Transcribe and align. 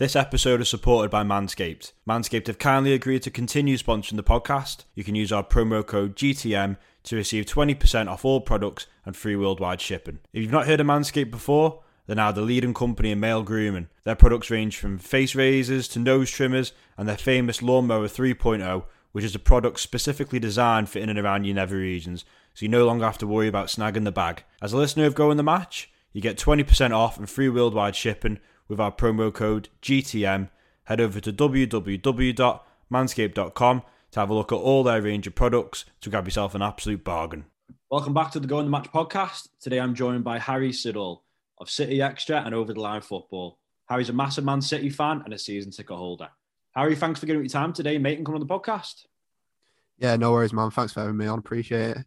This 0.00 0.16
episode 0.16 0.62
is 0.62 0.70
supported 0.70 1.10
by 1.10 1.24
Manscaped. 1.24 1.92
Manscaped 2.08 2.46
have 2.46 2.58
kindly 2.58 2.94
agreed 2.94 3.22
to 3.24 3.30
continue 3.30 3.76
sponsoring 3.76 4.16
the 4.16 4.22
podcast. 4.22 4.84
You 4.94 5.04
can 5.04 5.14
use 5.14 5.30
our 5.30 5.44
promo 5.44 5.84
code 5.84 6.16
GTM 6.16 6.78
to 7.02 7.16
receive 7.16 7.44
20% 7.44 8.08
off 8.08 8.24
all 8.24 8.40
products 8.40 8.86
and 9.04 9.14
free 9.14 9.36
worldwide 9.36 9.82
shipping. 9.82 10.20
If 10.32 10.40
you've 10.40 10.50
not 10.50 10.66
heard 10.66 10.80
of 10.80 10.86
Manscaped 10.86 11.30
before, 11.30 11.82
they're 12.06 12.16
now 12.16 12.32
the 12.32 12.40
leading 12.40 12.72
company 12.72 13.10
in 13.10 13.20
male 13.20 13.42
grooming. 13.42 13.88
Their 14.04 14.14
products 14.14 14.48
range 14.48 14.78
from 14.78 14.96
face 14.96 15.34
razors 15.34 15.86
to 15.88 15.98
nose 15.98 16.30
trimmers 16.30 16.72
and 16.96 17.06
their 17.06 17.18
famous 17.18 17.60
Lawnmower 17.60 18.08
3.0, 18.08 18.84
which 19.12 19.26
is 19.26 19.34
a 19.34 19.38
product 19.38 19.80
specifically 19.80 20.38
designed 20.38 20.88
for 20.88 20.98
in 20.98 21.10
and 21.10 21.18
around 21.18 21.44
your 21.44 21.56
nether 21.56 21.76
regions, 21.76 22.24
so 22.54 22.64
you 22.64 22.70
no 22.70 22.86
longer 22.86 23.04
have 23.04 23.18
to 23.18 23.26
worry 23.26 23.48
about 23.48 23.66
snagging 23.66 24.04
the 24.04 24.12
bag. 24.12 24.44
As 24.62 24.72
a 24.72 24.78
listener 24.78 25.04
of 25.04 25.14
Going 25.14 25.36
the 25.36 25.42
Match, 25.42 25.90
you 26.14 26.22
get 26.22 26.38
20% 26.38 26.92
off 26.92 27.18
and 27.18 27.28
free 27.28 27.50
worldwide 27.50 27.94
shipping 27.94 28.38
with 28.70 28.80
our 28.80 28.92
promo 28.92 29.34
code 29.34 29.68
GTM. 29.82 30.48
Head 30.84 31.00
over 31.00 31.18
to 31.20 31.32
www.manscaped.com 31.32 33.82
to 34.12 34.20
have 34.20 34.30
a 34.30 34.34
look 34.34 34.52
at 34.52 34.56
all 34.56 34.82
their 34.82 35.02
range 35.02 35.26
of 35.26 35.34
products 35.34 35.84
to 36.00 36.08
grab 36.08 36.26
yourself 36.26 36.54
an 36.54 36.62
absolute 36.62 37.04
bargain. 37.04 37.44
Welcome 37.90 38.14
back 38.14 38.30
to 38.32 38.40
the 38.40 38.46
Going 38.46 38.64
the 38.64 38.70
Match 38.70 38.90
podcast. 38.90 39.48
Today 39.60 39.78
I'm 39.78 39.94
joined 39.94 40.24
by 40.24 40.38
Harry 40.38 40.72
Siddall 40.72 41.24
of 41.58 41.68
City 41.68 42.00
Extra 42.00 42.42
and 42.42 42.54
Over 42.54 42.72
the 42.72 42.80
Line 42.80 43.02
Football. 43.02 43.58
Harry's 43.88 44.08
a 44.08 44.12
massive 44.12 44.44
Man 44.44 44.62
City 44.62 44.88
fan 44.88 45.22
and 45.24 45.34
a 45.34 45.38
season 45.38 45.72
ticket 45.72 45.96
holder. 45.96 46.28
Harry, 46.74 46.94
thanks 46.94 47.18
for 47.18 47.26
giving 47.26 47.42
me 47.42 47.48
time 47.48 47.72
today, 47.72 47.98
mate, 47.98 48.16
and 48.16 48.24
coming 48.24 48.40
on 48.40 48.46
the 48.46 48.54
podcast. 48.54 49.06
Yeah, 49.98 50.14
no 50.16 50.30
worries, 50.32 50.52
man. 50.52 50.70
Thanks 50.70 50.92
for 50.92 51.00
having 51.00 51.16
me 51.16 51.26
on. 51.26 51.40
Appreciate 51.40 51.96
it. 51.96 52.04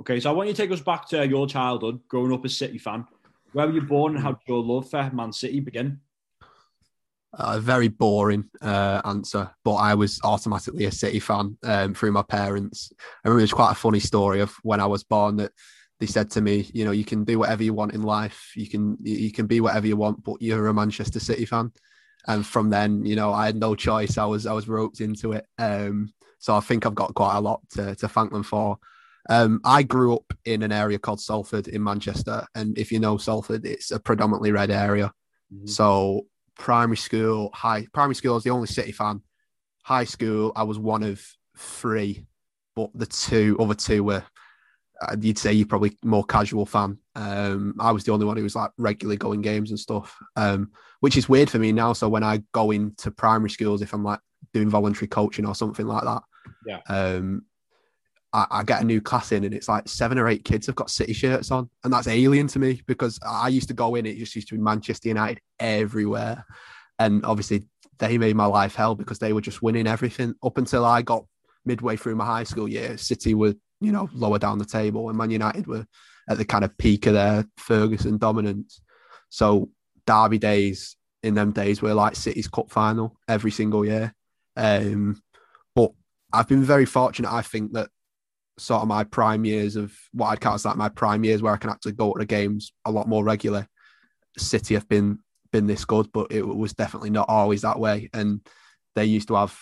Okay, 0.00 0.18
so 0.18 0.30
I 0.30 0.32
want 0.32 0.48
you 0.48 0.54
to 0.54 0.62
take 0.62 0.72
us 0.72 0.80
back 0.80 1.06
to 1.08 1.26
your 1.26 1.46
childhood, 1.46 2.00
growing 2.08 2.32
up 2.32 2.44
as 2.44 2.56
City 2.56 2.78
fan. 2.78 3.06
Where 3.52 3.66
were 3.66 3.72
you 3.72 3.82
born 3.82 4.14
and 4.14 4.22
how 4.22 4.32
did 4.32 4.46
your 4.46 4.62
love 4.62 4.90
for 4.90 5.10
Man 5.12 5.32
City 5.32 5.60
begin? 5.60 6.00
A 7.34 7.60
very 7.60 7.88
boring 7.88 8.44
uh, 8.60 9.02
answer, 9.04 9.50
but 9.64 9.74
I 9.74 9.94
was 9.94 10.20
automatically 10.24 10.84
a 10.86 10.92
City 10.92 11.20
fan 11.20 11.56
um, 11.62 11.94
through 11.94 12.12
my 12.12 12.22
parents. 12.22 12.92
I 13.24 13.28
remember 13.28 13.44
it's 13.44 13.52
quite 13.52 13.72
a 13.72 13.76
funny 13.76 14.00
story 14.00 14.40
of 14.40 14.54
when 14.62 14.80
I 14.80 14.86
was 14.86 15.04
born 15.04 15.36
that 15.36 15.52
they 16.00 16.06
said 16.06 16.30
to 16.32 16.40
me, 16.40 16.68
you 16.72 16.84
know, 16.84 16.90
you 16.90 17.04
can 17.04 17.24
do 17.24 17.38
whatever 17.38 17.62
you 17.62 17.72
want 17.72 17.94
in 17.94 18.02
life, 18.02 18.52
you 18.56 18.68
can 18.68 18.96
you 19.02 19.30
can 19.30 19.46
be 19.46 19.60
whatever 19.60 19.86
you 19.86 19.96
want, 19.96 20.24
but 20.24 20.42
you're 20.42 20.66
a 20.66 20.74
Manchester 20.74 21.20
City 21.20 21.44
fan. 21.44 21.70
And 22.26 22.44
from 22.44 22.68
then, 22.70 23.04
you 23.04 23.16
know, 23.16 23.32
I 23.32 23.46
had 23.46 23.56
no 23.56 23.74
choice. 23.74 24.18
I 24.18 24.24
was 24.24 24.46
I 24.46 24.52
was 24.52 24.68
roped 24.68 25.00
into 25.00 25.32
it. 25.32 25.46
Um, 25.58 26.12
so 26.38 26.56
I 26.56 26.60
think 26.60 26.84
I've 26.84 26.94
got 26.94 27.14
quite 27.14 27.36
a 27.36 27.40
lot 27.40 27.60
to, 27.72 27.94
to 27.96 28.08
thank 28.08 28.32
them 28.32 28.42
for. 28.42 28.78
Um, 29.30 29.60
I 29.64 29.84
grew 29.84 30.14
up 30.14 30.32
in 30.44 30.62
an 30.62 30.72
area 30.72 30.98
called 30.98 31.20
Salford 31.20 31.68
in 31.68 31.82
Manchester, 31.82 32.44
and 32.54 32.76
if 32.76 32.90
you 32.90 32.98
know 32.98 33.16
Salford, 33.16 33.64
it's 33.64 33.92
a 33.92 34.00
predominantly 34.00 34.50
red 34.50 34.70
area. 34.70 35.12
Mm-hmm. 35.54 35.66
So 35.66 36.26
primary 36.58 36.96
school, 36.96 37.50
high 37.54 37.86
primary 37.94 38.16
school, 38.16 38.32
I 38.32 38.34
was 38.34 38.44
the 38.44 38.50
only 38.50 38.66
City 38.66 38.92
fan. 38.92 39.22
High 39.84 40.04
school, 40.04 40.52
I 40.56 40.64
was 40.64 40.78
one 40.78 41.04
of 41.04 41.24
three, 41.56 42.26
but 42.74 42.90
the 42.94 43.06
two 43.06 43.56
other 43.60 43.74
two 43.74 44.02
were 44.02 44.24
uh, 45.00 45.16
you'd 45.20 45.38
say 45.38 45.52
you're 45.52 45.66
probably 45.66 45.96
more 46.04 46.24
casual 46.24 46.66
fan. 46.66 46.98
Um, 47.14 47.74
I 47.78 47.92
was 47.92 48.04
the 48.04 48.12
only 48.12 48.26
one 48.26 48.36
who 48.36 48.42
was 48.42 48.56
like 48.56 48.70
regularly 48.76 49.16
going 49.16 49.40
games 49.40 49.70
and 49.70 49.80
stuff, 49.80 50.14
um, 50.36 50.72
which 51.00 51.16
is 51.16 51.28
weird 51.28 51.48
for 51.48 51.58
me 51.58 51.72
now. 51.72 51.92
So 51.92 52.08
when 52.08 52.24
I 52.24 52.42
go 52.52 52.70
into 52.70 53.10
primary 53.10 53.50
schools, 53.50 53.80
if 53.80 53.94
I'm 53.94 54.04
like 54.04 54.20
doing 54.52 54.68
voluntary 54.68 55.08
coaching 55.08 55.46
or 55.46 55.54
something 55.54 55.86
like 55.86 56.04
that, 56.04 56.22
yeah, 56.66 56.80
um, 56.88 57.46
I, 58.32 58.46
I, 58.50 58.62
get 58.62 58.82
a 58.82 58.84
new 58.84 59.00
class 59.00 59.32
in 59.32 59.44
and 59.44 59.52
it's 59.52 59.68
like 59.68 59.88
seven 59.88 60.18
or 60.18 60.28
eight 60.28 60.44
kids 60.44 60.66
have 60.66 60.76
got 60.76 60.90
City 60.90 61.12
shirts 61.12 61.50
on, 61.50 61.68
and 61.84 61.92
that's 61.92 62.06
alien 62.06 62.46
to 62.48 62.58
me 62.58 62.82
because 62.86 63.18
I 63.26 63.48
used 63.48 63.68
to 63.68 63.74
go 63.74 63.94
in. 63.96 64.06
It 64.06 64.18
just 64.18 64.34
used 64.34 64.48
to 64.48 64.54
be 64.54 64.60
Manchester 64.60 65.08
United 65.08 65.40
everywhere, 65.58 66.44
and 66.98 67.24
obviously 67.24 67.64
they 67.98 68.18
made 68.18 68.36
my 68.36 68.46
life 68.46 68.74
hell 68.74 68.94
because 68.94 69.18
they 69.18 69.32
were 69.32 69.40
just 69.40 69.62
winning 69.62 69.86
everything 69.86 70.34
up 70.42 70.58
until 70.58 70.84
I 70.84 71.02
got 71.02 71.24
midway 71.64 71.96
through 71.96 72.16
my 72.16 72.24
high 72.24 72.44
school 72.44 72.68
year. 72.68 72.96
City 72.96 73.34
were 73.34 73.54
you 73.80 73.92
know, 73.92 74.08
lower 74.12 74.38
down 74.38 74.58
the 74.58 74.64
table, 74.64 75.08
and 75.08 75.18
Man 75.18 75.30
United 75.30 75.66
were 75.66 75.86
at 76.28 76.38
the 76.38 76.44
kind 76.44 76.64
of 76.64 76.76
peak 76.78 77.06
of 77.06 77.14
their 77.14 77.44
Ferguson 77.56 78.18
dominance. 78.18 78.80
So 79.30 79.70
derby 80.06 80.38
days 80.38 80.96
in 81.22 81.34
them 81.34 81.52
days 81.52 81.82
were 81.82 81.94
like 81.94 82.16
City's 82.16 82.48
cup 82.48 82.70
final 82.70 83.16
every 83.28 83.50
single 83.50 83.84
year. 83.84 84.14
Um, 84.56 85.20
but 85.74 85.92
I've 86.32 86.48
been 86.48 86.62
very 86.62 86.86
fortunate. 86.86 87.32
I 87.32 87.42
think 87.42 87.72
that 87.72 87.88
sort 88.60 88.82
of 88.82 88.88
my 88.88 89.04
prime 89.04 89.44
years 89.44 89.76
of 89.76 89.96
what 90.12 90.28
I'd 90.28 90.40
count 90.40 90.56
as 90.56 90.64
like 90.64 90.76
my 90.76 90.88
prime 90.88 91.24
years 91.24 91.42
where 91.42 91.52
I 91.52 91.56
can 91.56 91.70
actually 91.70 91.92
go 91.92 92.12
to 92.12 92.18
the 92.18 92.26
games 92.26 92.72
a 92.84 92.90
lot 92.90 93.08
more 93.08 93.24
regular. 93.24 93.66
City 94.38 94.74
have 94.74 94.88
been 94.88 95.18
been 95.50 95.66
this 95.66 95.84
good, 95.84 96.12
but 96.12 96.30
it 96.30 96.42
was 96.42 96.72
definitely 96.74 97.10
not 97.10 97.28
always 97.28 97.62
that 97.62 97.80
way. 97.80 98.08
And 98.12 98.40
they 98.94 99.04
used 99.04 99.28
to 99.28 99.34
have 99.34 99.58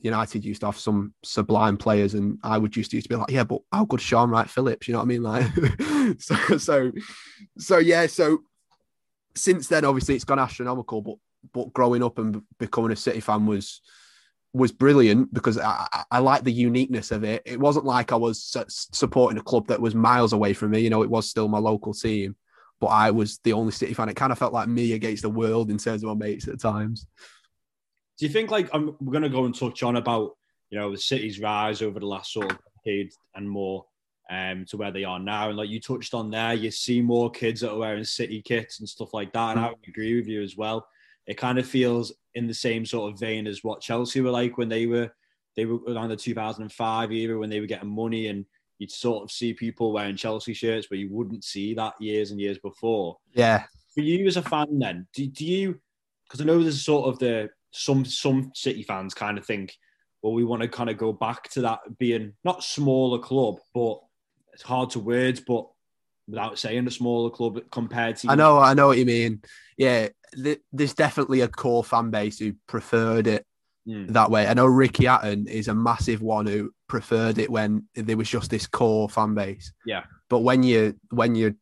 United 0.00 0.44
used 0.44 0.60
to 0.60 0.66
have 0.66 0.78
some 0.78 1.12
sublime 1.24 1.76
players, 1.76 2.14
and 2.14 2.38
I 2.42 2.58
would 2.58 2.76
used 2.76 2.90
to, 2.92 2.96
used 2.96 3.08
to 3.08 3.14
be 3.14 3.18
like, 3.18 3.30
yeah, 3.30 3.44
but 3.44 3.60
how 3.72 3.84
good 3.84 4.00
Shaun 4.00 4.30
Wright-Phillips? 4.30 4.86
You 4.86 4.92
know 4.92 5.00
what 5.00 5.04
I 5.04 5.08
mean? 5.08 5.22
Like, 5.22 6.20
so, 6.20 6.58
so, 6.58 6.92
so, 7.58 7.78
yeah. 7.78 8.06
So 8.06 8.38
since 9.34 9.68
then, 9.68 9.84
obviously, 9.84 10.14
it's 10.14 10.24
gone 10.24 10.38
astronomical. 10.38 11.02
But 11.02 11.16
but 11.52 11.72
growing 11.72 12.02
up 12.02 12.18
and 12.18 12.42
becoming 12.58 12.92
a 12.92 12.96
City 12.96 13.20
fan 13.20 13.46
was 13.46 13.80
was 14.52 14.72
brilliant 14.72 15.32
because 15.32 15.58
I, 15.58 15.86
I, 16.10 16.18
like 16.20 16.44
the 16.44 16.52
uniqueness 16.52 17.10
of 17.10 17.22
it. 17.24 17.42
It 17.44 17.60
wasn't 17.60 17.84
like 17.84 18.12
I 18.12 18.16
was 18.16 18.56
supporting 18.68 19.38
a 19.38 19.42
club 19.42 19.68
that 19.68 19.80
was 19.80 19.94
miles 19.94 20.32
away 20.32 20.54
from 20.54 20.70
me. 20.70 20.80
You 20.80 20.90
know, 20.90 21.02
it 21.02 21.10
was 21.10 21.28
still 21.28 21.48
my 21.48 21.58
local 21.58 21.92
team, 21.92 22.34
but 22.80 22.86
I 22.88 23.10
was 23.10 23.38
the 23.44 23.52
only 23.52 23.72
City 23.72 23.94
fan. 23.94 24.08
It 24.08 24.16
kind 24.16 24.32
of 24.32 24.38
felt 24.38 24.52
like 24.52 24.68
me 24.68 24.92
against 24.92 25.22
the 25.22 25.30
world 25.30 25.70
in 25.70 25.78
terms 25.78 26.02
of 26.02 26.08
my 26.08 26.26
mates 26.26 26.48
at 26.48 26.60
times. 26.60 27.06
Do 28.18 28.26
you 28.26 28.32
think 28.32 28.50
like 28.50 28.68
I'm, 28.72 28.96
we're 29.00 29.12
going 29.12 29.22
to 29.22 29.28
go 29.28 29.44
and 29.44 29.54
touch 29.54 29.82
on 29.82 29.96
about 29.96 30.32
you 30.70 30.78
know 30.78 30.90
the 30.90 30.98
city's 30.98 31.40
rise 31.40 31.82
over 31.82 32.00
the 32.00 32.06
last 32.06 32.32
sort 32.32 32.50
of 32.50 32.58
decade 32.84 33.10
and 33.34 33.48
more 33.48 33.86
um, 34.30 34.64
to 34.68 34.76
where 34.76 34.90
they 34.90 35.04
are 35.04 35.20
now, 35.20 35.48
and 35.48 35.58
like 35.58 35.68
you 35.68 35.80
touched 35.80 36.14
on 36.14 36.30
there, 36.30 36.54
you 36.54 36.70
see 36.70 37.00
more 37.00 37.30
kids 37.30 37.60
that 37.60 37.70
are 37.70 37.78
wearing 37.78 38.04
city 38.04 38.42
kits 38.42 38.80
and 38.80 38.88
stuff 38.88 39.14
like 39.14 39.32
that, 39.34 39.56
and 39.56 39.60
I 39.60 39.68
would 39.68 39.88
agree 39.88 40.16
with 40.16 40.26
you 40.26 40.42
as 40.42 40.56
well. 40.56 40.86
It 41.28 41.36
kind 41.36 41.58
of 41.58 41.66
feels 41.66 42.12
in 42.34 42.48
the 42.48 42.54
same 42.54 42.84
sort 42.84 43.12
of 43.12 43.20
vein 43.20 43.46
as 43.46 43.62
what 43.62 43.80
Chelsea 43.80 44.20
were 44.20 44.30
like 44.30 44.58
when 44.58 44.68
they 44.68 44.86
were 44.86 45.10
they 45.56 45.66
were 45.66 45.78
around 45.88 46.08
the 46.08 46.16
2005 46.16 47.12
era 47.12 47.38
when 47.38 47.50
they 47.50 47.60
were 47.60 47.66
getting 47.66 47.90
money 47.90 48.28
and 48.28 48.44
you'd 48.78 48.90
sort 48.90 49.24
of 49.24 49.30
see 49.30 49.52
people 49.52 49.92
wearing 49.92 50.16
Chelsea 50.16 50.54
shirts, 50.54 50.86
but 50.88 50.98
you 50.98 51.08
wouldn't 51.10 51.44
see 51.44 51.74
that 51.74 52.00
years 52.00 52.30
and 52.30 52.40
years 52.40 52.58
before. 52.58 53.18
Yeah. 53.32 53.64
For 53.92 54.00
you 54.00 54.26
as 54.26 54.36
a 54.36 54.42
fan, 54.42 54.78
then, 54.78 55.06
do, 55.12 55.26
do 55.26 55.44
you? 55.44 55.80
Because 56.24 56.40
I 56.40 56.44
know 56.44 56.62
there's 56.62 56.84
sort 56.84 57.08
of 57.08 57.18
the 57.18 57.50
some 57.72 58.04
some 58.04 58.52
City 58.54 58.82
fans 58.82 59.14
kind 59.14 59.38
of 59.38 59.44
think, 59.44 59.76
well, 60.22 60.32
we 60.32 60.44
want 60.44 60.62
to 60.62 60.68
kind 60.68 60.90
of 60.90 60.96
go 60.96 61.12
back 61.12 61.50
to 61.50 61.62
that 61.62 61.80
being 61.98 62.34
not 62.44 62.62
smaller 62.62 63.18
club, 63.18 63.56
but 63.74 63.98
it's 64.52 64.62
hard 64.62 64.90
to 64.90 65.00
words, 65.00 65.40
but 65.40 65.66
without 66.28 66.58
saying 66.58 66.86
a 66.86 66.90
smaller 66.90 67.30
club 67.30 67.60
compared 67.70 68.16
to. 68.16 68.30
I 68.30 68.34
know, 68.34 68.58
I 68.58 68.74
know 68.74 68.88
what 68.88 68.98
you 68.98 69.06
mean. 69.06 69.42
Yeah, 69.76 70.08
th- 70.34 70.60
there's 70.72 70.94
definitely 70.94 71.40
a 71.40 71.48
core 71.48 71.82
fan 71.82 72.10
base 72.10 72.38
who 72.38 72.54
preferred 72.66 73.26
it 73.26 73.46
mm. 73.88 74.08
that 74.12 74.30
way. 74.30 74.46
I 74.46 74.54
know 74.54 74.66
Ricky 74.66 75.06
Hatton 75.06 75.46
is 75.48 75.68
a 75.68 75.74
massive 75.74 76.20
one 76.20 76.46
who 76.46 76.72
preferred 76.88 77.38
it 77.38 77.50
when 77.50 77.86
there 77.94 78.16
was 78.16 78.28
just 78.28 78.50
this 78.50 78.66
core 78.66 79.08
fan 79.08 79.34
base. 79.34 79.72
Yeah, 79.86 80.04
but 80.28 80.40
when 80.40 80.62
you 80.62 80.94
when 81.10 81.34
you 81.34 81.56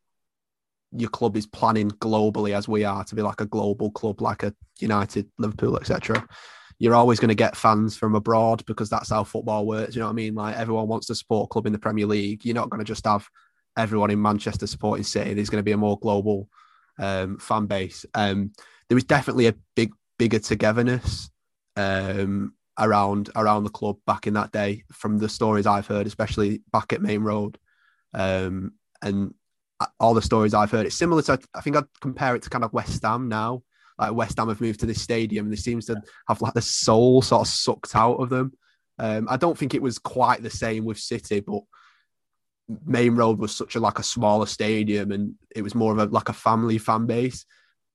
your 0.91 1.09
club 1.09 1.35
is 1.35 1.45
planning 1.45 1.91
globally 1.91 2.55
as 2.55 2.67
we 2.67 2.83
are 2.83 3.03
to 3.03 3.15
be 3.15 3.21
like 3.21 3.41
a 3.41 3.45
global 3.45 3.91
club 3.91 4.21
like 4.21 4.43
a 4.43 4.53
united 4.79 5.27
liverpool 5.37 5.77
etc 5.77 6.25
you're 6.79 6.95
always 6.95 7.19
going 7.19 7.27
to 7.27 7.35
get 7.35 7.57
fans 7.57 7.97
from 7.97 8.15
abroad 8.15 8.63
because 8.65 8.89
that's 8.89 9.09
how 9.09 9.21
football 9.21 9.65
works 9.65 9.95
you 9.95 9.99
know 9.99 10.05
what 10.05 10.11
i 10.11 10.15
mean 10.15 10.33
like 10.33 10.55
everyone 10.55 10.87
wants 10.87 11.07
to 11.07 11.13
support 11.13 11.49
club 11.49 11.65
in 11.65 11.73
the 11.73 11.79
premier 11.79 12.05
league 12.05 12.45
you're 12.45 12.55
not 12.55 12.69
going 12.69 12.79
to 12.79 12.85
just 12.85 13.05
have 13.05 13.27
everyone 13.77 14.11
in 14.11 14.21
manchester 14.21 14.67
supporting 14.67 15.03
city 15.03 15.33
there's 15.33 15.49
going 15.49 15.59
to 15.59 15.63
be 15.63 15.71
a 15.71 15.77
more 15.77 15.99
global 15.99 16.49
um, 16.99 17.37
fan 17.37 17.65
base 17.65 18.05
um, 18.13 18.51
there 18.89 18.95
was 18.95 19.03
definitely 19.03 19.47
a 19.47 19.55
big 19.75 19.91
bigger 20.17 20.39
togetherness 20.39 21.29
um, 21.75 22.53
around 22.79 23.29
around 23.35 23.63
the 23.63 23.69
club 23.69 23.97
back 24.05 24.27
in 24.27 24.33
that 24.33 24.51
day 24.51 24.83
from 24.91 25.17
the 25.17 25.29
stories 25.29 25.67
i've 25.67 25.87
heard 25.87 26.07
especially 26.07 26.61
back 26.71 26.91
at 26.91 27.01
Maine 27.01 27.21
Road 27.21 27.57
um, 28.13 28.73
and 29.01 29.33
all 29.99 30.13
the 30.13 30.21
stories 30.21 30.53
I've 30.53 30.71
heard. 30.71 30.85
It's 30.85 30.95
similar 30.95 31.21
to, 31.23 31.39
I 31.53 31.61
think 31.61 31.75
I'd 31.75 31.85
compare 32.01 32.35
it 32.35 32.43
to 32.43 32.49
kind 32.49 32.63
of 32.63 32.73
West 32.73 33.03
Ham 33.03 33.29
now. 33.29 33.63
Like 33.97 34.13
West 34.13 34.37
Ham 34.37 34.49
have 34.49 34.61
moved 34.61 34.79
to 34.81 34.85
this 34.85 35.01
stadium 35.01 35.45
and 35.45 35.53
they 35.53 35.57
seems 35.57 35.85
to 35.85 36.01
have 36.27 36.41
like 36.41 36.53
the 36.53 36.61
soul 36.61 37.21
sort 37.21 37.47
of 37.47 37.53
sucked 37.53 37.95
out 37.95 38.15
of 38.15 38.29
them. 38.29 38.53
Um, 38.99 39.27
I 39.29 39.37
don't 39.37 39.57
think 39.57 39.73
it 39.73 39.81
was 39.81 39.99
quite 39.99 40.41
the 40.41 40.49
same 40.49 40.85
with 40.85 40.99
City, 40.99 41.39
but 41.39 41.61
Maine 42.85 43.15
Road 43.15 43.39
was 43.39 43.55
such 43.55 43.75
a 43.75 43.79
like 43.79 43.99
a 43.99 44.03
smaller 44.03 44.45
stadium 44.45 45.11
and 45.11 45.35
it 45.55 45.61
was 45.61 45.75
more 45.75 45.93
of 45.93 45.99
a 45.99 46.05
like 46.05 46.29
a 46.29 46.33
family 46.33 46.77
fan 46.77 47.05
base. 47.05 47.45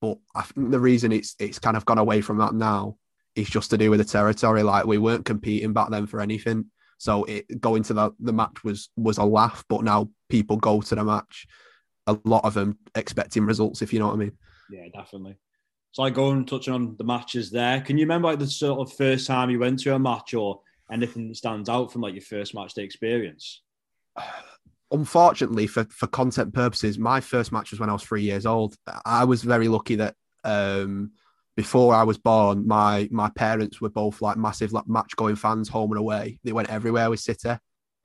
But 0.01 0.17
I 0.35 0.41
think 0.43 0.71
the 0.71 0.79
reason 0.79 1.11
it's 1.11 1.35
it's 1.39 1.59
kind 1.59 1.77
of 1.77 1.85
gone 1.85 1.97
away 1.97 2.21
from 2.21 2.37
that 2.39 2.53
now 2.53 2.97
is 3.35 3.49
just 3.49 3.69
to 3.71 3.77
do 3.77 3.89
with 3.89 3.99
the 3.99 4.05
territory. 4.05 4.63
Like 4.63 4.85
we 4.85 4.97
weren't 4.97 5.25
competing 5.25 5.73
back 5.73 5.89
then 5.89 6.07
for 6.07 6.21
anything. 6.21 6.65
So 6.97 7.23
it 7.25 7.59
going 7.59 7.83
to 7.83 7.93
the, 7.93 8.11
the 8.19 8.33
match 8.33 8.63
was 8.63 8.89
was 8.95 9.17
a 9.17 9.23
laugh, 9.23 9.63
but 9.69 9.83
now 9.83 10.09
people 10.29 10.57
go 10.57 10.81
to 10.81 10.95
the 10.95 11.03
match 11.03 11.47
a 12.07 12.17
lot 12.25 12.45
of 12.45 12.53
them 12.53 12.77
expecting 12.95 13.45
results, 13.45 13.81
if 13.81 13.93
you 13.93 13.99
know 13.99 14.07
what 14.07 14.15
I 14.15 14.17
mean. 14.17 14.33
Yeah, 14.69 14.87
definitely. 14.93 15.37
So 15.91 16.03
i 16.03 16.07
like 16.07 16.17
and 16.17 16.47
touching 16.47 16.73
on 16.73 16.95
the 16.97 17.03
matches 17.03 17.51
there. 17.51 17.81
Can 17.81 17.97
you 17.97 18.05
remember 18.05 18.29
like 18.29 18.39
the 18.39 18.47
sort 18.47 18.79
of 18.79 18.95
first 18.97 19.27
time 19.27 19.49
you 19.49 19.59
went 19.59 19.79
to 19.79 19.93
a 19.93 19.99
match 19.99 20.33
or 20.33 20.61
anything 20.91 21.27
that 21.29 21.35
stands 21.35 21.69
out 21.69 21.91
from 21.91 22.01
like 22.01 22.15
your 22.15 22.23
first 22.23 22.55
match 22.55 22.73
day 22.73 22.83
experience? 22.83 23.61
Unfortunately, 24.91 25.67
for 25.67 25.85
for 25.85 26.07
content 26.07 26.53
purposes, 26.53 26.99
my 26.99 27.19
first 27.19 27.51
match 27.51 27.71
was 27.71 27.79
when 27.79 27.89
I 27.89 27.93
was 27.93 28.03
three 28.03 28.21
years 28.21 28.45
old. 28.45 28.75
I 29.05 29.23
was 29.23 29.43
very 29.43 29.67
lucky 29.67 29.95
that 29.95 30.15
um, 30.43 31.11
before 31.55 31.95
I 31.95 32.03
was 32.03 32.17
born, 32.17 32.67
my 32.67 33.07
my 33.11 33.29
parents 33.29 33.81
were 33.81 33.89
both 33.89 34.21
like 34.21 34.37
massive 34.37 34.71
like 34.71 34.87
match 34.87 35.15
going 35.15 35.35
fans, 35.35 35.69
home 35.69 35.91
and 35.91 35.99
away. 35.99 36.39
They 36.43 36.51
went 36.51 36.69
everywhere 36.69 37.09
with 37.09 37.19
City. 37.19 37.57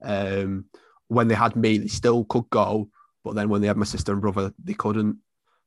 Um, 0.03 0.67
when 1.09 1.29
they 1.29 1.35
had 1.35 1.57
me, 1.57 1.79
they 1.79 1.89
still 1.89 2.25
could 2.25 2.49
go, 2.51 2.89
but 3.25 3.35
then 3.35 3.49
when 3.49 3.61
they 3.61 3.67
had 3.67 3.77
my 3.77 3.85
sister 3.85 4.13
and 4.13 4.21
brother, 4.21 4.53
they 4.63 4.75
couldn't. 4.75 5.19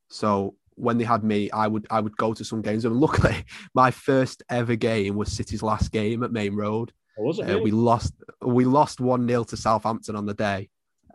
So 0.10 0.56
when 0.76 0.98
they 0.98 1.04
had 1.04 1.24
me, 1.24 1.52
I 1.52 1.68
would 1.68 1.88
I 1.90 2.00
would 2.00 2.18
go 2.18 2.34
to 2.34 2.44
some 2.46 2.62
games. 2.62 2.86
And 2.86 3.00
luckily, 3.00 3.46
my 3.74 3.92
first 3.92 4.44
ever 4.50 4.76
game 4.76 5.16
was 5.16 5.32
City's 5.32 5.64
last 5.64 5.92
game 5.92 6.24
at 6.24 6.32
Maine 6.32 6.56
Road. 6.56 6.92
Was 7.24 7.40
it? 7.40 7.50
Uh, 7.50 7.60
we 7.60 7.72
lost 7.72 8.14
we 8.42 8.66
lost 8.66 9.00
one 9.00 9.28
0 9.28 9.44
to 9.46 9.58
Southampton 9.58 10.16
on 10.16 10.26
the 10.26 10.34
day. 10.34 10.70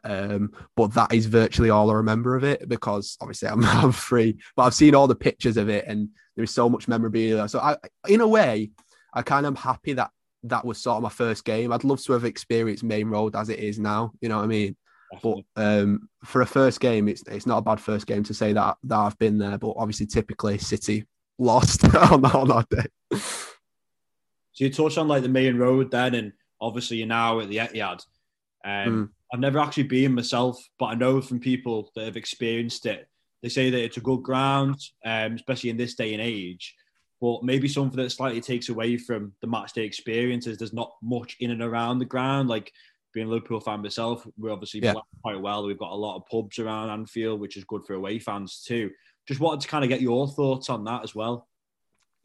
Um, 0.04 0.52
but 0.76 0.94
that 0.94 1.12
is 1.12 1.26
virtually 1.26 1.70
all 1.70 1.90
I 1.90 1.94
remember 1.94 2.36
of 2.36 2.44
it 2.44 2.68
because 2.68 3.16
obviously 3.20 3.48
I'm, 3.48 3.64
I'm 3.64 3.92
free. 3.92 4.38
But 4.54 4.62
I've 4.62 4.74
seen 4.74 4.94
all 4.94 5.08
the 5.08 5.16
pictures 5.16 5.56
of 5.56 5.68
it, 5.68 5.84
and 5.86 6.10
there's 6.36 6.52
so 6.52 6.68
much 6.68 6.88
memorabilia. 6.88 7.48
So 7.48 7.58
I, 7.58 7.76
in 8.08 8.20
a 8.20 8.28
way, 8.28 8.70
I 9.12 9.22
kind 9.22 9.46
of 9.46 9.50
am 9.50 9.56
happy 9.56 9.94
that 9.94 10.10
that 10.44 10.64
was 10.64 10.78
sort 10.78 10.98
of 10.98 11.02
my 11.02 11.08
first 11.08 11.44
game. 11.44 11.72
I'd 11.72 11.84
love 11.84 12.02
to 12.04 12.12
have 12.12 12.24
experienced 12.24 12.84
Maine 12.84 13.08
Road 13.08 13.34
as 13.34 13.48
it 13.48 13.58
is 13.58 13.78
now. 13.78 14.12
You 14.20 14.28
know 14.28 14.36
what 14.36 14.44
I 14.44 14.48
mean? 14.48 14.76
Definitely. 15.12 15.46
But 15.54 15.62
um, 15.62 16.08
for 16.24 16.42
a 16.42 16.46
first 16.46 16.80
game, 16.80 17.08
it's 17.08 17.22
it's 17.26 17.46
not 17.46 17.58
a 17.58 17.62
bad 17.62 17.80
first 17.80 18.06
game 18.06 18.22
to 18.24 18.34
say 18.34 18.52
that 18.52 18.76
that 18.84 18.96
I've 18.96 19.18
been 19.18 19.38
there. 19.38 19.58
But 19.58 19.74
obviously, 19.76 20.06
typically 20.06 20.58
City 20.58 21.06
lost 21.38 21.84
on, 21.94 22.24
on 22.24 22.48
that 22.48 22.68
day. 22.68 23.18
So 24.56 24.64
you 24.64 24.70
touched 24.70 24.96
on 24.96 25.06
like 25.06 25.22
the 25.22 25.28
Maine 25.28 25.58
Road 25.58 25.90
then, 25.90 26.14
and 26.14 26.32
obviously 26.62 26.96
you're 26.96 27.06
now 27.06 27.40
at 27.40 27.48
the 27.50 27.58
Etihad. 27.58 28.02
Um, 28.64 28.88
mm. 28.88 29.08
I've 29.32 29.40
never 29.40 29.58
actually 29.58 29.82
been 29.82 30.14
myself, 30.14 30.58
but 30.78 30.86
I 30.86 30.94
know 30.94 31.20
from 31.20 31.40
people 31.40 31.90
that 31.94 32.06
have 32.06 32.16
experienced 32.16 32.86
it. 32.86 33.06
They 33.42 33.50
say 33.50 33.68
that 33.68 33.84
it's 33.84 33.98
a 33.98 34.00
good 34.00 34.22
ground, 34.22 34.80
um, 35.04 35.34
especially 35.34 35.68
in 35.68 35.76
this 35.76 35.94
day 35.94 36.14
and 36.14 36.22
age. 36.22 36.74
But 37.20 37.44
maybe 37.44 37.68
something 37.68 38.02
that 38.02 38.10
slightly 38.10 38.40
takes 38.40 38.70
away 38.70 38.96
from 38.96 39.34
the 39.42 39.46
match 39.46 39.74
day 39.74 39.84
experience 39.84 40.46
is 40.46 40.56
there's 40.56 40.72
not 40.72 40.94
much 41.02 41.36
in 41.40 41.50
and 41.50 41.62
around 41.62 41.98
the 41.98 42.06
ground. 42.06 42.48
Like 42.48 42.72
being 43.12 43.26
a 43.26 43.30
Liverpool 43.30 43.60
fan 43.60 43.82
myself, 43.82 44.26
we're 44.38 44.52
obviously 44.52 44.80
yeah. 44.80 44.94
quite 45.20 45.38
well. 45.38 45.66
We've 45.66 45.78
got 45.78 45.92
a 45.92 45.94
lot 45.94 46.16
of 46.16 46.26
pubs 46.30 46.58
around 46.58 46.88
Anfield, 46.88 47.40
which 47.40 47.58
is 47.58 47.64
good 47.64 47.84
for 47.84 47.92
away 47.92 48.18
fans 48.20 48.64
too. 48.66 48.90
Just 49.28 49.40
wanted 49.40 49.60
to 49.60 49.68
kind 49.68 49.84
of 49.84 49.90
get 49.90 50.00
your 50.00 50.26
thoughts 50.28 50.70
on 50.70 50.84
that 50.84 51.02
as 51.02 51.14
well. 51.14 51.46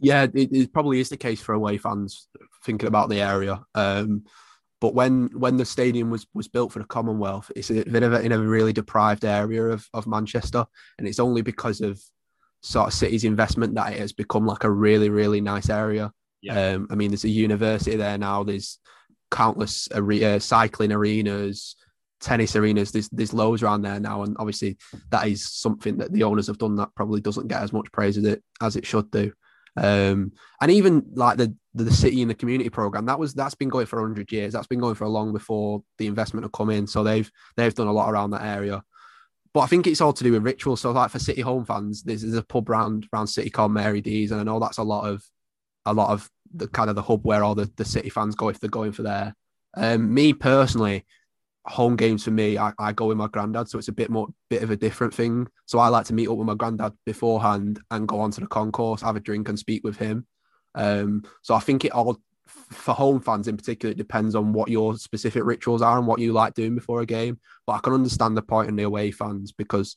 Yeah, 0.01 0.23
it, 0.23 0.51
it 0.51 0.73
probably 0.73 0.99
is 0.99 1.09
the 1.09 1.17
case 1.17 1.41
for 1.41 1.53
away 1.53 1.77
fans 1.77 2.27
thinking 2.65 2.87
about 2.87 3.09
the 3.09 3.21
area. 3.21 3.63
Um, 3.75 4.25
but 4.81 4.95
when 4.95 5.29
when 5.37 5.57
the 5.57 5.65
stadium 5.65 6.09
was 6.09 6.25
was 6.33 6.47
built 6.47 6.71
for 6.71 6.79
the 6.79 6.85
Commonwealth, 6.85 7.51
it's 7.55 7.69
a 7.69 7.83
bit 7.83 8.01
of 8.03 8.13
a, 8.13 8.21
in 8.21 8.31
a 8.31 8.39
really 8.39 8.73
deprived 8.73 9.23
area 9.23 9.63
of, 9.65 9.87
of 9.93 10.07
Manchester, 10.07 10.65
and 10.97 11.07
it's 11.07 11.19
only 11.19 11.43
because 11.43 11.81
of 11.81 12.01
sort 12.63 12.87
of 12.87 12.93
city's 12.93 13.23
investment 13.23 13.75
that 13.75 13.93
it 13.93 13.99
has 13.99 14.11
become 14.11 14.45
like 14.45 14.63
a 14.63 14.71
really 14.71 15.09
really 15.09 15.39
nice 15.39 15.69
area. 15.69 16.11
Yeah. 16.41 16.71
Um, 16.71 16.87
I 16.89 16.95
mean, 16.95 17.11
there's 17.11 17.23
a 17.23 17.29
university 17.29 17.95
there 17.95 18.17
now. 18.17 18.43
There's 18.43 18.79
countless 19.29 19.87
uh, 19.91 20.39
cycling 20.39 20.91
arenas, 20.91 21.75
tennis 22.19 22.55
arenas. 22.55 22.91
There's 22.91 23.09
there's 23.09 23.33
loads 23.33 23.61
around 23.61 23.83
there 23.83 23.99
now, 23.99 24.23
and 24.23 24.35
obviously 24.39 24.77
that 25.11 25.27
is 25.27 25.47
something 25.47 25.97
that 25.97 26.11
the 26.11 26.23
owners 26.23 26.47
have 26.47 26.57
done 26.57 26.75
that 26.77 26.95
probably 26.95 27.21
doesn't 27.21 27.47
get 27.47 27.61
as 27.61 27.71
much 27.71 27.91
praise 27.91 28.17
as 28.17 28.25
it 28.25 28.43
as 28.61 28.75
it 28.75 28.87
should 28.87 29.11
do. 29.11 29.31
Um, 29.77 30.33
and 30.61 30.69
even 30.71 31.03
like 31.13 31.37
the, 31.37 31.55
the, 31.73 31.91
city 31.91 32.21
and 32.21 32.29
the 32.29 32.35
community 32.35 32.69
program 32.69 33.05
that 33.05 33.17
was 33.17 33.33
that's 33.33 33.55
been 33.55 33.69
going 33.69 33.85
for 33.85 34.01
100 34.01 34.29
years 34.29 34.51
that's 34.51 34.67
been 34.67 34.81
going 34.81 34.95
for 34.95 35.05
a 35.05 35.09
long 35.09 35.31
before 35.31 35.81
the 35.97 36.07
investment 36.07 36.43
had 36.43 36.51
come 36.51 36.69
in 36.69 36.85
so 36.85 37.05
they've 37.05 37.31
they've 37.55 37.73
done 37.73 37.87
a 37.87 37.93
lot 37.93 38.11
around 38.11 38.31
that 38.31 38.43
area 38.43 38.83
but 39.53 39.61
I 39.61 39.67
think 39.67 39.87
it's 39.87 40.01
all 40.01 40.13
to 40.13 40.23
do 40.23 40.31
with 40.31 40.43
ritual. 40.43 40.77
So, 40.77 40.91
like 40.91 41.11
for 41.11 41.19
City 41.19 41.41
home 41.41 41.65
fans, 41.65 42.03
there's, 42.03 42.21
there's 42.21 42.35
a 42.35 42.43
pub 42.43 42.69
round 42.69 43.07
around 43.13 43.27
City 43.27 43.49
called 43.49 43.73
Mary 43.73 44.01
D's, 44.01 44.31
and 44.31 44.39
I 44.39 44.43
know 44.43 44.59
that's 44.59 44.77
a 44.77 44.83
lot 44.83 45.09
of 45.09 45.23
a 45.85 45.93
lot 45.93 46.09
of 46.11 46.29
the 46.53 46.67
kind 46.67 46.89
of 46.89 46.95
the 46.95 47.01
hub 47.01 47.25
where 47.25 47.43
all 47.43 47.55
the, 47.55 47.69
the 47.75 47.85
City 47.85 48.09
fans 48.09 48.35
go 48.35 48.49
if 48.49 48.59
they're 48.59 48.69
going 48.69 48.91
for 48.91 49.03
there. 49.03 49.35
Um, 49.75 50.13
me 50.13 50.33
personally, 50.33 51.05
home 51.65 51.95
games 51.95 52.23
for 52.23 52.31
me, 52.31 52.57
I, 52.57 52.73
I 52.79 52.91
go 52.91 53.07
with 53.07 53.17
my 53.17 53.27
granddad, 53.27 53.69
so 53.69 53.77
it's 53.77 53.87
a 53.87 53.93
bit 53.93 54.09
more 54.09 54.27
bit 54.49 54.63
of 54.63 54.71
a 54.71 54.77
different 54.77 55.13
thing. 55.13 55.47
So 55.65 55.79
I 55.79 55.89
like 55.89 56.05
to 56.07 56.13
meet 56.13 56.27
up 56.27 56.37
with 56.37 56.47
my 56.47 56.55
granddad 56.55 56.93
beforehand 57.05 57.79
and 57.91 58.07
go 58.07 58.19
onto 58.19 58.41
the 58.41 58.47
concourse, 58.47 59.01
have 59.01 59.15
a 59.15 59.19
drink, 59.19 59.49
and 59.49 59.59
speak 59.59 59.83
with 59.83 59.97
him. 59.97 60.25
Um, 60.73 61.23
so 61.41 61.53
I 61.53 61.59
think 61.59 61.85
it 61.85 61.91
all 61.91 62.19
for 62.47 62.93
home 62.93 63.19
fans 63.19 63.47
in 63.47 63.57
particular, 63.57 63.91
it 63.91 63.97
depends 63.97 64.35
on 64.35 64.53
what 64.53 64.69
your 64.69 64.97
specific 64.97 65.43
rituals 65.43 65.81
are 65.81 65.97
and 65.97 66.07
what 66.07 66.19
you 66.19 66.33
like 66.33 66.53
doing 66.53 66.75
before 66.75 67.01
a 67.01 67.05
game. 67.05 67.39
But 67.65 67.73
I 67.73 67.79
can 67.79 67.93
understand 67.93 68.35
the 68.35 68.41
point 68.41 68.69
in 68.69 68.75
the 68.75 68.83
away 68.83 69.11
fans 69.11 69.51
because 69.51 69.95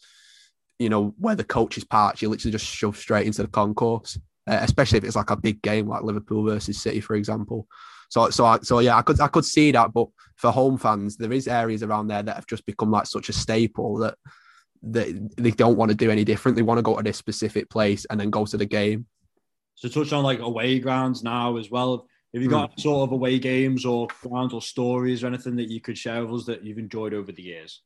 you 0.78 0.88
know 0.88 1.14
where 1.18 1.36
the 1.36 1.44
coach 1.44 1.78
is 1.78 1.84
parked, 1.84 2.20
you 2.20 2.28
literally 2.28 2.52
just 2.52 2.66
shove 2.66 2.96
straight 2.96 3.26
into 3.26 3.42
the 3.42 3.48
concourse, 3.48 4.18
uh, 4.46 4.58
especially 4.60 4.98
if 4.98 5.04
it's 5.04 5.16
like 5.16 5.30
a 5.30 5.36
big 5.36 5.62
game 5.62 5.88
like 5.88 6.02
Liverpool 6.02 6.44
versus 6.44 6.80
City, 6.80 7.00
for 7.00 7.14
example. 7.16 7.66
So, 8.14 8.30
so, 8.30 8.44
I, 8.44 8.60
so 8.62 8.78
yeah, 8.78 8.96
I 8.96 9.02
could, 9.02 9.20
I 9.20 9.26
could 9.26 9.44
see 9.44 9.72
that. 9.72 9.92
But 9.92 10.06
for 10.36 10.52
home 10.52 10.78
fans, 10.78 11.16
there 11.16 11.32
is 11.32 11.48
areas 11.48 11.82
around 11.82 12.06
there 12.06 12.22
that 12.22 12.36
have 12.36 12.46
just 12.46 12.64
become 12.64 12.92
like 12.92 13.06
such 13.06 13.28
a 13.28 13.32
staple 13.32 13.98
that 13.98 14.14
they, 14.84 15.14
they 15.36 15.50
don't 15.50 15.76
want 15.76 15.90
to 15.90 15.96
do 15.96 16.12
any 16.12 16.22
different. 16.24 16.56
They 16.56 16.62
want 16.62 16.78
to 16.78 16.82
go 16.82 16.96
to 16.96 17.02
this 17.02 17.16
specific 17.16 17.68
place 17.68 18.06
and 18.08 18.20
then 18.20 18.30
go 18.30 18.46
to 18.46 18.56
the 18.56 18.66
game. 18.66 19.06
So, 19.74 19.88
touch 19.88 20.12
on 20.12 20.22
like 20.22 20.38
away 20.38 20.78
grounds 20.78 21.24
now 21.24 21.56
as 21.56 21.72
well. 21.72 22.06
Have 22.32 22.40
you 22.40 22.48
got 22.48 22.76
mm. 22.76 22.80
sort 22.80 23.08
of 23.08 23.12
away 23.12 23.40
games 23.40 23.84
or 23.84 24.06
grounds 24.22 24.54
or 24.54 24.62
stories 24.62 25.24
or 25.24 25.26
anything 25.26 25.56
that 25.56 25.68
you 25.68 25.80
could 25.80 25.98
share 25.98 26.24
with 26.24 26.42
us 26.42 26.46
that 26.46 26.62
you've 26.62 26.78
enjoyed 26.78 27.14
over 27.14 27.32
the 27.32 27.42
years? 27.42 27.82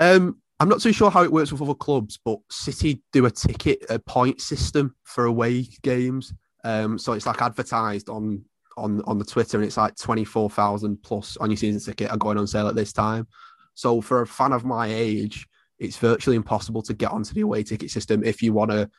Um, 0.00 0.42
I'm 0.58 0.68
not 0.68 0.80
too 0.80 0.92
sure 0.92 1.12
how 1.12 1.22
it 1.22 1.30
works 1.30 1.52
with 1.52 1.62
other 1.62 1.74
clubs, 1.74 2.18
but 2.24 2.40
City 2.50 3.04
do 3.12 3.26
a 3.26 3.30
ticket 3.30 3.84
a 3.88 4.00
point 4.00 4.40
system 4.40 4.96
for 5.04 5.26
away 5.26 5.68
games. 5.82 6.34
Um, 6.64 6.98
so 6.98 7.12
it's 7.12 7.26
like 7.26 7.40
advertised 7.40 8.08
on 8.08 8.44
on 8.78 9.02
on 9.06 9.18
the 9.18 9.24
Twitter, 9.24 9.58
and 9.58 9.66
it's 9.66 9.76
like 9.76 9.96
twenty 9.96 10.24
four 10.24 10.48
thousand 10.50 11.02
plus 11.02 11.36
on 11.36 11.50
your 11.50 11.56
season 11.56 11.80
ticket 11.80 12.10
are 12.10 12.16
going 12.16 12.38
on 12.38 12.46
sale 12.46 12.68
at 12.68 12.74
this 12.74 12.92
time. 12.92 13.26
So 13.74 14.00
for 14.00 14.22
a 14.22 14.26
fan 14.26 14.52
of 14.52 14.64
my 14.64 14.88
age, 14.88 15.46
it's 15.78 15.96
virtually 15.98 16.36
impossible 16.36 16.82
to 16.82 16.94
get 16.94 17.12
onto 17.12 17.34
the 17.34 17.42
away 17.42 17.62
ticket 17.62 17.90
system 17.90 18.24
if 18.24 18.42
you 18.42 18.52
want 18.52 18.70
to 18.70 18.90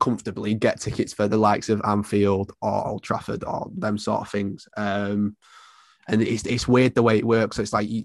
comfortably 0.00 0.54
get 0.54 0.80
tickets 0.80 1.12
for 1.12 1.28
the 1.28 1.36
likes 1.36 1.68
of 1.68 1.80
Anfield 1.84 2.52
or 2.60 2.86
Old 2.86 3.02
Trafford 3.02 3.44
or 3.44 3.70
them 3.74 3.98
sort 3.98 4.22
of 4.22 4.30
things. 4.30 4.66
Um, 4.76 5.36
and 6.08 6.22
it's 6.22 6.44
it's 6.46 6.68
weird 6.68 6.94
the 6.94 7.02
way 7.02 7.18
it 7.18 7.24
works. 7.24 7.56
So 7.56 7.62
it's 7.62 7.72
like 7.72 7.88
you 7.88 8.04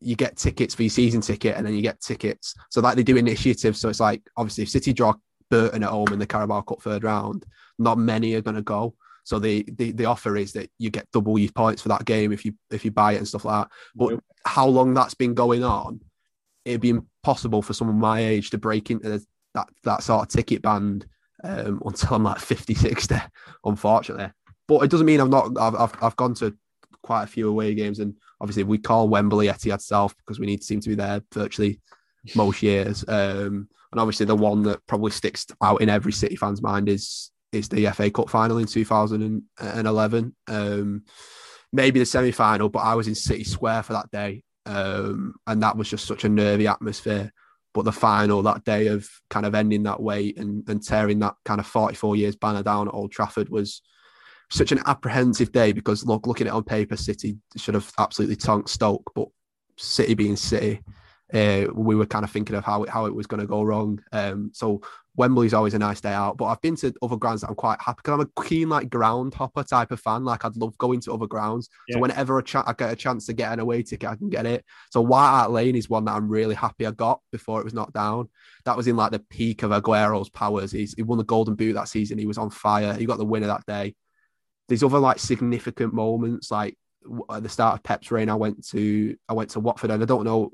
you 0.00 0.16
get 0.16 0.36
tickets 0.36 0.74
for 0.74 0.82
your 0.82 0.90
season 0.90 1.20
ticket 1.20 1.56
and 1.56 1.66
then 1.66 1.74
you 1.74 1.82
get 1.82 2.00
tickets. 2.00 2.54
So 2.70 2.80
like 2.80 2.96
they 2.96 3.02
do 3.02 3.16
initiatives. 3.16 3.80
So 3.80 3.88
it's 3.88 4.00
like 4.00 4.22
obviously 4.36 4.64
if 4.64 4.70
City 4.70 4.92
draw 4.92 5.14
Burton 5.50 5.82
at 5.82 5.90
home 5.90 6.12
in 6.12 6.18
the 6.18 6.26
Carabao 6.26 6.62
Cup 6.62 6.82
third 6.82 7.04
round, 7.04 7.44
not 7.78 7.98
many 7.98 8.34
are 8.34 8.42
going 8.42 8.56
to 8.56 8.62
go. 8.62 8.94
So 9.24 9.38
the, 9.38 9.66
the 9.76 9.92
the 9.92 10.04
offer 10.04 10.36
is 10.36 10.52
that 10.52 10.70
you 10.78 10.90
get 10.90 11.10
double 11.10 11.38
your 11.38 11.50
points 11.52 11.82
for 11.82 11.88
that 11.88 12.04
game 12.04 12.30
if 12.30 12.44
you 12.44 12.54
if 12.70 12.84
you 12.84 12.90
buy 12.90 13.12
it 13.12 13.18
and 13.18 13.28
stuff 13.28 13.44
like 13.44 13.62
that. 13.62 13.72
But 13.94 14.10
yep. 14.12 14.20
how 14.44 14.66
long 14.66 14.94
that's 14.94 15.14
been 15.14 15.34
going 15.34 15.64
on, 15.64 16.00
it'd 16.64 16.82
be 16.82 16.90
impossible 16.90 17.62
for 17.62 17.72
someone 17.72 17.98
my 17.98 18.20
age 18.20 18.50
to 18.50 18.58
break 18.58 18.90
into 18.90 19.24
that 19.54 19.68
that 19.84 20.02
sort 20.02 20.22
of 20.22 20.28
ticket 20.28 20.62
band 20.62 21.06
um, 21.42 21.82
until 21.84 22.16
I'm 22.16 22.24
like 22.24 22.38
50, 22.38 22.74
60, 22.74 23.16
unfortunately. 23.64 24.30
But 24.66 24.82
it 24.82 24.90
doesn't 24.90 25.06
mean 25.06 25.20
I've 25.20 25.28
not. 25.28 25.58
I've, 25.58 25.74
I've, 25.74 25.92
I've 26.02 26.16
gone 26.16 26.34
to 26.34 26.56
quite 27.02 27.24
a 27.24 27.28
few 27.28 27.48
away 27.48 27.74
games, 27.74 28.00
and 28.00 28.14
obviously 28.40 28.64
we 28.64 28.78
call 28.78 29.08
Wembley 29.08 29.48
Etihad 29.48 29.80
South 29.80 30.16
because 30.18 30.38
we 30.38 30.46
need 30.46 30.58
to 30.58 30.64
seem 30.64 30.80
to 30.80 30.88
be 30.88 30.94
there 30.94 31.22
virtually 31.32 31.80
most 32.34 32.62
years. 32.62 33.04
Um, 33.06 33.68
and 33.92 34.00
obviously 34.00 34.26
the 34.26 34.34
one 34.34 34.62
that 34.64 34.84
probably 34.86 35.12
sticks 35.12 35.46
out 35.62 35.80
in 35.80 35.88
every 35.88 36.12
City 36.12 36.34
fan's 36.34 36.62
mind 36.62 36.88
is 36.88 37.30
is 37.54 37.68
the 37.68 37.86
FA 37.86 38.10
Cup 38.10 38.28
final 38.28 38.58
in 38.58 38.66
2011. 38.66 40.36
Um, 40.48 41.04
maybe 41.72 41.98
the 41.98 42.06
semi 42.06 42.30
final, 42.30 42.68
but 42.68 42.80
I 42.80 42.94
was 42.94 43.08
in 43.08 43.14
City 43.14 43.44
Square 43.44 43.84
for 43.84 43.94
that 43.94 44.10
day, 44.10 44.42
um, 44.66 45.34
and 45.46 45.62
that 45.62 45.76
was 45.76 45.88
just 45.88 46.06
such 46.06 46.24
a 46.24 46.28
nervy 46.28 46.66
atmosphere. 46.66 47.32
But 47.72 47.84
the 47.84 47.92
final 47.92 48.42
that 48.42 48.64
day 48.64 48.86
of 48.86 49.08
kind 49.30 49.44
of 49.44 49.54
ending 49.54 49.82
that 49.82 50.00
way 50.00 50.32
and, 50.36 50.68
and 50.68 50.82
tearing 50.82 51.18
that 51.20 51.34
kind 51.44 51.58
of 51.58 51.66
44 51.66 52.14
years 52.14 52.36
banner 52.36 52.62
down 52.62 52.86
at 52.86 52.94
Old 52.94 53.10
Trafford 53.10 53.48
was 53.48 53.82
such 54.50 54.70
an 54.70 54.80
apprehensive 54.86 55.50
day 55.50 55.72
because 55.72 56.04
look, 56.06 56.26
looking 56.26 56.46
at 56.46 56.50
it 56.50 56.56
on 56.56 56.62
paper, 56.62 56.96
City 56.96 57.36
should 57.56 57.74
have 57.74 57.90
absolutely 57.98 58.36
tonked 58.36 58.68
Stoke, 58.68 59.10
but 59.16 59.28
City 59.76 60.14
being 60.14 60.36
City, 60.36 60.80
uh, 61.34 61.66
we 61.74 61.96
were 61.96 62.06
kind 62.06 62.24
of 62.24 62.30
thinking 62.30 62.54
of 62.54 62.64
how 62.64 62.84
it, 62.84 62.88
how 62.88 63.06
it 63.06 63.14
was 63.14 63.26
going 63.26 63.40
to 63.40 63.46
go 63.46 63.62
wrong. 63.62 64.00
Um, 64.12 64.50
so 64.54 64.80
Wembley's 65.16 65.52
always 65.52 65.74
a 65.74 65.78
nice 65.78 66.00
day 66.00 66.12
out, 66.12 66.36
but 66.36 66.46
I've 66.46 66.60
been 66.60 66.76
to 66.76 66.94
other 67.02 67.16
grounds 67.16 67.40
that 67.40 67.48
I'm 67.48 67.56
quite 67.56 67.80
happy 67.80 67.98
because 68.02 68.14
I'm 68.14 68.20
a 68.20 68.42
keen 68.44 68.68
like 68.68 68.88
ground 68.88 69.34
hopper 69.34 69.64
type 69.64 69.90
of 69.90 70.00
fan. 70.00 70.24
Like 70.24 70.44
I'd 70.44 70.56
love 70.56 70.78
going 70.78 71.00
to 71.00 71.12
other 71.12 71.26
grounds. 71.26 71.68
Yeah. 71.88 71.94
So 71.94 72.00
whenever 72.00 72.40
ch- 72.40 72.56
I 72.56 72.72
get 72.78 72.92
a 72.92 72.96
chance 72.96 73.26
to 73.26 73.32
get 73.32 73.52
an 73.52 73.58
away 73.58 73.82
ticket, 73.82 74.08
I 74.08 74.14
can 74.14 74.30
get 74.30 74.46
it. 74.46 74.64
So 74.90 75.00
White 75.00 75.26
Hart 75.26 75.50
Lane 75.50 75.74
is 75.74 75.90
one 75.90 76.04
that 76.04 76.14
I'm 76.14 76.28
really 76.28 76.54
happy 76.54 76.86
I 76.86 76.92
got 76.92 77.20
before 77.32 77.60
it 77.60 77.64
was 77.64 77.74
knocked 77.74 77.94
down. 77.94 78.28
That 78.64 78.76
was 78.76 78.86
in 78.86 78.96
like 78.96 79.10
the 79.10 79.18
peak 79.18 79.64
of 79.64 79.72
Aguero's 79.72 80.30
powers. 80.30 80.70
He's, 80.70 80.94
he 80.94 81.02
won 81.02 81.18
the 81.18 81.24
Golden 81.24 81.56
Boot 81.56 81.74
that 81.74 81.88
season. 81.88 82.18
He 82.18 82.26
was 82.26 82.38
on 82.38 82.50
fire. 82.50 82.94
He 82.94 83.06
got 83.06 83.18
the 83.18 83.24
winner 83.24 83.48
that 83.48 83.66
day. 83.66 83.96
There's 84.68 84.84
other 84.84 85.00
like 85.00 85.18
significant 85.18 85.92
moments 85.92 86.50
like 86.52 86.76
at 87.30 87.42
the 87.42 87.48
start 87.48 87.74
of 87.74 87.82
Pep's 87.82 88.10
reign. 88.12 88.30
I 88.30 88.34
went 88.34 88.66
to 88.68 89.16
I 89.28 89.32
went 89.32 89.50
to 89.50 89.60
Watford 89.60 89.90
and 89.90 90.02
I 90.02 90.06
don't 90.06 90.24
know 90.24 90.52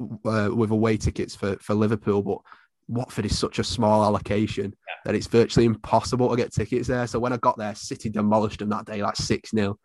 uh, 0.00 0.50
with 0.54 0.70
away 0.70 0.96
tickets 0.96 1.34
for 1.34 1.56
for 1.60 1.74
Liverpool, 1.74 2.22
but 2.22 2.38
Watford 2.88 3.26
is 3.26 3.38
such 3.38 3.58
a 3.58 3.64
small 3.64 4.04
allocation 4.04 4.74
yeah. 4.86 4.94
that 5.04 5.14
it's 5.14 5.26
virtually 5.26 5.66
impossible 5.66 6.28
to 6.28 6.36
get 6.36 6.52
tickets 6.52 6.88
there. 6.88 7.06
So 7.06 7.18
when 7.18 7.32
I 7.32 7.38
got 7.38 7.56
there, 7.56 7.74
City 7.74 8.10
demolished 8.10 8.58
them 8.58 8.68
that 8.70 8.84
day, 8.84 9.02
like 9.02 9.16
6 9.16 9.50
0. 9.50 9.78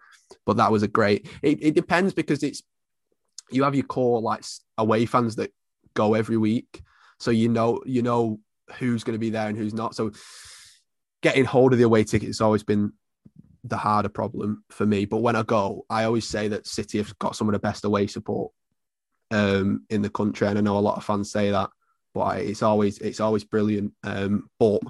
But 0.46 0.58
that 0.58 0.72
was 0.72 0.84
a 0.84 0.88
great, 0.88 1.28
it, 1.42 1.63
it 1.63 1.75
depends 1.75 2.13
because 2.13 2.44
it's, 2.44 2.62
you 3.51 3.63
have 3.63 3.75
your 3.75 3.86
core 3.86 4.22
like 4.22 4.44
away 4.78 5.06
fans 5.06 5.38
that 5.38 5.51
go 5.94 6.13
every 6.13 6.38
week. 6.38 6.82
So 7.20 7.32
you 7.32 7.50
know, 7.50 7.82
you 7.86 8.01
know 8.01 8.39
who's 8.78 9.04
going 9.04 9.16
to 9.16 9.20
be 9.20 9.32
there 9.32 9.48
and 9.48 9.58
who's 9.58 9.74
not. 9.74 9.96
So 9.96 10.12
getting 11.22 11.46
hold 11.46 11.74
of 11.74 11.80
the 11.80 11.86
away 11.86 12.04
ticket 12.04 12.28
has 12.28 12.42
always 12.42 12.63
been 12.63 12.94
the 13.63 13.78
harder 13.78 14.10
problem 14.10 14.63
for 14.70 14.86
me. 14.86 15.06
But 15.06 15.18
when 15.18 15.36
I 15.36 15.44
go, 15.44 15.86
I 15.89 16.04
always 16.04 16.28
say 16.28 16.50
that 16.50 16.68
City 16.68 17.00
have 17.00 17.18
got 17.18 17.36
some 17.36 17.48
of 17.48 17.54
the 17.54 17.60
best 17.60 17.86
away 17.86 18.08
support 18.08 18.51
um, 19.31 19.86
in 19.89 20.01
the 20.01 20.09
country. 20.09 20.48
And 20.48 20.57
I 20.57 20.62
know 20.62 20.77
a 20.77 20.79
lot 20.79 20.98
of 20.98 21.05
fans 21.05 21.31
say 21.31 21.51
that 21.51 21.69
but 22.13 22.39
it's 22.39 22.63
always 22.63 22.98
it's 23.00 23.19
always 23.19 23.43
brilliant. 23.43 23.93
Um, 24.03 24.50
but 24.59 24.81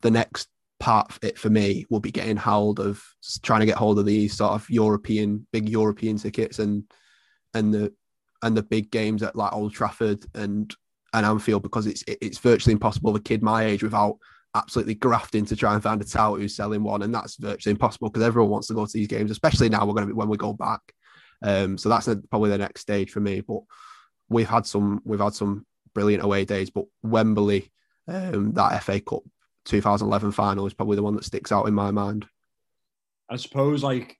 the 0.00 0.10
next 0.10 0.48
part 0.80 1.10
of 1.10 1.18
it 1.22 1.38
for 1.38 1.50
me 1.50 1.86
will 1.88 2.00
be 2.00 2.10
getting 2.10 2.36
hold 2.36 2.80
of 2.80 3.02
trying 3.42 3.60
to 3.60 3.66
get 3.66 3.76
hold 3.76 3.98
of 3.98 4.06
these 4.06 4.36
sort 4.36 4.52
of 4.52 4.68
European 4.68 5.46
big 5.52 5.68
European 5.68 6.16
tickets 6.18 6.58
and 6.58 6.84
and 7.54 7.72
the 7.72 7.92
and 8.42 8.56
the 8.56 8.62
big 8.62 8.90
games 8.90 9.22
at 9.22 9.36
like 9.36 9.52
Old 9.52 9.72
Trafford 9.72 10.24
and 10.34 10.74
and 11.12 11.24
Anfield 11.24 11.62
because 11.62 11.86
it's 11.86 12.04
it's 12.06 12.38
virtually 12.38 12.72
impossible 12.72 13.12
for 13.12 13.18
a 13.18 13.22
kid 13.22 13.42
my 13.42 13.64
age 13.64 13.82
without 13.82 14.16
absolutely 14.56 14.94
grafting 14.94 15.44
to 15.44 15.56
try 15.56 15.74
and 15.74 15.82
find 15.82 16.00
a 16.00 16.04
tout 16.04 16.38
who's 16.38 16.56
selling 16.56 16.82
one, 16.82 17.02
and 17.02 17.14
that's 17.14 17.36
virtually 17.36 17.72
impossible 17.72 18.08
because 18.08 18.26
everyone 18.26 18.50
wants 18.50 18.68
to 18.68 18.74
go 18.74 18.86
to 18.86 18.92
these 18.92 19.08
games, 19.08 19.30
especially 19.30 19.68
now 19.68 19.84
we're 19.84 19.94
going 19.94 20.06
to 20.06 20.12
be 20.12 20.16
when 20.16 20.28
we 20.28 20.36
go 20.36 20.52
back. 20.52 20.80
Um, 21.44 21.76
so 21.76 21.90
that's 21.90 22.08
probably 22.30 22.50
the 22.50 22.58
next 22.58 22.80
stage 22.80 23.10
for 23.10 23.20
me. 23.20 23.42
But 23.42 23.60
we've 24.28 24.48
had 24.48 24.66
some 24.66 25.00
we've 25.04 25.20
had 25.20 25.34
some 25.34 25.66
brilliant 25.94 26.24
away 26.24 26.44
days, 26.44 26.70
but 26.70 26.86
Wembley, 27.02 27.70
um, 28.08 28.52
that 28.54 28.82
FA 28.82 29.00
Cup 29.00 29.22
2011 29.66 30.32
final 30.32 30.66
is 30.66 30.74
probably 30.74 30.96
the 30.96 31.02
one 31.02 31.14
that 31.16 31.24
sticks 31.24 31.52
out 31.52 31.68
in 31.68 31.74
my 31.74 31.90
mind. 31.90 32.26
I 33.28 33.36
suppose, 33.36 33.82
like 33.82 34.16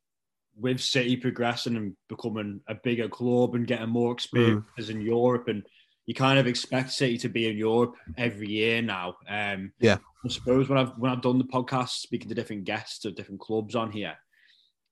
with 0.57 0.81
City 0.81 1.17
progressing 1.17 1.77
and 1.77 1.97
becoming 2.09 2.61
a 2.69 2.75
bigger 2.75 3.09
club 3.09 3.55
and 3.55 3.67
getting 3.67 3.89
more 3.89 4.13
experience 4.13 4.65
mm. 4.79 4.91
in 4.91 5.01
Europe, 5.01 5.49
and 5.49 5.65
you 6.07 6.15
kind 6.15 6.39
of 6.39 6.47
expect 6.47 6.93
City 6.93 7.17
to 7.19 7.29
be 7.31 7.49
in 7.49 7.57
Europe 7.57 7.97
every 8.19 8.51
year 8.51 8.83
now. 8.83 9.17
Um, 9.29 9.73
yeah, 9.79 9.97
I 10.25 10.29
suppose 10.29 10.69
when 10.69 10.79
I've 10.79 10.93
when 10.99 11.11
I've 11.11 11.23
done 11.23 11.39
the 11.39 11.45
podcast, 11.45 12.01
speaking 12.01 12.29
to 12.29 12.35
different 12.35 12.65
guests 12.65 13.07
of 13.07 13.15
different 13.15 13.41
clubs 13.41 13.75
on 13.75 13.91
here, 13.91 14.17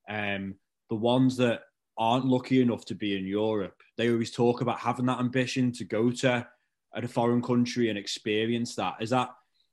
um, 0.09 0.55
the 0.89 0.97
ones 0.97 1.37
that 1.37 1.61
aren't 1.99 2.27
lucky 2.27 2.61
enough 2.63 2.85
to 2.87 2.95
be 2.95 3.17
in 3.17 3.27
Europe, 3.27 3.83
they 3.97 4.11
always 4.11 4.31
talk 4.31 4.61
about 4.61 4.79
having 4.79 5.07
that 5.07 5.21
ambition 5.21 5.73
to 5.73 5.85
go 5.85 6.11
to 6.11 6.47
a 6.95 7.09
foreign 7.09 7.43
country 7.43 7.89
and 7.89 7.99
experience 7.99 8.75
that. 8.77 8.95
Is 9.01 9.11
that 9.11 9.31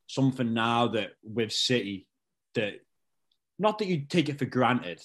something 0.07 0.53
now 0.53 0.87
that 0.89 1.11
with 1.23 1.51
City 1.51 2.07
that 2.55 2.81
not 3.57 3.77
that 3.79 3.87
you 3.87 4.01
take 4.01 4.29
it 4.29 4.39
for 4.39 4.45
granted, 4.45 5.01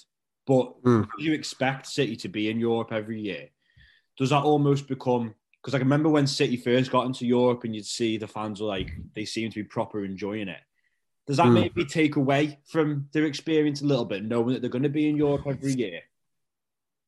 but 0.47 0.81
mm. 0.83 1.07
you 1.17 1.33
expect 1.33 1.87
City 1.87 2.15
to 2.17 2.29
be 2.29 2.49
in 2.49 2.59
Europe 2.59 2.91
every 2.91 3.21
year? 3.21 3.49
Does 4.17 4.29
that 4.29 4.43
almost 4.43 4.87
become 4.87 5.35
because 5.65 5.73
I 5.73 5.79
can 5.79 5.87
remember 5.87 6.09
when 6.09 6.27
City 6.27 6.57
first 6.57 6.91
got 6.91 7.07
into 7.07 7.25
Europe 7.25 7.63
and 7.63 7.75
you'd 7.75 7.87
see 7.87 8.17
the 8.17 8.27
fans 8.27 8.61
were 8.61 8.67
like 8.67 8.91
they 9.15 9.25
seem 9.25 9.49
to 9.49 9.55
be 9.55 9.63
proper 9.63 10.05
enjoying 10.05 10.47
it. 10.47 10.61
Does 11.25 11.37
that 11.37 11.47
mm. 11.47 11.53
maybe 11.53 11.85
take 11.85 12.17
away 12.17 12.59
from 12.67 13.09
their 13.13 13.25
experience 13.25 13.81
a 13.81 13.85
little 13.85 14.05
bit, 14.05 14.23
knowing 14.23 14.53
that 14.53 14.61
they're 14.61 14.69
going 14.69 14.83
to 14.83 14.89
be 14.89 15.09
in 15.09 15.17
Europe 15.17 15.47
every 15.47 15.73
year? 15.73 16.01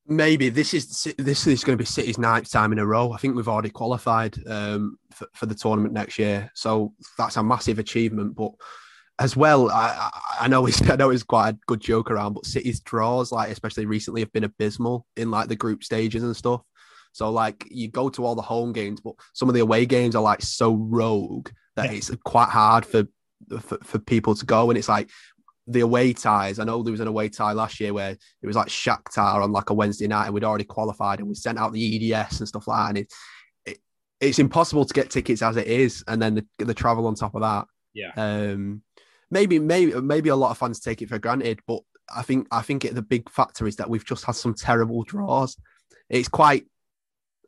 Maybe 0.07 0.49
this 0.49 0.73
is 0.73 1.07
this 1.17 1.47
is 1.47 1.63
going 1.63 1.77
to 1.77 1.81
be 1.81 1.85
City's 1.85 2.17
ninth 2.17 2.51
time 2.51 2.71
in 2.71 2.79
a 2.79 2.85
row. 2.85 3.11
I 3.11 3.17
think 3.17 3.35
we've 3.35 3.47
already 3.47 3.69
qualified 3.69 4.37
um, 4.47 4.97
for, 5.11 5.27
for, 5.33 5.45
the 5.45 5.55
tournament 5.55 5.93
next 5.93 6.17
year, 6.17 6.49
so 6.55 6.93
that's 7.17 7.37
a 7.37 7.43
massive 7.43 7.79
achievement. 7.79 8.35
But 8.35 8.51
as 9.19 9.35
well, 9.35 9.69
I, 9.69 10.09
I 10.41 10.47
know 10.47 10.65
it's 10.65 10.81
I 10.89 10.95
know 10.95 11.09
it's 11.09 11.23
quite 11.23 11.49
a 11.49 11.57
good 11.67 11.81
joke 11.81 12.09
around, 12.09 12.33
but 12.33 12.45
City's 12.45 12.79
draws, 12.79 13.31
like 13.31 13.49
especially 13.49 13.85
recently, 13.85 14.21
have 14.21 14.33
been 14.33 14.45
abysmal 14.45 15.05
in 15.15 15.29
like 15.31 15.49
the 15.49 15.55
group 15.55 15.83
stages 15.83 16.23
and 16.23 16.35
stuff. 16.35 16.61
So 17.11 17.29
like 17.31 17.65
you 17.69 17.87
go 17.89 18.09
to 18.09 18.25
all 18.25 18.35
the 18.35 18.41
home 18.41 18.73
games, 18.73 19.01
but 19.01 19.15
some 19.33 19.49
of 19.49 19.55
the 19.55 19.61
away 19.61 19.85
games 19.85 20.15
are 20.15 20.21
like 20.21 20.41
so 20.41 20.75
rogue 20.75 21.49
that 21.75 21.91
yeah. 21.91 21.97
it's 21.97 22.11
quite 22.23 22.49
hard 22.49 22.85
for, 22.85 23.07
for 23.59 23.77
for 23.83 23.99
people 23.99 24.35
to 24.35 24.45
go. 24.45 24.69
And 24.69 24.77
it's 24.77 24.89
like 24.89 25.09
the 25.67 25.81
away 25.81 26.13
ties. 26.13 26.59
I 26.59 26.63
know 26.63 26.81
there 26.81 26.91
was 26.91 27.01
an 27.01 27.07
away 27.07 27.29
tie 27.29 27.51
last 27.51 27.79
year 27.79 27.93
where 27.93 28.11
it 28.11 28.47
was 28.47 28.55
like 28.55 28.67
Shakhtar 28.67 29.43
on 29.43 29.51
like 29.51 29.69
a 29.69 29.73
Wednesday 29.73 30.07
night 30.07 30.25
and 30.25 30.33
we'd 30.33 30.43
already 30.43 30.63
qualified 30.63 31.19
and 31.19 31.27
we 31.27 31.35
sent 31.35 31.59
out 31.59 31.73
the 31.73 32.13
EDS 32.13 32.39
and 32.39 32.47
stuff 32.47 32.67
like 32.67 32.79
that. 32.79 32.89
And 32.89 32.97
it, 32.99 33.13
it 33.65 33.77
it's 34.21 34.39
impossible 34.39 34.85
to 34.85 34.93
get 34.93 35.09
tickets 35.09 35.41
as 35.41 35.57
it 35.57 35.67
is, 35.67 36.03
and 36.07 36.21
then 36.21 36.35
the, 36.57 36.65
the 36.65 36.73
travel 36.73 37.07
on 37.07 37.15
top 37.15 37.35
of 37.35 37.41
that. 37.41 37.67
Yeah. 37.93 38.11
Um, 38.15 38.81
maybe 39.29 39.59
maybe 39.59 39.99
maybe 39.99 40.29
a 40.29 40.35
lot 40.35 40.51
of 40.51 40.57
fans 40.57 40.79
take 40.79 41.01
it 41.01 41.09
for 41.09 41.19
granted, 41.19 41.59
but 41.67 41.81
I 42.15 42.21
think 42.21 42.47
I 42.51 42.61
think 42.61 42.85
it, 42.85 42.95
the 42.95 43.01
big 43.01 43.29
factor 43.29 43.67
is 43.67 43.75
that 43.77 43.89
we've 43.89 44.05
just 44.05 44.23
had 44.23 44.35
some 44.35 44.53
terrible 44.53 45.03
draws. 45.03 45.57
It's 46.09 46.29
quite 46.29 46.65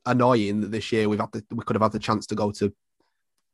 annoying 0.05 0.61
that 0.61 0.71
this 0.71 0.91
year 0.91 1.07
we've 1.07 1.19
had 1.19 1.31
the, 1.31 1.43
we 1.51 1.63
could 1.63 1.75
have 1.75 1.83
had 1.83 1.91
the 1.93 1.99
chance 1.99 2.27
to 2.27 2.35
go 2.35 2.51
to 2.51 2.73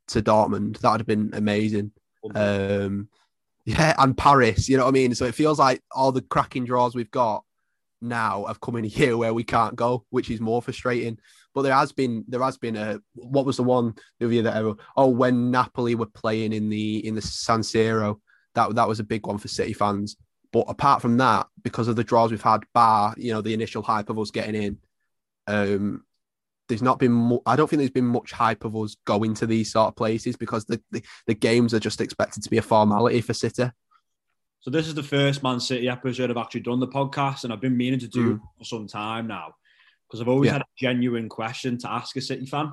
to 0.07 0.21
Dortmund. 0.21 0.79
That 0.79 0.91
would 0.91 1.01
have 1.01 1.07
been 1.07 1.31
amazing. 1.33 1.91
Um, 2.33 3.09
yeah, 3.65 3.95
and 3.97 4.15
Paris, 4.15 4.69
you 4.69 4.77
know 4.77 4.83
what 4.83 4.89
I 4.89 4.93
mean? 4.93 5.15
So 5.15 5.25
it 5.25 5.35
feels 5.35 5.59
like 5.59 5.81
all 5.91 6.11
the 6.11 6.21
cracking 6.21 6.65
draws 6.65 6.95
we've 6.95 7.11
got 7.11 7.43
now 7.99 8.45
have 8.45 8.61
come 8.61 8.75
in 8.75 8.85
year 8.85 9.17
where 9.17 9.33
we 9.33 9.43
can't 9.43 9.75
go, 9.75 10.05
which 10.11 10.29
is 10.29 10.39
more 10.39 10.61
frustrating. 10.61 11.17
But 11.53 11.63
there 11.63 11.73
has 11.73 11.91
been 11.91 12.23
there 12.27 12.43
has 12.43 12.57
been 12.57 12.75
a 12.75 12.99
what 13.15 13.45
was 13.45 13.57
the 13.57 13.63
one 13.63 13.95
the 14.19 14.27
year 14.27 14.43
that 14.43 14.57
ever 14.57 14.75
oh 14.95 15.07
when 15.07 15.51
Napoli 15.51 15.95
were 15.95 16.05
playing 16.05 16.53
in 16.53 16.69
the 16.69 17.05
in 17.05 17.15
the 17.15 17.21
San 17.21 17.61
Siro, 17.61 18.19
that 18.53 18.75
that 18.75 18.87
was 18.87 18.99
a 18.99 19.05
big 19.05 19.25
one 19.25 19.37
for 19.37 19.47
City 19.47 19.73
fans. 19.73 20.17
But 20.51 20.65
apart 20.67 21.01
from 21.01 21.17
that, 21.17 21.47
because 21.63 21.87
of 21.87 21.95
the 21.95 22.03
draws 22.03 22.31
we've 22.31 22.41
had, 22.41 22.63
bar 22.73 23.15
you 23.17 23.33
know 23.33 23.41
the 23.41 23.53
initial 23.53 23.81
hype 23.81 24.09
of 24.09 24.19
us 24.19 24.31
getting 24.31 24.61
in, 24.61 24.77
um, 25.47 26.03
there's 26.67 26.81
not 26.81 26.99
been 26.99 27.11
mu- 27.11 27.39
I 27.45 27.55
don't 27.55 27.69
think 27.69 27.79
there's 27.79 27.89
been 27.89 28.05
much 28.05 28.31
hype 28.31 28.65
of 28.65 28.75
us 28.75 28.95
going 29.05 29.33
to 29.35 29.45
these 29.45 29.71
sort 29.71 29.87
of 29.87 29.95
places 29.95 30.35
because 30.35 30.65
the, 30.65 30.81
the, 30.91 31.03
the 31.27 31.33
games 31.33 31.73
are 31.73 31.79
just 31.79 32.01
expected 32.01 32.43
to 32.43 32.49
be 32.49 32.57
a 32.57 32.61
formality 32.61 33.21
for 33.21 33.33
City. 33.33 33.69
So 34.61 34.71
this 34.71 34.87
is 34.87 34.95
the 34.95 35.03
first 35.03 35.43
Man 35.43 35.59
City 35.59 35.87
episode 35.87 36.31
I've 36.31 36.37
actually 36.37 36.61
done 36.61 36.79
the 36.79 36.87
podcast, 36.87 37.43
and 37.43 37.53
I've 37.53 37.61
been 37.61 37.77
meaning 37.77 37.99
to 37.99 38.07
do 38.07 38.35
mm. 38.35 38.41
for 38.57 38.63
some 38.63 38.87
time 38.87 39.27
now 39.27 39.53
because 40.07 40.21
I've 40.21 40.27
always 40.27 40.47
yeah. 40.47 40.53
had 40.53 40.61
a 40.61 40.77
genuine 40.77 41.29
question 41.29 41.77
to 41.79 41.91
ask 41.91 42.15
a 42.15 42.21
City 42.21 42.45
fan. 42.45 42.71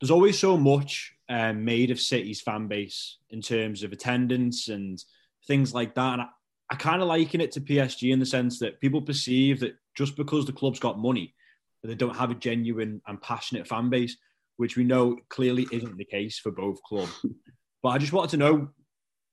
There's 0.00 0.10
always 0.10 0.38
so 0.38 0.56
much 0.56 1.14
um, 1.28 1.64
made 1.64 1.92
of 1.92 2.00
City's 2.00 2.40
fan 2.40 2.66
base 2.66 3.18
in 3.30 3.40
terms 3.40 3.84
of 3.84 3.92
attendance 3.92 4.68
and 4.68 5.02
things 5.46 5.72
like 5.72 5.94
that, 5.94 6.14
and 6.14 6.22
I, 6.22 6.26
I 6.70 6.74
kind 6.74 7.02
of 7.02 7.08
liken 7.08 7.40
it 7.40 7.52
to 7.52 7.60
PSG 7.60 8.12
in 8.12 8.18
the 8.18 8.26
sense 8.26 8.58
that 8.58 8.80
people 8.80 9.02
perceive 9.02 9.60
that 9.60 9.76
just 9.94 10.16
because 10.16 10.44
the 10.46 10.52
club's 10.52 10.80
got 10.80 10.98
money 10.98 11.34
they 11.88 11.94
don't 11.94 12.16
have 12.16 12.30
a 12.30 12.36
genuine 12.36 13.00
and 13.06 13.20
passionate 13.20 13.66
fan 13.66 13.90
base, 13.90 14.16
which 14.56 14.76
we 14.76 14.84
know 14.84 15.16
clearly 15.28 15.66
isn't 15.72 15.96
the 15.96 16.04
case 16.04 16.38
for 16.38 16.52
both 16.52 16.82
clubs. 16.82 17.24
but 17.82 17.90
I 17.90 17.98
just 17.98 18.12
wanted 18.12 18.30
to 18.30 18.36
know 18.36 18.68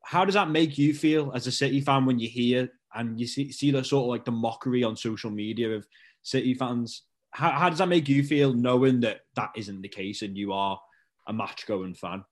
how 0.03 0.25
does 0.25 0.33
that 0.33 0.49
make 0.49 0.77
you 0.77 0.93
feel 0.93 1.31
as 1.35 1.45
a 1.45 1.51
City 1.51 1.81
fan 1.81 2.05
when 2.05 2.19
you 2.19 2.27
hear 2.27 2.69
and 2.95 3.19
you 3.19 3.27
see, 3.27 3.51
see 3.51 3.69
the 3.71 3.83
sort 3.83 4.05
of 4.05 4.09
like 4.09 4.25
the 4.25 4.31
mockery 4.31 4.83
on 4.83 4.95
social 4.95 5.29
media 5.29 5.69
of 5.69 5.85
City 6.23 6.53
fans? 6.53 7.03
How, 7.31 7.51
how 7.51 7.69
does 7.69 7.77
that 7.77 7.87
make 7.87 8.09
you 8.09 8.23
feel 8.23 8.53
knowing 8.53 9.01
that 9.01 9.21
that 9.35 9.51
isn't 9.55 9.81
the 9.81 9.87
case 9.87 10.23
and 10.23 10.35
you 10.35 10.51
are 10.53 10.79
a 11.27 11.33
match 11.33 11.67
going 11.67 11.93
fan? 11.93 12.23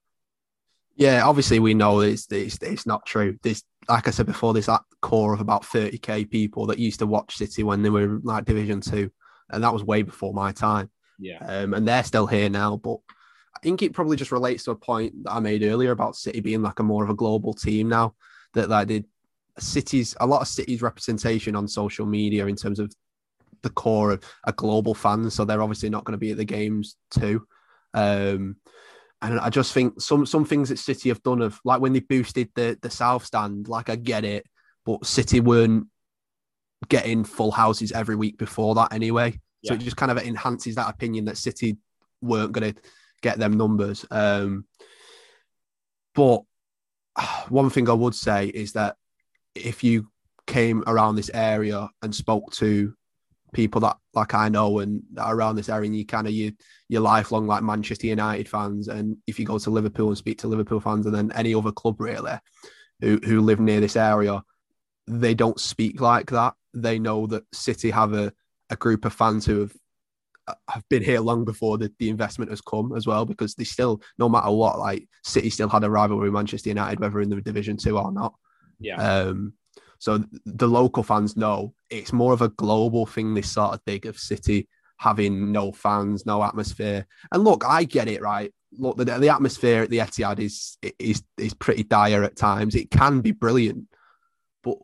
Yeah, 0.96 1.28
obviously 1.28 1.60
we 1.60 1.76
know 1.76 2.00
it's, 2.00 2.26
it's 2.32 2.58
it's 2.64 2.88
not 2.88 3.06
true. 3.06 3.38
There's 3.44 3.64
like 3.88 4.08
I 4.08 4.12
said 4.12 4.26
before, 4.26 4.54
there's 4.54 4.66
that 4.66 4.82
core 5.04 5.34
of 5.34 5.42
about 5.42 5.62
30k 5.62 6.28
people 6.32 6.66
that 6.66 6.80
used 6.80 7.00
to 7.00 7.06
watch 7.06 7.38
City 7.38 7.62
when 7.62 7.84
they 7.84 7.92
were 7.92 8.20
like 8.24 8.46
Division 8.46 8.82
Two 8.82 9.12
and 9.50 9.64
that 9.64 9.74
was 9.74 9.84
way 9.84 10.02
before 10.02 10.34
my 10.34 10.52
time. 10.52 10.90
Yeah. 11.20 11.40
Um, 11.40 11.74
and 11.74 11.88
they're 11.88 12.04
still 12.04 12.28
here 12.28 12.50
now, 12.50 12.78
but 12.78 12.98
I 13.56 13.60
think 13.60 13.82
it 13.82 13.94
probably 13.94 14.18
just 14.18 14.32
relates 14.32 14.64
to 14.66 14.72
a 14.72 14.76
point 14.76 15.24
that 15.24 15.34
I 15.34 15.40
made 15.40 15.64
earlier 15.64 15.92
about 15.92 16.16
City 16.16 16.42
being 16.42 16.62
like 16.62 16.80
a 16.80 16.84
more 16.84 17.04
of 17.04 17.10
a 17.10 17.16
global 17.16 17.54
team 17.54 17.90
now. 17.90 18.14
That 18.54 18.70
like 18.70 18.88
did 18.88 19.06
cities 19.60 20.16
a 20.20 20.28
lot 20.28 20.42
of 20.42 20.48
cities 20.48 20.82
representation 20.82 21.56
on 21.56 21.68
social 21.68 22.06
media 22.06 22.46
in 22.46 22.56
terms 22.56 22.80
of 22.80 22.94
the 23.64 23.70
core 23.72 24.12
of 24.12 24.24
a 24.46 24.54
global 24.54 24.94
fans, 24.94 25.34
so 25.34 25.44
they're 25.44 25.62
obviously 25.62 25.90
not 25.90 26.04
going 26.04 26.14
to 26.14 26.20
be 26.20 26.32
at 26.32 26.38
the 26.38 26.46
games 26.46 26.96
too. 27.12 27.46
Um, 27.94 28.58
and 29.22 29.40
I 29.40 29.50
just 29.50 29.74
think 29.74 30.00
some 30.00 30.26
some 30.26 30.46
things 30.46 30.70
that 30.70 30.78
City 30.80 31.10
have 31.10 31.24
done 31.24 31.42
of 31.42 31.60
like 31.66 31.82
when 31.82 31.94
they 31.94 32.02
boosted 32.02 32.50
the 32.54 32.78
the 32.82 32.90
South 32.90 33.26
Stand, 33.26 33.68
like 33.68 33.90
I 33.90 33.96
get 33.96 34.24
it, 34.24 34.46
but 34.86 35.06
City 35.06 35.40
weren't 35.40 35.88
getting 36.90 37.24
full 37.24 37.52
houses 37.52 37.92
every 37.92 38.16
week 38.16 38.38
before 38.38 38.76
that 38.76 38.94
anyway. 38.94 39.40
Yeah. 39.62 39.70
So 39.70 39.76
it 39.76 39.82
just 39.82 39.98
kind 39.98 40.12
of 40.12 40.18
enhances 40.20 40.76
that 40.76 40.90
opinion 40.90 41.26
that 41.26 41.38
City 41.38 41.78
weren't 42.22 42.52
going 42.52 42.74
to 42.74 42.82
get 43.22 43.38
them 43.38 43.54
numbers. 43.54 44.06
Um, 44.12 44.66
but 46.14 46.42
one 47.50 47.70
thing 47.70 47.90
I 47.90 47.94
would 47.94 48.16
say 48.16 48.48
is 48.48 48.74
that 48.74 48.96
if 49.56 49.84
you 49.84 50.08
came 50.46 50.84
around 50.88 51.16
this 51.16 51.32
area 51.34 51.90
and 52.02 52.16
spoke 52.16 52.52
to 52.54 52.94
people 53.54 53.82
that 53.82 53.98
like 54.14 54.34
I 54.34 54.50
know 54.50 54.80
and 54.80 55.02
around 55.18 55.56
this 55.56 55.70
area, 55.70 55.88
and 55.88 55.96
you 55.96 56.06
kind 56.06 56.28
of 56.28 56.34
you 56.34 56.54
you're 56.90 57.02
lifelong 57.02 57.48
like 57.48 57.64
Manchester 57.64 58.08
United 58.08 58.48
fans, 58.48 58.88
and 58.88 59.18
if 59.28 59.40
you 59.40 59.46
go 59.46 59.58
to 59.58 59.70
Liverpool 59.70 60.10
and 60.10 60.18
speak 60.18 60.40
to 60.40 60.48
Liverpool 60.48 60.80
fans, 60.80 61.06
and 61.06 61.16
then 61.16 61.32
any 61.34 61.54
other 61.54 61.72
club 61.72 62.00
really 62.00 62.38
who 63.02 63.20
who 63.24 63.42
live 63.42 63.60
near 63.60 63.80
this 63.80 63.96
area, 63.96 64.42
they 65.08 65.34
don't 65.34 65.60
speak 65.60 66.02
like 66.02 66.32
that. 66.32 66.54
They 66.74 67.00
know 67.00 67.28
that 67.28 67.44
City 67.54 67.90
have 67.92 68.14
a, 68.14 68.34
a 68.70 68.76
group 68.76 69.06
of 69.06 69.14
fans 69.14 69.46
who 69.46 69.62
have 69.62 69.74
have 70.70 70.88
been 70.90 71.04
here 71.04 71.20
long 71.20 71.44
before 71.44 71.78
the, 71.78 71.92
the 72.00 72.10
investment 72.10 72.50
has 72.50 72.62
come 72.62 72.96
as 72.96 73.06
well 73.06 73.26
because 73.26 73.56
they 73.56 73.66
still 73.66 74.02
no 74.18 74.30
matter 74.30 74.50
what 74.52 74.80
like 74.80 75.08
City 75.24 75.50
still 75.50 75.68
had 75.68 75.84
a 75.84 75.90
rivalry 75.90 76.30
with 76.30 76.34
Manchester 76.34 76.70
United 76.70 77.00
whether 77.00 77.22
in 77.22 77.30
the 77.30 77.42
division 77.42 77.78
two 77.78 77.98
or 77.98 78.12
not. 78.12 78.34
Yeah. 78.80 78.96
Um 78.96 79.54
so 80.00 80.24
the 80.46 80.68
local 80.68 81.04
fans 81.04 81.36
know. 81.36 81.74
It's 81.90 82.14
more 82.14 82.32
of 82.32 82.42
a 82.42 82.50
global 82.50 83.06
thing 83.06 83.34
this 83.34 83.52
sort 83.52 83.74
of 83.74 83.82
thing 83.82 84.08
of 84.08 84.18
City 84.18 84.70
having 84.98 85.52
no 85.52 85.72
fans 85.72 86.26
no 86.26 86.44
atmosphere. 86.44 87.08
And 87.32 87.44
look 87.44 87.66
I 87.66 87.84
get 87.84 88.08
it 88.08 88.22
right? 88.22 88.54
Look 88.72 88.98
the, 88.98 89.06
the 89.06 89.30
atmosphere 89.30 89.84
at 89.84 89.90
the 89.90 89.98
Etihad 89.98 90.40
is 90.40 90.78
is 90.98 91.24
is 91.38 91.54
pretty 91.54 91.84
dire 91.84 92.24
at 92.24 92.38
times. 92.38 92.74
It 92.76 92.90
can 92.90 93.20
be 93.22 93.32
brilliant 93.32 93.88
but 94.64 94.78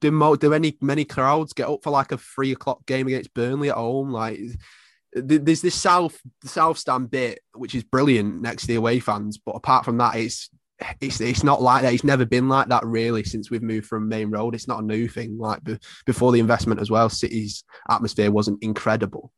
do, 0.00 0.10
mo- 0.10 0.36
do 0.36 0.52
any 0.52 0.76
many 0.80 1.04
crowds 1.04 1.52
get 1.52 1.68
up 1.68 1.82
for 1.82 1.90
like 1.90 2.12
a 2.12 2.18
three 2.18 2.52
o'clock 2.52 2.84
game 2.86 3.06
against 3.06 3.34
Burnley 3.34 3.70
at 3.70 3.76
home? 3.76 4.10
Like 4.10 4.40
there's 5.12 5.62
this 5.62 5.74
south 5.74 6.20
south 6.44 6.78
stand 6.78 7.10
bit 7.10 7.40
which 7.54 7.74
is 7.74 7.84
brilliant 7.84 8.42
next 8.42 8.62
to 8.62 8.68
the 8.68 8.74
away 8.76 9.00
fans, 9.00 9.38
but 9.38 9.52
apart 9.52 9.84
from 9.84 9.98
that, 9.98 10.16
it's 10.16 10.50
it's 11.00 11.20
it's 11.20 11.44
not 11.44 11.62
like 11.62 11.82
that. 11.82 11.92
It's 11.92 12.04
never 12.04 12.24
been 12.24 12.48
like 12.48 12.68
that 12.68 12.84
really 12.84 13.24
since 13.24 13.50
we've 13.50 13.62
moved 13.62 13.86
from 13.86 14.08
Maine 14.08 14.30
Road. 14.30 14.54
It's 14.54 14.68
not 14.68 14.82
a 14.82 14.86
new 14.86 15.08
thing. 15.08 15.38
Like 15.38 15.62
be, 15.64 15.78
before 16.06 16.32
the 16.32 16.40
investment 16.40 16.80
as 16.80 16.90
well, 16.90 17.08
City's 17.08 17.64
atmosphere 17.88 18.30
wasn't 18.30 18.62
incredible, 18.62 19.32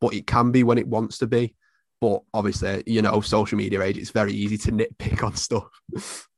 but 0.00 0.14
it 0.14 0.26
can 0.26 0.52
be 0.52 0.62
when 0.62 0.78
it 0.78 0.86
wants 0.88 1.18
to 1.18 1.26
be. 1.26 1.54
But 2.00 2.22
obviously, 2.34 2.82
you 2.86 3.00
know, 3.00 3.20
social 3.20 3.56
media 3.56 3.80
age, 3.80 3.96
it's 3.96 4.10
very 4.10 4.32
easy 4.32 4.58
to 4.58 4.72
nitpick 4.72 5.22
on 5.22 5.36
stuff. 5.36 5.68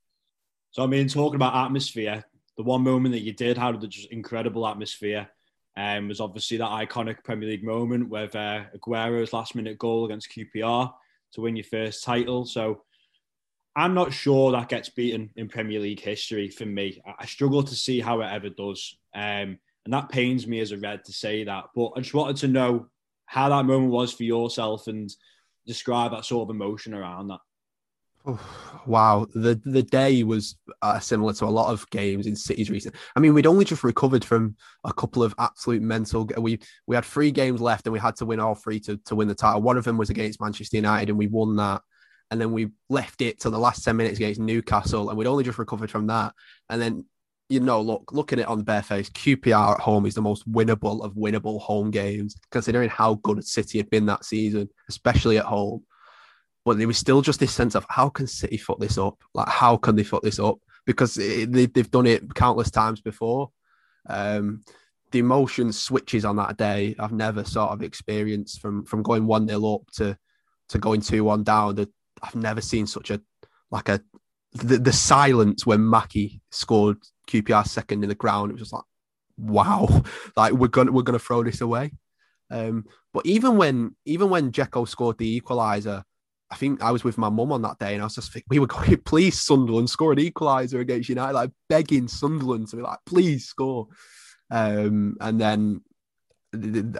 So 0.74 0.82
I 0.82 0.88
mean, 0.88 1.06
talking 1.06 1.36
about 1.36 1.54
atmosphere, 1.54 2.24
the 2.56 2.62
one 2.62 2.82
moment 2.82 3.12
that 3.12 3.22
you 3.22 3.32
did 3.32 3.58
have 3.58 3.80
the 3.80 3.88
just 3.88 4.10
incredible 4.10 4.66
atmosphere 4.66 5.28
um, 5.76 6.08
was 6.08 6.20
obviously 6.20 6.56
that 6.58 6.70
iconic 6.70 7.24
Premier 7.24 7.48
League 7.48 7.64
moment 7.64 8.08
with 8.08 8.34
uh, 8.36 8.62
Aguero's 8.74 9.32
last 9.32 9.54
minute 9.54 9.78
goal 9.78 10.04
against 10.04 10.30
QPR 10.30 10.92
to 11.32 11.40
win 11.40 11.56
your 11.56 11.64
first 11.64 12.04
title. 12.04 12.44
So 12.44 12.82
I'm 13.74 13.94
not 13.94 14.12
sure 14.12 14.52
that 14.52 14.68
gets 14.68 14.88
beaten 14.88 15.30
in 15.34 15.48
Premier 15.48 15.80
League 15.80 16.00
history 16.00 16.48
for 16.48 16.64
me. 16.64 17.02
I 17.18 17.26
struggle 17.26 17.64
to 17.64 17.74
see 17.74 18.00
how 18.00 18.20
it 18.20 18.32
ever 18.32 18.50
does. 18.50 18.96
Um, 19.14 19.58
and 19.84 19.92
that 19.92 20.08
pains 20.08 20.46
me 20.46 20.60
as 20.60 20.70
a 20.70 20.78
red 20.78 21.04
to 21.04 21.12
say 21.12 21.44
that. 21.44 21.64
But 21.74 21.92
I 21.96 22.00
just 22.00 22.14
wanted 22.14 22.36
to 22.38 22.48
know 22.48 22.86
how 23.26 23.48
that 23.48 23.64
moment 23.64 23.90
was 23.90 24.12
for 24.12 24.22
yourself 24.22 24.86
and 24.86 25.10
describe 25.66 26.12
that 26.12 26.24
sort 26.24 26.48
of 26.48 26.54
emotion 26.54 26.94
around 26.94 27.28
that. 27.28 27.40
Wow, 28.86 29.26
the 29.34 29.60
the 29.64 29.82
day 29.82 30.22
was 30.22 30.56
uh, 30.82 30.98
similar 30.98 31.32
to 31.34 31.44
a 31.44 31.46
lot 31.46 31.72
of 31.72 31.88
games 31.90 32.26
in 32.26 32.36
cities 32.36 32.70
recent. 32.70 32.94
I 33.14 33.20
mean, 33.20 33.34
we'd 33.34 33.46
only 33.46 33.64
just 33.64 33.84
recovered 33.84 34.24
from 34.24 34.56
a 34.84 34.92
couple 34.92 35.22
of 35.22 35.34
absolute 35.38 35.82
mental. 35.82 36.28
We 36.38 36.60
we 36.86 36.96
had 36.96 37.04
three 37.04 37.30
games 37.30 37.60
left, 37.60 37.86
and 37.86 37.92
we 37.92 37.98
had 37.98 38.16
to 38.16 38.26
win 38.26 38.40
all 38.40 38.54
three 38.54 38.80
to 38.80 38.96
to 38.96 39.14
win 39.14 39.28
the 39.28 39.34
title. 39.34 39.62
One 39.62 39.76
of 39.76 39.84
them 39.84 39.98
was 39.98 40.10
against 40.10 40.40
Manchester 40.40 40.76
United, 40.76 41.10
and 41.10 41.18
we 41.18 41.26
won 41.26 41.56
that. 41.56 41.82
And 42.30 42.40
then 42.40 42.52
we 42.52 42.70
left 42.88 43.20
it 43.20 43.40
to 43.40 43.50
the 43.50 43.58
last 43.58 43.84
ten 43.84 43.96
minutes 43.96 44.16
against 44.16 44.40
Newcastle, 44.40 45.08
and 45.08 45.18
we'd 45.18 45.26
only 45.26 45.44
just 45.44 45.58
recovered 45.58 45.90
from 45.90 46.06
that. 46.06 46.32
And 46.70 46.80
then 46.80 47.04
you 47.50 47.60
know, 47.60 47.82
look, 47.82 48.10
looking 48.10 48.38
at 48.38 48.44
it 48.44 48.48
on 48.48 48.56
the 48.56 48.64
bare 48.64 48.82
face, 48.82 49.10
QPR 49.10 49.74
at 49.74 49.80
home 49.80 50.06
is 50.06 50.14
the 50.14 50.22
most 50.22 50.50
winnable 50.50 51.04
of 51.04 51.12
winnable 51.12 51.60
home 51.60 51.90
games, 51.90 52.36
considering 52.50 52.88
how 52.88 53.14
good 53.16 53.46
City 53.46 53.76
had 53.76 53.90
been 53.90 54.06
that 54.06 54.24
season, 54.24 54.70
especially 54.88 55.36
at 55.36 55.44
home 55.44 55.84
but 56.64 56.78
there 56.78 56.86
was 56.86 56.98
still 56.98 57.22
just 57.22 57.40
this 57.40 57.52
sense 57.52 57.74
of 57.74 57.86
how 57.88 58.08
can 58.08 58.26
City 58.26 58.56
fuck 58.56 58.78
this 58.80 58.98
up? 58.98 59.22
Like, 59.34 59.48
how 59.48 59.76
can 59.76 59.96
they 59.96 60.02
fuck 60.02 60.22
this 60.22 60.38
up? 60.38 60.58
Because 60.86 61.18
it, 61.18 61.52
they, 61.52 61.68
have 61.76 61.90
done 61.90 62.06
it 62.06 62.34
countless 62.34 62.70
times 62.70 63.00
before. 63.00 63.50
Um, 64.06 64.62
the 65.12 65.18
emotion 65.18 65.72
switches 65.72 66.24
on 66.24 66.36
that 66.36 66.56
day. 66.56 66.96
I've 66.98 67.12
never 67.12 67.44
sort 67.44 67.70
of 67.70 67.82
experienced 67.82 68.60
from 68.60 68.84
from 68.84 69.02
going 69.02 69.26
one 69.26 69.46
0 69.46 69.74
up 69.74 69.90
to 69.94 70.18
to 70.70 70.78
going 70.78 71.00
two 71.00 71.22
one 71.24 71.44
down. 71.44 71.76
That 71.76 71.90
I've 72.22 72.34
never 72.34 72.60
seen 72.60 72.86
such 72.86 73.10
a 73.10 73.20
like 73.70 73.88
a 73.88 74.00
the, 74.52 74.78
the 74.78 74.92
silence 74.92 75.66
when 75.66 75.88
Mackie 75.88 76.40
scored 76.50 76.98
QPR 77.28 77.66
second 77.66 78.02
in 78.02 78.08
the 78.08 78.14
ground. 78.14 78.50
It 78.50 78.54
was 78.54 78.62
just 78.62 78.72
like, 78.72 78.84
wow, 79.36 80.02
like 80.36 80.52
we're 80.52 80.68
gonna 80.68 80.92
we're 80.92 81.02
gonna 81.02 81.18
throw 81.18 81.42
this 81.42 81.60
away. 81.60 81.92
Um, 82.50 82.84
but 83.12 83.24
even 83.26 83.56
when 83.56 83.96
even 84.04 84.30
when 84.30 84.52
Dzeko 84.52 84.88
scored 84.88 85.18
the 85.18 85.40
equaliser, 85.40 86.02
I 86.50 86.56
think 86.56 86.82
I 86.82 86.92
was 86.92 87.04
with 87.04 87.18
my 87.18 87.28
mum 87.28 87.52
on 87.52 87.62
that 87.62 87.78
day, 87.78 87.94
and 87.94 88.02
I 88.02 88.06
was 88.06 88.14
just 88.14 88.32
thinking, 88.32 88.46
we 88.50 88.58
were 88.58 88.66
going, 88.66 88.96
please, 89.04 89.40
Sunderland, 89.40 89.90
score 89.90 90.12
an 90.12 90.18
equaliser 90.18 90.80
against 90.80 91.08
United, 91.08 91.34
like 91.34 91.50
begging 91.68 92.08
Sunderland 92.08 92.68
to 92.68 92.76
be 92.76 92.82
like, 92.82 92.98
please 93.06 93.46
score. 93.46 93.88
Um, 94.50 95.16
and 95.20 95.40
then 95.40 95.80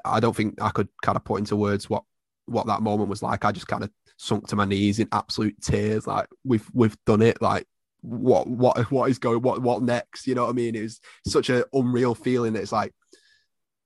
I 0.05 0.21
don't 0.21 0.35
think 0.35 0.61
I 0.61 0.71
could 0.71 0.89
kind 1.03 1.17
of 1.17 1.25
put 1.25 1.39
into 1.39 1.57
words 1.57 1.89
what 1.89 2.03
what 2.47 2.67
that 2.67 2.83
moment 2.83 3.09
was 3.09 3.23
like. 3.23 3.45
I 3.45 3.53
just 3.53 3.69
kind 3.69 3.85
of 3.85 3.91
sunk 4.19 4.49
to 4.49 4.57
my 4.57 4.65
knees 4.65 4.99
in 4.99 5.09
absolute 5.13 5.61
tears, 5.61 6.07
like 6.07 6.27
we've 6.45 6.69
we've 6.73 6.97
done 7.07 7.23
it. 7.23 7.41
Like 7.41 7.67
what 8.01 8.47
what 8.47 8.91
what 8.91 9.11
is 9.11 9.19
going 9.19 9.43
what 9.43 9.63
what 9.63 9.83
next? 9.83 10.27
You 10.27 10.35
know 10.35 10.45
what 10.45 10.51
I 10.51 10.55
mean? 10.55 10.75
It 10.75 10.83
was 10.83 11.01
such 11.27 11.51
an 11.51 11.65
unreal 11.73 12.15
feeling 12.15 12.57
it's 12.57 12.73
like 12.73 12.93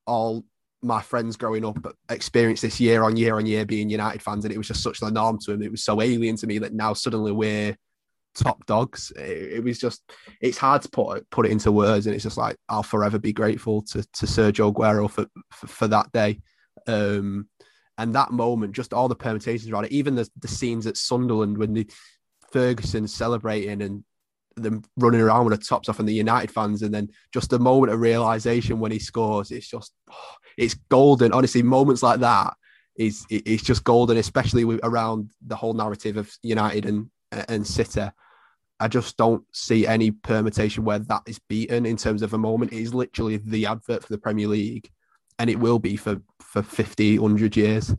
all 0.06 0.44
my 0.82 1.00
friends 1.02 1.36
growing 1.36 1.64
up 1.64 1.78
experienced 2.08 2.62
this 2.62 2.80
year 2.80 3.02
on 3.02 3.16
year 3.16 3.36
on 3.36 3.46
year 3.46 3.66
being 3.66 3.90
United 3.90 4.22
fans, 4.22 4.44
and 4.44 4.54
it 4.54 4.58
was 4.58 4.68
just 4.68 4.82
such 4.82 5.00
the 5.00 5.10
norm 5.10 5.38
to 5.40 5.52
them. 5.52 5.62
It 5.62 5.70
was 5.70 5.84
so 5.84 6.00
alien 6.00 6.36
to 6.36 6.46
me 6.46 6.58
that 6.58 6.72
now 6.72 6.92
suddenly 6.92 7.32
we're 7.32 7.76
top 8.34 8.64
dogs. 8.66 9.12
It, 9.16 9.54
it, 9.54 9.64
was 9.64 9.78
just 9.78 10.02
it's 10.40 10.58
hard 10.58 10.82
to 10.82 10.90
put 10.90 11.28
put 11.30 11.46
it 11.46 11.52
into 11.52 11.72
words, 11.72 12.06
and 12.06 12.14
it's 12.14 12.24
just 12.24 12.38
like 12.38 12.56
I'll 12.68 12.82
forever 12.82 13.18
be 13.18 13.32
grateful 13.32 13.82
to 13.82 14.02
to 14.02 14.26
Sergio 14.26 14.72
Aguero 14.72 15.10
for 15.10 15.26
for, 15.50 15.66
for 15.66 15.88
that 15.88 16.12
day. 16.12 16.40
Um, 16.86 17.48
and 17.98 18.14
that 18.14 18.30
moment, 18.30 18.74
just 18.74 18.94
all 18.94 19.08
the 19.08 19.16
permutations 19.16 19.70
around 19.70 19.86
it, 19.86 19.92
even 19.92 20.14
the, 20.14 20.28
the 20.38 20.46
scenes 20.46 20.86
at 20.86 20.96
Sunderland 20.96 21.58
when 21.58 21.74
the 21.74 21.90
Ferguson 22.52 23.08
celebrating 23.08 23.82
and 23.82 24.04
them 24.62 24.82
running 24.96 25.20
around 25.20 25.46
with 25.46 25.58
the 25.58 25.64
tops 25.64 25.88
off 25.88 25.98
and 25.98 26.08
the 26.08 26.14
United 26.14 26.50
fans, 26.50 26.82
and 26.82 26.94
then 26.94 27.08
just 27.32 27.52
a 27.52 27.58
moment 27.58 27.92
of 27.92 28.00
realization 28.00 28.78
when 28.78 28.92
he 28.92 28.98
scores. 28.98 29.50
It's 29.50 29.68
just, 29.68 29.92
oh, 30.10 30.34
it's 30.56 30.74
golden. 30.74 31.32
Honestly, 31.32 31.62
moments 31.62 32.02
like 32.02 32.20
that 32.20 32.54
is 32.96 33.24
it's 33.30 33.62
just 33.62 33.84
golden, 33.84 34.16
especially 34.16 34.64
with, 34.64 34.80
around 34.82 35.30
the 35.46 35.56
whole 35.56 35.74
narrative 35.74 36.16
of 36.16 36.32
United 36.42 36.84
and 36.86 37.10
and 37.30 37.66
City. 37.66 38.08
I 38.80 38.88
just 38.88 39.16
don't 39.16 39.44
see 39.52 39.86
any 39.86 40.10
permutation 40.10 40.84
where 40.84 41.00
that 41.00 41.22
is 41.26 41.40
beaten 41.48 41.84
in 41.84 41.96
terms 41.96 42.22
of 42.22 42.32
a 42.32 42.38
moment. 42.38 42.72
It 42.72 42.78
is 42.78 42.94
literally 42.94 43.38
the 43.38 43.66
advert 43.66 44.04
for 44.04 44.12
the 44.12 44.18
Premier 44.18 44.48
League, 44.48 44.88
and 45.38 45.50
it 45.50 45.58
will 45.58 45.78
be 45.78 45.96
for 45.96 46.20
for 46.40 46.62
50, 46.62 47.18
100 47.18 47.56
years. 47.56 47.94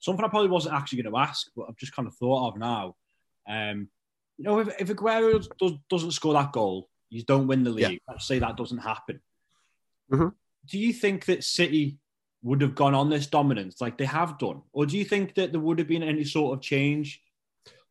Something 0.00 0.24
I 0.24 0.28
probably 0.28 0.50
wasn't 0.50 0.74
actually 0.74 1.02
going 1.02 1.14
to 1.14 1.20
ask, 1.20 1.48
but 1.56 1.66
I've 1.68 1.76
just 1.76 1.94
kind 1.94 2.06
of 2.06 2.14
thought 2.14 2.48
of 2.48 2.58
now. 2.58 2.94
Um, 3.48 3.88
you 4.38 4.44
know, 4.44 4.60
if, 4.60 4.68
if 4.80 4.88
Aguero 4.88 5.46
does, 5.58 5.72
doesn't 5.90 6.12
score 6.12 6.32
that 6.34 6.52
goal, 6.52 6.88
you 7.10 7.24
don't 7.24 7.48
win 7.48 7.64
the 7.64 7.70
league. 7.70 7.90
Yeah. 7.90 7.98
Let's 8.08 8.26
say 8.26 8.38
that 8.38 8.56
doesn't 8.56 8.78
happen. 8.78 9.20
Mm-hmm. 10.12 10.28
Do 10.66 10.78
you 10.78 10.92
think 10.92 11.24
that 11.26 11.44
City 11.44 11.98
would 12.42 12.60
have 12.60 12.74
gone 12.74 12.94
on 12.94 13.10
this 13.10 13.26
dominance 13.26 13.80
like 13.80 13.98
they 13.98 14.04
have 14.04 14.38
done? 14.38 14.62
Or 14.72 14.86
do 14.86 14.96
you 14.96 15.04
think 15.04 15.34
that 15.34 15.50
there 15.52 15.60
would 15.60 15.78
have 15.80 15.88
been 15.88 16.02
any 16.02 16.24
sort 16.24 16.56
of 16.56 16.62
change? 16.62 17.20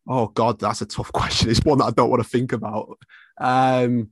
Oh, 0.08 0.28
God, 0.28 0.60
that's 0.60 0.82
a 0.82 0.86
tough 0.86 1.12
question. 1.14 1.50
It's 1.50 1.64
one 1.66 1.80
that 1.80 1.86
I 1.86 1.92
don't 1.92 2.10
want 2.10 2.24
to 2.24 2.30
think 2.30 2.54
about. 2.54 2.98
Um, 3.38 4.12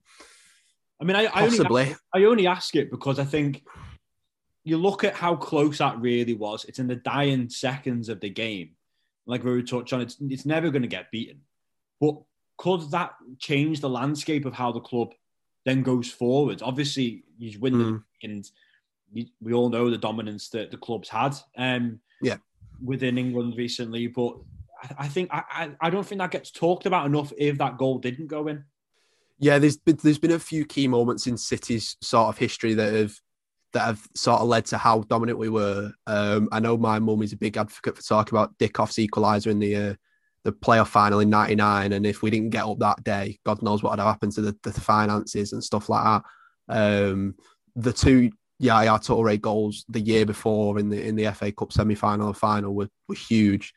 I 1.00 1.06
mean, 1.06 1.16
I, 1.16 1.26
I. 1.26 1.48
Only, 1.48 1.96
I 2.14 2.24
only 2.24 2.48
ask 2.48 2.76
it 2.76 2.92
because 2.92 3.18
I 3.20 3.26
think 3.26 3.64
you 4.64 4.78
look 4.78 5.04
at 5.04 5.14
how 5.14 5.36
close 5.36 5.78
that 5.78 6.00
really 6.00 6.34
was. 6.34 6.66
It's 6.66 6.80
in 6.80 6.88
the 6.88 6.96
dying 6.96 7.50
seconds 7.50 8.10
of 8.10 8.20
the 8.20 8.30
game. 8.30 8.72
Like 9.26 9.44
we 9.44 9.52
were 9.52 9.62
touched 9.62 9.94
on, 9.94 10.02
it's, 10.02 10.18
it's 10.22 10.46
never 10.46 10.70
going 10.70 10.82
to 10.82 10.88
get 10.88 11.12
beaten. 11.12 11.42
But 12.00 12.16
could 12.58 12.92
that 12.92 13.16
change 13.40 13.82
the 13.82 13.90
landscape 13.90 14.46
of 14.46 14.54
how 14.54 14.72
the 14.72 14.80
club 14.80 15.14
then 15.66 15.84
goes 15.84 16.10
forward? 16.10 16.62
Obviously, 16.62 17.24
you 17.38 17.60
win 17.60 17.74
mm. 17.74 18.04
the 18.22 18.28
and 18.28 18.50
you, 19.14 19.26
we 19.42 19.54
all 19.54 19.70
know 19.70 19.90
the 19.90 19.98
dominance 19.98 20.50
that 20.50 20.72
the 20.72 20.78
club's 20.78 21.10
had. 21.10 21.36
Um, 21.58 22.00
yeah. 22.22 22.38
within 22.84 23.18
England 23.18 23.56
recently, 23.58 24.08
but 24.08 24.36
I, 24.82 25.06
I 25.06 25.08
think 25.08 25.30
I, 25.32 25.72
I 25.82 25.90
don't 25.90 26.06
think 26.06 26.20
that 26.20 26.32
gets 26.32 26.52
talked 26.52 26.86
about 26.86 27.06
enough 27.06 27.32
if 27.38 27.58
that 27.58 27.78
goal 27.78 28.00
didn't 28.00 28.28
go 28.28 28.48
in. 28.48 28.64
Yeah, 29.38 29.60
there's 29.60 29.78
been, 29.78 29.98
there's 30.02 30.18
been 30.18 30.32
a 30.32 30.40
few 30.40 30.66
key 30.66 30.88
moments 30.88 31.28
in 31.28 31.38
City's 31.38 31.98
sort 32.02 32.30
of 32.30 32.38
history 32.38 32.74
that 32.74 32.94
have 32.94 33.20
that 33.74 33.86
have 33.86 34.08
sort 34.16 34.40
of 34.40 34.48
led 34.48 34.66
to 34.68 34.78
how 34.78 35.02
dominant 35.02 35.38
we 35.38 35.50
were. 35.50 35.92
Um, 36.08 36.48
I 36.54 36.62
know 36.62 36.78
my 36.78 37.00
mum 37.00 37.22
is 37.22 37.34
a 37.34 37.38
big 37.38 37.58
advocate 37.58 37.98
for 37.98 38.02
talking 38.02 38.38
about 38.38 38.58
Dickov's 38.58 38.96
equaliser 38.96 39.48
in 39.48 39.60
the 39.60 39.76
uh, 39.76 39.94
the 40.46 40.52
playoff 40.54 40.88
final 40.88 41.20
in 41.20 41.30
'99, 41.30 41.92
and 41.92 42.06
if 42.06 42.22
we 42.22 42.30
didn't 42.30 42.52
get 42.52 42.66
up 42.66 42.78
that 42.80 43.04
day, 43.04 43.40
God 43.46 43.64
knows 43.64 43.82
what 43.82 43.90
would 43.90 44.00
have 44.00 44.08
happened 44.08 44.32
to 44.34 44.42
the, 44.42 44.56
the 44.62 44.72
finances 44.72 45.52
and 45.52 45.64
stuff 45.64 45.90
like 45.90 46.04
that. 46.04 46.24
Um, 46.70 47.36
the 47.76 47.92
two 47.92 48.32
Yaya 48.60 49.00
Toure 49.00 49.42
goals 49.42 49.86
the 49.90 50.00
year 50.00 50.24
before 50.24 50.78
in 50.78 50.90
the 50.90 51.04
in 51.04 51.16
the 51.16 51.32
FA 51.34 51.52
Cup 51.52 51.74
semi 51.74 51.96
final 51.96 52.28
and 52.28 52.38
final 52.38 52.76
were, 52.76 52.90
were 53.10 53.16
huge, 53.16 53.74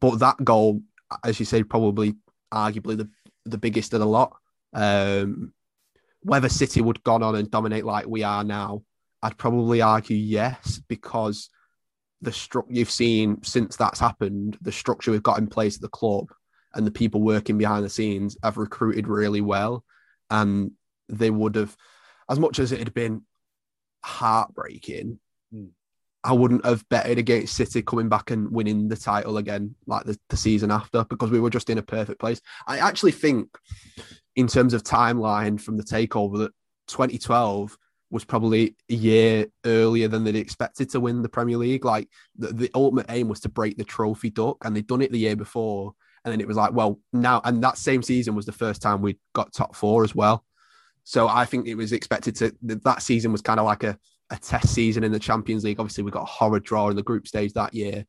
but 0.00 0.18
that 0.20 0.42
goal, 0.42 0.80
as 1.22 1.38
you 1.38 1.44
say, 1.44 1.62
probably 1.62 2.14
arguably 2.52 2.96
the 2.96 3.10
the 3.44 3.58
biggest 3.58 3.92
of 3.92 4.00
the 4.00 4.06
lot. 4.06 4.34
Um, 4.72 5.52
whether 6.22 6.48
City 6.48 6.80
would 6.80 7.02
gone 7.02 7.22
on 7.22 7.34
and 7.34 7.50
dominate 7.50 7.84
like 7.84 8.06
we 8.06 8.22
are 8.22 8.44
now, 8.44 8.82
I'd 9.22 9.36
probably 9.36 9.82
argue 9.82 10.16
yes, 10.16 10.80
because 10.88 11.50
the 12.22 12.32
structure 12.32 12.72
you've 12.72 12.90
seen 12.90 13.42
since 13.42 13.76
that's 13.76 14.00
happened, 14.00 14.58
the 14.60 14.72
structure 14.72 15.10
we've 15.10 15.22
got 15.22 15.38
in 15.38 15.46
place 15.46 15.76
at 15.76 15.82
the 15.82 15.88
club 15.88 16.32
and 16.74 16.86
the 16.86 16.90
people 16.90 17.20
working 17.20 17.58
behind 17.58 17.84
the 17.84 17.90
scenes 17.90 18.36
have 18.42 18.56
recruited 18.56 19.08
really 19.08 19.40
well. 19.40 19.84
And 20.28 20.72
they 21.08 21.30
would 21.30 21.56
have, 21.56 21.76
as 22.28 22.38
much 22.38 22.58
as 22.58 22.72
it 22.72 22.78
had 22.78 22.94
been 22.94 23.22
heartbreaking, 24.04 25.18
mm. 25.54 25.70
I 26.22 26.32
wouldn't 26.32 26.66
have 26.66 26.86
betted 26.90 27.18
against 27.18 27.56
City 27.56 27.82
coming 27.82 28.10
back 28.10 28.30
and 28.30 28.52
winning 28.52 28.88
the 28.88 28.96
title 28.96 29.38
again 29.38 29.74
like 29.86 30.04
the, 30.04 30.18
the 30.28 30.36
season 30.36 30.70
after 30.70 31.04
because 31.04 31.30
we 31.30 31.40
were 31.40 31.50
just 31.50 31.70
in 31.70 31.78
a 31.78 31.82
perfect 31.82 32.20
place. 32.20 32.40
I 32.66 32.78
actually 32.78 33.12
think, 33.12 33.48
in 34.36 34.46
terms 34.46 34.74
of 34.74 34.82
timeline 34.82 35.58
from 35.58 35.78
the 35.78 35.82
takeover, 35.82 36.38
that 36.38 36.52
2012 36.88 37.76
was 38.10 38.24
probably 38.24 38.76
a 38.90 38.94
year 38.94 39.46
earlier 39.64 40.08
than 40.08 40.24
they'd 40.24 40.36
expected 40.36 40.90
to 40.90 41.00
win 41.00 41.22
the 41.22 41.28
Premier 41.28 41.56
League. 41.56 41.84
Like 41.84 42.08
the, 42.36 42.48
the 42.48 42.70
ultimate 42.74 43.06
aim 43.08 43.28
was 43.28 43.40
to 43.40 43.48
break 43.48 43.76
the 43.76 43.84
trophy 43.84 44.30
duck, 44.30 44.58
and 44.64 44.74
they'd 44.74 44.86
done 44.86 45.02
it 45.02 45.12
the 45.12 45.18
year 45.18 45.36
before. 45.36 45.94
And 46.24 46.32
then 46.32 46.40
it 46.40 46.48
was 46.48 46.56
like, 46.56 46.72
well, 46.72 47.00
now, 47.12 47.40
and 47.44 47.62
that 47.64 47.78
same 47.78 48.02
season 48.02 48.34
was 48.34 48.44
the 48.46 48.52
first 48.52 48.82
time 48.82 49.00
we 49.00 49.18
got 49.32 49.52
top 49.52 49.74
four 49.74 50.04
as 50.04 50.14
well. 50.14 50.44
So 51.04 51.28
I 51.28 51.46
think 51.46 51.66
it 51.66 51.76
was 51.76 51.92
expected 51.92 52.36
to, 52.36 52.54
that 52.62 53.02
season 53.02 53.32
was 53.32 53.40
kind 53.40 53.58
of 53.58 53.64
like 53.64 53.84
a, 53.84 53.98
a 54.28 54.36
test 54.36 54.74
season 54.74 55.02
in 55.02 55.12
the 55.12 55.18
Champions 55.18 55.64
League. 55.64 55.80
Obviously, 55.80 56.04
we 56.04 56.10
got 56.10 56.22
a 56.22 56.26
horror 56.26 56.60
draw 56.60 56.90
in 56.90 56.96
the 56.96 57.02
group 57.02 57.26
stage 57.26 57.54
that 57.54 57.72
year. 57.72 58.04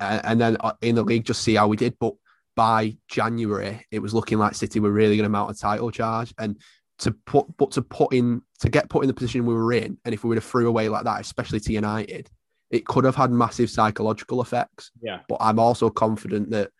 and 0.00 0.40
then 0.40 0.56
uh, 0.60 0.72
in 0.80 0.94
the 0.94 1.02
league, 1.04 1.24
just 1.24 1.42
see 1.42 1.54
how 1.54 1.68
we 1.68 1.76
did. 1.76 1.96
But 1.98 2.14
by 2.56 2.96
January, 3.08 3.84
it 3.90 3.98
was 3.98 4.14
looking 4.14 4.38
like 4.38 4.54
City 4.54 4.80
were 4.80 4.90
really 4.90 5.16
going 5.16 5.24
to 5.24 5.30
mount 5.30 5.50
a 5.50 5.54
title 5.54 5.90
charge. 5.90 6.32
And 6.38 6.58
to 6.98 7.12
put 7.26 7.46
but 7.56 7.72
to 7.72 7.82
put 7.82 8.12
in 8.12 8.42
to 8.60 8.68
get 8.68 8.88
put 8.88 9.02
in 9.02 9.08
the 9.08 9.14
position 9.14 9.46
we 9.46 9.54
were 9.54 9.72
in, 9.72 9.98
and 10.04 10.14
if 10.14 10.24
we 10.24 10.28
would 10.28 10.38
have 10.38 10.44
threw 10.44 10.68
away 10.68 10.88
like 10.88 11.04
that, 11.04 11.20
especially 11.20 11.60
to 11.60 11.72
United, 11.72 12.30
it 12.70 12.86
could 12.86 13.04
have 13.04 13.16
had 13.16 13.30
massive 13.30 13.70
psychological 13.70 14.40
effects. 14.40 14.90
Yeah. 15.02 15.20
But 15.28 15.38
I'm 15.40 15.58
also 15.58 15.90
confident 15.90 16.50
that 16.50 16.70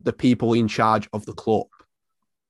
the 0.00 0.12
people 0.12 0.52
in 0.54 0.68
charge 0.68 1.08
of 1.12 1.24
the 1.26 1.32
club 1.32 1.66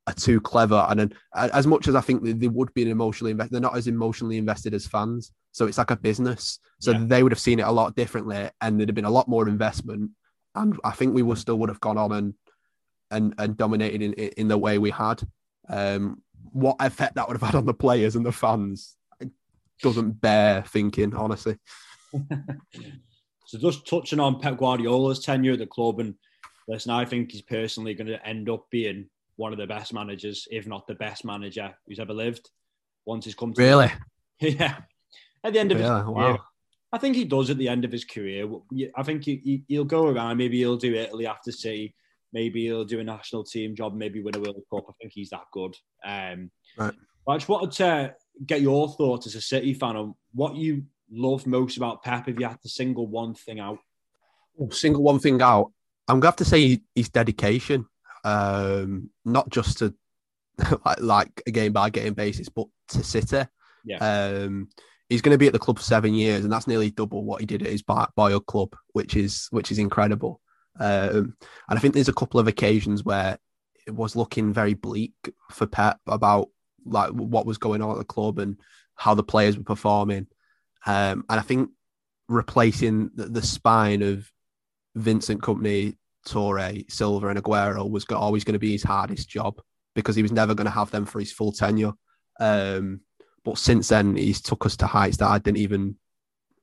are 0.07 0.15
too 0.15 0.41
clever, 0.41 0.87
and 0.89 1.15
as 1.35 1.67
much 1.67 1.89
as 1.89 1.95
I 1.95 2.01
think 2.01 2.23
they 2.23 2.49
would 2.49 2.73
be 2.75 2.89
emotionally 2.91 3.33
invested, 3.33 3.55
they're 3.55 3.61
not 3.61 3.77
as 3.77 3.87
emotionally 3.87 4.39
invested 4.39 4.75
as 4.75 4.87
fans. 4.87 5.33
So 5.53 5.67
it's 5.67 5.79
like 5.79 5.91
a 5.91 5.97
business. 5.97 6.59
So 6.81 6.93
yeah. 6.93 7.01
they 7.03 7.23
would 7.23 7.33
have 7.33 7.41
seen 7.41 7.59
it 7.59 7.67
a 7.67 7.73
lot 7.73 7.97
differently, 7.97 8.51
and 8.61 8.79
there'd 8.79 8.89
have 8.89 8.95
been 8.95 9.05
a 9.05 9.11
lot 9.11 9.29
more 9.29 9.49
investment. 9.49 10.11
And 10.55 10.79
I 10.85 10.93
think 10.93 11.15
we 11.15 11.23
would 11.23 11.39
still 11.39 11.59
would 11.59 11.69
have 11.69 11.81
gone 11.81 11.99
on 11.99 12.13
and 12.13 12.35
and 13.11 13.35
and 13.39 13.57
dominated 13.57 14.03
in 14.03 14.13
in 14.15 14.49
the 14.49 14.59
way 14.59 14.79
we 14.79 14.91
had. 14.91 15.23
Um, 15.69 16.23
what 16.53 16.77
effect 16.81 17.15
that 17.15 17.29
would 17.29 17.37
have 17.37 17.51
had 17.51 17.57
on 17.57 17.67
the 17.67 17.75
players 17.75 18.17
and 18.17 18.25
the 18.25 18.33
fans 18.33 18.97
It 19.21 19.31
doesn't 19.83 20.21
bear 20.21 20.63
thinking, 20.63 21.15
honestly. 21.15 21.57
so 23.47 23.59
just 23.59 23.87
touching 23.87 24.21
on 24.21 24.41
Pep 24.41 24.59
Guardiola's 24.59 25.21
tenure 25.21 25.53
at 25.53 25.59
the 25.59 25.67
club, 25.67 26.01
and 26.01 26.15
listen, 26.67 26.93
I 26.93 27.05
think 27.05 27.33
he's 27.33 27.43
personally 27.43 27.95
going 27.95 28.09
to 28.09 28.27
end 28.27 28.49
up 28.49 28.67
being 28.71 29.09
one 29.37 29.53
of 29.53 29.59
the 29.59 29.67
best 29.67 29.95
managers, 29.95 30.47
if 30.51 30.67
not 30.67 30.87
the 30.87 30.95
best 30.95 31.25
manager 31.25 31.75
who's 31.87 32.01
ever 32.01 32.13
lived. 32.13 32.51
Once 33.07 33.25
he's 33.25 33.35
come 33.35 33.55
to 33.55 33.63
really, 33.63 33.91
yeah, 34.41 34.79
at 35.43 35.53
the 35.53 35.59
end 35.59 35.73
of 35.73 35.79
his 35.79 35.89
career, 35.89 36.05
wow. 36.11 36.39
I 36.93 36.99
think 36.99 37.17
he 37.17 37.25
does 37.25 37.51
at 37.51 37.59
the 37.59 37.69
end 37.69 37.85
of 37.85 37.93
his 37.93 38.05
career. 38.05 38.49
I 38.97 39.03
think 39.03 39.25
he, 39.25 39.65
will 39.71 39.85
go 39.85 40.07
around. 40.07 40.37
Maybe 40.37 40.59
he'll 40.59 40.77
do 40.77 40.95
Italy 40.95 41.27
after 41.27 41.53
City 41.53 41.95
Maybe 42.33 42.65
he'll 42.65 42.85
do 42.85 43.01
a 43.01 43.05
national 43.05 43.45
team 43.45 43.75
job, 43.75 43.95
maybe 43.95 44.23
win 44.23 44.37
a 44.37 44.41
World 44.41 44.63
Cup. 44.73 44.85
I 44.89 44.93
think 45.01 45.13
he's 45.15 45.31
that 45.31 45.45
good. 45.53 45.75
Um, 46.05 46.51
right. 46.77 46.95
I 47.29 47.37
just 47.37 47.49
wanted 47.49 47.73
to 47.73 48.15
get 48.47 48.63
your 48.63 48.89
thoughts 48.89 49.27
as 49.27 49.35
a 49.35 49.41
City 49.41 49.75
fan 49.75 49.97
on 49.97 50.15
what 50.33 50.57
you 50.57 50.85
love 51.11 51.47
most 51.47 51.77
about 51.77 52.03
Pep 52.03 52.29
if 52.29 52.39
you 52.39 52.47
had 52.47 52.61
to 52.63 52.69
single 52.69 53.07
one 53.07 53.35
thing 53.35 53.61
out. 53.61 53.79
Oh, 54.61 54.71
single 54.71 55.03
one 55.03 55.19
thing 55.19 55.41
out. 55.43 55.73
I'm 56.09 56.21
going 56.21 56.23
to 56.23 56.27
have 56.29 56.37
to 56.37 56.45
say 56.45 56.81
his 56.95 57.11
dedication, 57.11 57.87
um, 58.25 59.11
not 59.25 59.51
just 59.51 59.79
to 59.79 59.95
like, 60.85 61.01
like 61.01 61.43
a 61.47 61.51
game 61.51 61.73
by 61.73 61.91
game 61.91 62.15
basis, 62.15 62.49
but 62.49 62.67
to 62.89 63.03
City. 63.05 63.47
Yeah. 63.85 63.99
Um, 63.99 64.69
he's 65.09 65.23
going 65.23 65.35
to 65.35 65.39
be 65.39 65.47
at 65.47 65.53
the 65.53 65.59
club 65.59 65.79
for 65.79 65.85
seven 65.85 66.15
years, 66.15 66.45
and 66.45 66.53
that's 66.53 66.67
nearly 66.67 66.91
double 66.91 67.25
what 67.25 67.41
he 67.41 67.47
did 67.47 67.63
at 67.63 67.71
his 67.71 67.83
boyhood 67.83 68.47
club, 68.47 68.75
which 68.93 69.17
is 69.17 69.49
which 69.51 69.71
is 69.71 69.79
incredible. 69.79 70.41
Um, 70.79 71.37
and 71.69 71.79
I 71.79 71.79
think 71.79 71.95
there's 71.95 72.09
a 72.09 72.15
couple 72.15 72.41
of 72.41 72.49
occasions 72.49 73.05
where 73.05 73.39
it 73.87 73.95
was 73.95 74.17
looking 74.17 74.53
very 74.53 74.75
bleak 74.75 75.15
for 75.51 75.67
Pep 75.67 75.99
about 76.07 76.49
like 76.85 77.11
what 77.11 77.47
was 77.47 77.59
going 77.59 77.83
on 77.83 77.91
at 77.91 77.99
the 77.99 78.05
club 78.05 78.39
and 78.39 78.57
how 78.95 79.15
the 79.15 79.23
players 79.23 79.57
were 79.57 79.65
performing. 79.65 80.27
Um, 80.87 81.25
and 81.29 81.41
I 81.41 81.43
think 81.43 81.71
replacing 82.29 83.11
the, 83.15 83.27
the, 83.27 83.43
spine 83.43 84.03
of 84.03 84.31
Vincent 84.95 85.43
Kompany, 85.43 85.97
Toure, 86.27 86.91
Silva, 86.91 87.29
and 87.29 87.43
Aguero 87.43 87.89
was 87.91 88.05
always 88.11 88.45
going 88.45 88.55
to 88.55 88.59
be 88.59 88.73
his 88.73 88.83
hardest 88.83 89.29
job 89.29 89.61
because 89.95 90.15
he 90.15 90.23
was 90.23 90.33
never 90.33 90.55
going 90.55 90.67
to 90.67 90.71
have 90.71 90.91
them 90.91 91.05
for 91.05 91.21
his 91.21 91.33
full 91.33 91.53
tenure. 91.53 91.93
Um, 92.39 93.01
but 93.45 93.59
since 93.59 93.89
then, 93.89 94.17
he's 94.17 94.41
took 94.41 94.67
us 94.67 94.77
to 94.77 94.87
heights 94.87 95.17
that 95.19 95.29
I 95.29 95.39
didn't 95.39 95.59
even 95.59 95.97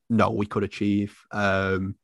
know 0.08 0.30
we 0.30 0.46
could 0.46 0.62
achieve. 0.62 1.18
Um, 1.32 1.96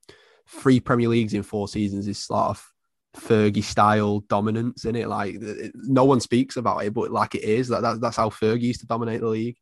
three 0.48 0.80
Premier 0.80 1.08
Leagues 1.08 1.34
in 1.34 1.42
four 1.42 1.68
seasons 1.68 2.08
is 2.08 2.18
sort 2.18 2.50
of 2.50 2.72
Fergie 3.16 3.62
style 3.62 4.20
dominance 4.20 4.84
in 4.84 4.96
it. 4.96 5.08
Like 5.08 5.34
it, 5.34 5.72
no 5.74 6.04
one 6.04 6.20
speaks 6.20 6.56
about 6.56 6.84
it, 6.84 6.94
but 6.94 7.10
like 7.10 7.34
it 7.34 7.44
is. 7.44 7.68
That, 7.68 7.82
that 7.82 8.00
that's 8.00 8.16
how 8.16 8.30
Fergie 8.30 8.62
used 8.62 8.80
to 8.80 8.86
dominate 8.86 9.20
the 9.20 9.28
league. 9.28 9.56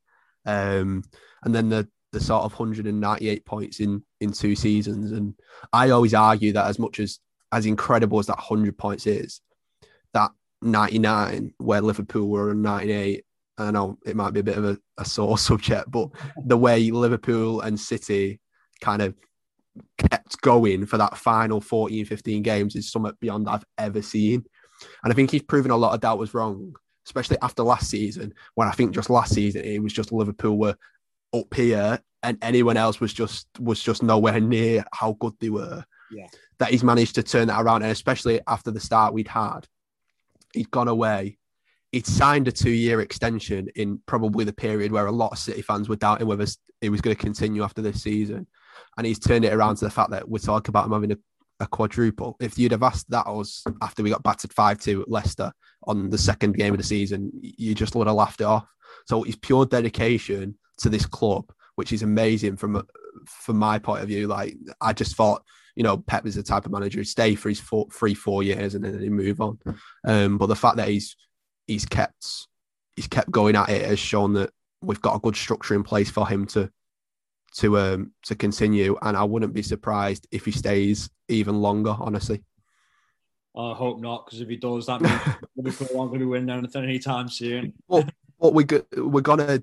Um, 0.47 1.03
and 1.43 1.55
then 1.55 1.69
the 1.69 1.89
the 2.13 2.21
sort 2.21 2.45
of 2.45 2.53
198 2.53 3.45
points 3.45 3.81
in 3.81 4.03
in 4.21 4.33
two 4.33 4.55
seasons. 4.55 5.13
And 5.13 5.35
I 5.73 5.91
always 5.91 6.15
argue 6.15 6.53
that 6.53 6.67
as 6.67 6.79
much 6.79 7.01
as 7.01 7.19
as 7.53 7.67
incredible 7.67 8.19
as 8.19 8.27
that 8.27 8.37
100 8.37 8.79
points 8.79 9.07
is, 9.07 9.41
that 10.15 10.31
99 10.63 11.55
where 11.59 11.81
Liverpool 11.81 12.29
were 12.29 12.53
in 12.53 12.63
98. 12.63 13.25
I 13.59 13.71
know 13.73 13.99
it 14.07 14.17
might 14.17 14.33
be 14.33 14.41
a 14.41 14.45
bit 14.45 14.57
of 14.57 14.65
a, 14.65 14.79
a 14.97 15.05
sore 15.05 15.39
subject, 15.39 15.91
but 15.91 16.11
the 16.45 16.57
way 16.57 16.91
Liverpool 16.91 17.61
and 17.61 17.79
City 17.79 18.41
kind 18.81 19.03
of 19.03 19.15
kept 19.99 20.20
going 20.37 20.87
for 20.87 20.99
that 20.99 21.17
final 21.17 21.61
14, 21.61 22.05
15 22.05 22.43
games 22.43 22.77
is 22.77 22.91
something 22.91 23.13
beyond 23.21 23.49
I've 23.49 23.65
ever 23.79 24.03
seen. 24.03 24.45
And 25.03 25.13
I 25.13 25.15
think 25.15 25.31
he's 25.31 25.43
proven 25.43 25.71
a 25.71 25.77
lot 25.77 25.95
of 25.95 26.01
doubt 26.01 26.19
was 26.19 26.35
wrong, 26.35 26.75
especially 27.07 27.39
after 27.43 27.63
last 27.63 27.91
season, 27.91 28.35
when 28.55 28.69
I 28.69 28.73
think 28.73 28.95
just 28.95 29.11
last 29.11 29.35
season 29.35 29.65
it 29.65 29.83
was 29.83 29.93
just 29.93 30.13
Liverpool 30.13 30.59
were 30.59 30.77
up 31.35 31.53
here 31.55 32.01
and 32.23 32.39
anyone 32.43 32.77
else 32.77 33.01
was 33.01 33.13
just 33.13 33.47
was 33.59 33.83
just 33.83 34.03
nowhere 34.03 34.41
near 34.41 34.85
how 34.93 35.17
good 35.21 35.35
they 35.41 35.51
were. 35.51 35.85
Yeah. 36.11 36.27
That 36.59 36.71
he's 36.71 36.85
managed 36.85 37.15
to 37.17 37.23
turn 37.23 37.49
that 37.49 37.61
around. 37.61 37.83
And 37.83 37.93
especially 37.93 38.41
after 38.47 38.71
the 38.71 38.81
start 38.81 39.15
we'd 39.15 39.29
had, 39.29 39.67
he'd 40.53 40.71
gone 40.71 40.89
away. 40.89 41.39
He'd 41.93 42.07
signed 42.07 42.47
a 42.47 42.53
two-year 42.53 43.01
extension 43.01 43.69
in 43.75 44.01
probably 44.07 44.45
the 44.45 44.53
period 44.53 44.93
where 44.93 45.07
a 45.07 45.13
lot 45.13 45.33
of 45.33 45.39
City 45.39 45.63
fans 45.63 45.89
were 45.89 45.97
doubting 45.97 46.27
whether 46.29 46.47
it 46.81 46.91
was 46.91 47.01
going 47.01 47.17
to 47.17 47.23
continue 47.23 47.65
after 47.65 47.83
this 47.83 48.03
season 48.03 48.47
and 48.97 49.07
he's 49.07 49.19
turned 49.19 49.45
it 49.45 49.53
around 49.53 49.77
to 49.77 49.85
the 49.85 49.91
fact 49.91 50.11
that 50.11 50.29
we're 50.29 50.39
talking 50.39 50.71
about 50.71 50.87
him 50.87 50.93
having 50.93 51.13
a, 51.13 51.19
a 51.61 51.67
quadruple. 51.67 52.37
If 52.41 52.59
you'd 52.59 52.73
have 52.73 52.83
asked 52.83 53.11
that 53.11 53.27
us 53.27 53.65
after 53.83 54.03
we 54.03 54.11
got 54.11 54.23
battered 54.23 54.53
5 54.53 54.79
2 54.79 55.03
at 55.03 55.11
Leicester 55.11 55.53
on 55.85 56.11
the 56.11 56.19
second 56.19 56.57
game 56.57 56.75
of 56.75 56.79
the 56.79 56.85
season, 56.85 57.31
you 57.41 57.75
just 57.75 57.95
would 57.95 58.07
have 58.07 58.17
laughed 58.17 58.41
it 58.41 58.45
off. 58.45 58.67
So 59.07 59.23
his 59.23 59.37
pure 59.37 59.67
dedication 59.67 60.59
to 60.79 60.89
this 60.89 61.07
club, 61.07 61.53
which 61.77 61.93
is 61.93 62.03
amazing 62.03 62.57
from 62.57 62.87
from 63.27 63.59
my 63.59 63.79
point 63.79 64.03
of 64.03 64.09
view. 64.09 64.27
Like 64.27 64.57
I 64.81 64.93
just 64.93 65.17
thought, 65.17 65.43
you 65.77 65.83
know, 65.83 65.99
Pep 65.99 66.27
is 66.27 66.35
the 66.35 66.43
type 66.43 66.67
of 66.67 66.73
manager 66.73 66.99
who'd 66.99 67.09
stay 67.09 67.35
for 67.35 67.49
his 67.49 67.61
four, 67.61 67.87
three, 67.93 68.15
four 68.15 68.43
years 68.43 68.75
and 68.75 68.85
then 68.85 69.01
he 69.01 69.09
move 69.09 69.41
on. 69.41 69.59
Um, 70.07 70.39
but 70.39 70.47
the 70.47 70.57
fact 70.57 70.77
that 70.77 70.89
he's 70.89 71.17
he's 71.67 71.87
kept 71.87 72.47
he's 72.97 73.09
kept 73.09 73.31
going 73.31 73.57
at 73.57 73.69
it 73.69 73.87
has 73.87 73.99
shown 73.99 74.35
that 74.35 74.51
we've 74.83 75.01
got 75.01 75.17
a 75.17 75.21
good 75.21 75.37
structure 75.37 75.75
in 75.75 75.83
place 75.83 76.11
for 76.11 76.27
him 76.27 76.47
to 76.47 76.71
to 77.57 77.79
um 77.79 78.13
to 78.25 78.35
continue, 78.35 78.97
and 79.03 79.17
I 79.17 79.25
wouldn't 79.25 79.55
be 79.55 79.63
surprised 79.63 80.27
if 80.31 80.45
he 80.45 80.53
stays 80.53 81.11
even 81.29 81.61
longer. 81.61 81.95
Honestly, 81.99 82.43
I 83.57 83.75
hope 83.75 84.01
not, 84.01 84.27
because 84.27 84.41
if 84.41 84.49
he 84.49 84.57
does, 84.57 84.87
that 84.87 85.01
means 85.01 85.19
we're 85.57 85.87
not 85.87 86.07
going 86.07 86.13
to 86.13 86.19
be 86.19 86.25
winning 86.25 86.51
anything 86.51 86.85
anytime 86.85 87.29
soon. 87.29 87.75
Well, 87.89 88.05
what 88.39 88.55
we 88.55 88.65
go, 88.65 88.83
we're 88.97 89.21
gonna 89.21 89.63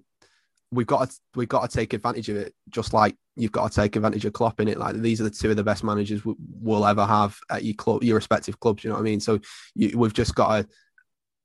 we've 0.71 0.87
got 0.87 1.09
to 1.09 1.15
we've 1.35 1.47
got 1.47 1.69
to 1.69 1.75
take 1.75 1.93
advantage 1.93 2.29
of 2.29 2.37
it, 2.37 2.53
just 2.69 2.93
like 2.93 3.15
you've 3.35 3.51
got 3.51 3.71
to 3.71 3.81
take 3.81 3.95
advantage 3.95 4.25
of 4.25 4.33
Klopp 4.33 4.59
in 4.59 4.67
it. 4.67 4.77
Like 4.77 4.95
these 4.95 5.21
are 5.21 5.25
the 5.25 5.29
two 5.29 5.49
of 5.49 5.55
the 5.55 5.63
best 5.63 5.83
managers 5.83 6.25
we, 6.25 6.35
will 6.61 6.85
ever 6.85 7.05
have 7.05 7.37
at 7.49 7.63
your 7.63 7.75
club, 7.75 8.03
your 8.03 8.15
respective 8.15 8.59
clubs. 8.59 8.83
You 8.83 8.89
know 8.89 8.95
what 8.95 9.01
I 9.01 9.05
mean? 9.05 9.19
So 9.19 9.39
you, 9.75 9.97
we've 9.97 10.13
just 10.13 10.35
got 10.35 10.57
to 10.57 10.67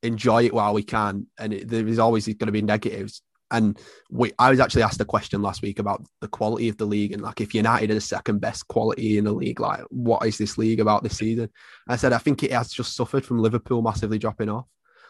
enjoy 0.02 0.44
it 0.44 0.54
while 0.54 0.74
we 0.74 0.82
can, 0.82 1.26
and 1.38 1.52
it, 1.52 1.68
there 1.68 1.86
is 1.86 1.98
always 1.98 2.26
going 2.26 2.46
to 2.46 2.52
be 2.52 2.62
negatives. 2.62 3.22
And 3.52 3.78
we, 4.10 4.32
I 4.38 4.50
was 4.50 4.58
actually 4.58 4.82
asked 4.82 5.00
a 5.00 5.04
question 5.04 5.42
last 5.42 5.62
week 5.62 5.78
about 5.78 6.04
the 6.20 6.28
quality 6.28 6.68
of 6.68 6.78
the 6.78 6.86
league 6.86 7.12
and 7.12 7.22
like 7.22 7.40
if 7.40 7.54
United 7.54 7.90
are 7.90 7.94
the 7.94 8.00
second 8.00 8.40
best 8.40 8.66
quality 8.66 9.18
in 9.18 9.24
the 9.24 9.32
league, 9.32 9.60
like 9.60 9.82
what 9.90 10.26
is 10.26 10.38
this 10.38 10.58
league 10.58 10.80
about 10.80 11.02
this 11.02 11.18
season? 11.18 11.44
And 11.44 11.94
I 11.94 11.96
said 11.96 12.12
I 12.12 12.18
think 12.18 12.42
it 12.42 12.52
has 12.52 12.72
just 12.72 12.96
suffered 12.96 13.24
from 13.24 13.38
Liverpool 13.38 13.82
massively 13.82 14.18
dropping 14.18 14.48
off. 14.48 14.66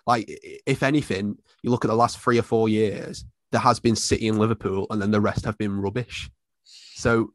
Like 0.07 0.29
if 0.67 0.83
anything, 0.83 1.37
you 1.63 1.71
look 1.71 1.85
at 1.85 1.89
the 1.89 1.97
last 1.97 2.19
three 2.19 2.39
or 2.39 2.43
four 2.43 2.69
years, 2.69 3.25
there 3.53 3.61
has 3.61 3.79
been 3.79 3.95
City 3.95 4.29
and 4.29 4.39
Liverpool, 4.39 4.87
and 4.91 5.01
then 5.01 5.11
the 5.11 5.21
rest 5.21 5.45
have 5.45 5.59
been 5.59 5.81
rubbish. 5.81 6.31
So 6.65 7.33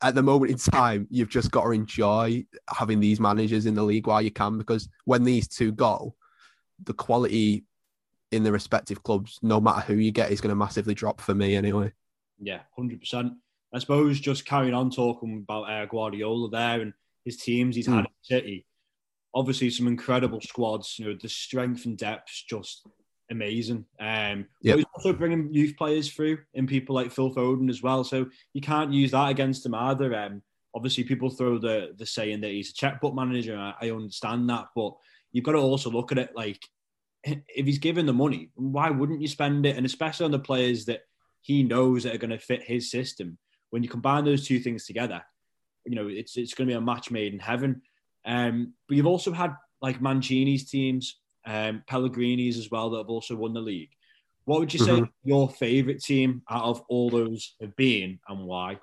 at 0.00 0.14
the 0.14 0.22
moment 0.22 0.52
in 0.52 0.58
time, 0.58 1.06
you've 1.10 1.28
just 1.28 1.50
got 1.50 1.64
to 1.64 1.70
enjoy 1.70 2.44
having 2.70 3.00
these 3.00 3.20
managers 3.20 3.66
in 3.66 3.74
the 3.74 3.82
league 3.82 4.06
while 4.06 4.22
you 4.22 4.30
can, 4.30 4.58
because 4.58 4.88
when 5.04 5.24
these 5.24 5.48
two 5.48 5.72
go, 5.72 6.14
the 6.84 6.94
quality 6.94 7.64
in 8.32 8.42
the 8.42 8.52
respective 8.52 9.02
clubs, 9.02 9.38
no 9.42 9.60
matter 9.60 9.80
who 9.80 9.94
you 9.94 10.12
get, 10.12 10.30
is 10.30 10.40
going 10.40 10.50
to 10.50 10.56
massively 10.56 10.94
drop 10.94 11.20
for 11.20 11.34
me 11.34 11.56
anyway. 11.56 11.92
Yeah, 12.40 12.60
hundred 12.76 13.00
percent. 13.00 13.32
I 13.72 13.78
suppose 13.78 14.20
just 14.20 14.46
carrying 14.46 14.74
on 14.74 14.90
talking 14.90 15.44
about 15.48 15.70
uh, 15.70 15.86
Guardiola 15.86 16.50
there 16.50 16.80
and 16.80 16.92
his 17.24 17.36
teams 17.36 17.76
he's 17.76 17.88
mm. 17.88 17.94
had 17.94 18.04
at 18.04 18.12
City. 18.22 18.66
Obviously, 19.34 19.70
some 19.70 19.86
incredible 19.86 20.40
squads. 20.40 20.98
You 20.98 21.06
know, 21.06 21.18
the 21.20 21.28
strength 21.28 21.84
and 21.84 21.98
depth 21.98 22.44
just 22.48 22.86
amazing. 23.30 23.84
Um, 24.00 24.46
yep. 24.62 24.76
he's 24.76 24.84
also 24.94 25.12
bringing 25.12 25.52
youth 25.52 25.76
players 25.76 26.10
through 26.10 26.38
and 26.54 26.68
people 26.68 26.94
like 26.94 27.12
Phil 27.12 27.34
Foden 27.34 27.68
as 27.68 27.82
well. 27.82 28.04
So 28.04 28.26
you 28.52 28.60
can't 28.60 28.92
use 28.92 29.10
that 29.10 29.30
against 29.30 29.66
him 29.66 29.74
either. 29.74 30.14
Um, 30.14 30.42
obviously, 30.74 31.04
people 31.04 31.30
throw 31.30 31.58
the 31.58 31.94
the 31.96 32.06
saying 32.06 32.40
that 32.42 32.50
he's 32.50 32.70
a 32.70 32.74
checkbook 32.74 33.14
manager. 33.14 33.56
I, 33.58 33.74
I 33.86 33.90
understand 33.90 34.48
that, 34.50 34.68
but 34.74 34.94
you've 35.32 35.44
got 35.44 35.52
to 35.52 35.58
also 35.58 35.90
look 35.90 36.12
at 36.12 36.18
it 36.18 36.30
like 36.34 36.62
if 37.26 37.66
he's 37.66 37.78
given 37.78 38.06
the 38.06 38.12
money, 38.12 38.50
why 38.54 38.90
wouldn't 38.90 39.20
you 39.20 39.28
spend 39.28 39.66
it? 39.66 39.76
And 39.76 39.86
especially 39.86 40.24
on 40.24 40.30
the 40.30 40.38
players 40.38 40.84
that 40.86 41.02
he 41.42 41.62
knows 41.62 42.04
that 42.04 42.14
are 42.14 42.18
going 42.18 42.30
to 42.30 42.38
fit 42.38 42.62
his 42.62 42.90
system. 42.90 43.38
When 43.70 43.82
you 43.82 43.88
combine 43.88 44.24
those 44.24 44.46
two 44.46 44.60
things 44.60 44.86
together, 44.86 45.22
you 45.84 45.94
know 45.94 46.08
it's 46.08 46.36
it's 46.36 46.54
going 46.54 46.68
to 46.68 46.72
be 46.72 46.78
a 46.78 46.80
match 46.80 47.10
made 47.10 47.32
in 47.32 47.38
heaven. 47.38 47.82
Um, 48.24 48.74
but 48.88 48.96
you've 48.96 49.06
also 49.06 49.32
had 49.32 49.54
like 49.80 50.00
Mancini's 50.00 50.68
teams 50.68 51.16
um, 51.46 51.82
Pellegrini's 51.86 52.58
as 52.58 52.70
well 52.70 52.90
that 52.90 52.98
have 52.98 53.08
also 53.08 53.36
won 53.36 53.54
the 53.54 53.60
league. 53.60 53.90
What 54.44 54.60
would 54.60 54.74
you 54.74 54.80
say 54.80 54.92
mm-hmm. 54.92 55.28
your 55.28 55.48
favourite 55.48 56.02
team 56.02 56.42
out 56.50 56.64
of 56.64 56.82
all 56.88 57.08
those 57.08 57.54
have 57.60 57.74
been 57.76 58.18
and 58.28 58.44
why? 58.44 58.78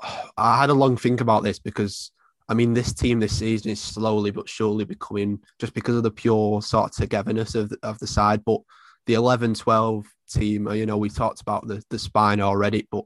I 0.36 0.58
had 0.58 0.70
a 0.70 0.74
long 0.74 0.96
think 0.96 1.20
about 1.20 1.42
this 1.42 1.58
because 1.58 2.10
I 2.48 2.54
mean 2.54 2.72
this 2.72 2.92
team 2.92 3.20
this 3.20 3.38
season 3.38 3.70
is 3.70 3.80
slowly 3.80 4.30
but 4.30 4.48
surely 4.48 4.84
becoming 4.84 5.40
just 5.58 5.74
because 5.74 5.96
of 5.96 6.02
the 6.02 6.10
pure 6.10 6.62
sort 6.62 6.90
of 6.90 6.96
togetherness 6.96 7.54
of 7.54 7.68
the, 7.68 7.78
of 7.82 7.98
the 7.98 8.06
side. 8.06 8.44
But 8.44 8.60
the 9.06 9.14
11-12 9.14 10.04
team, 10.30 10.68
you 10.72 10.86
know, 10.86 10.96
we 10.96 11.10
talked 11.10 11.40
about 11.40 11.66
the 11.66 11.82
the 11.90 11.98
spine 11.98 12.40
already, 12.40 12.86
but 12.90 13.04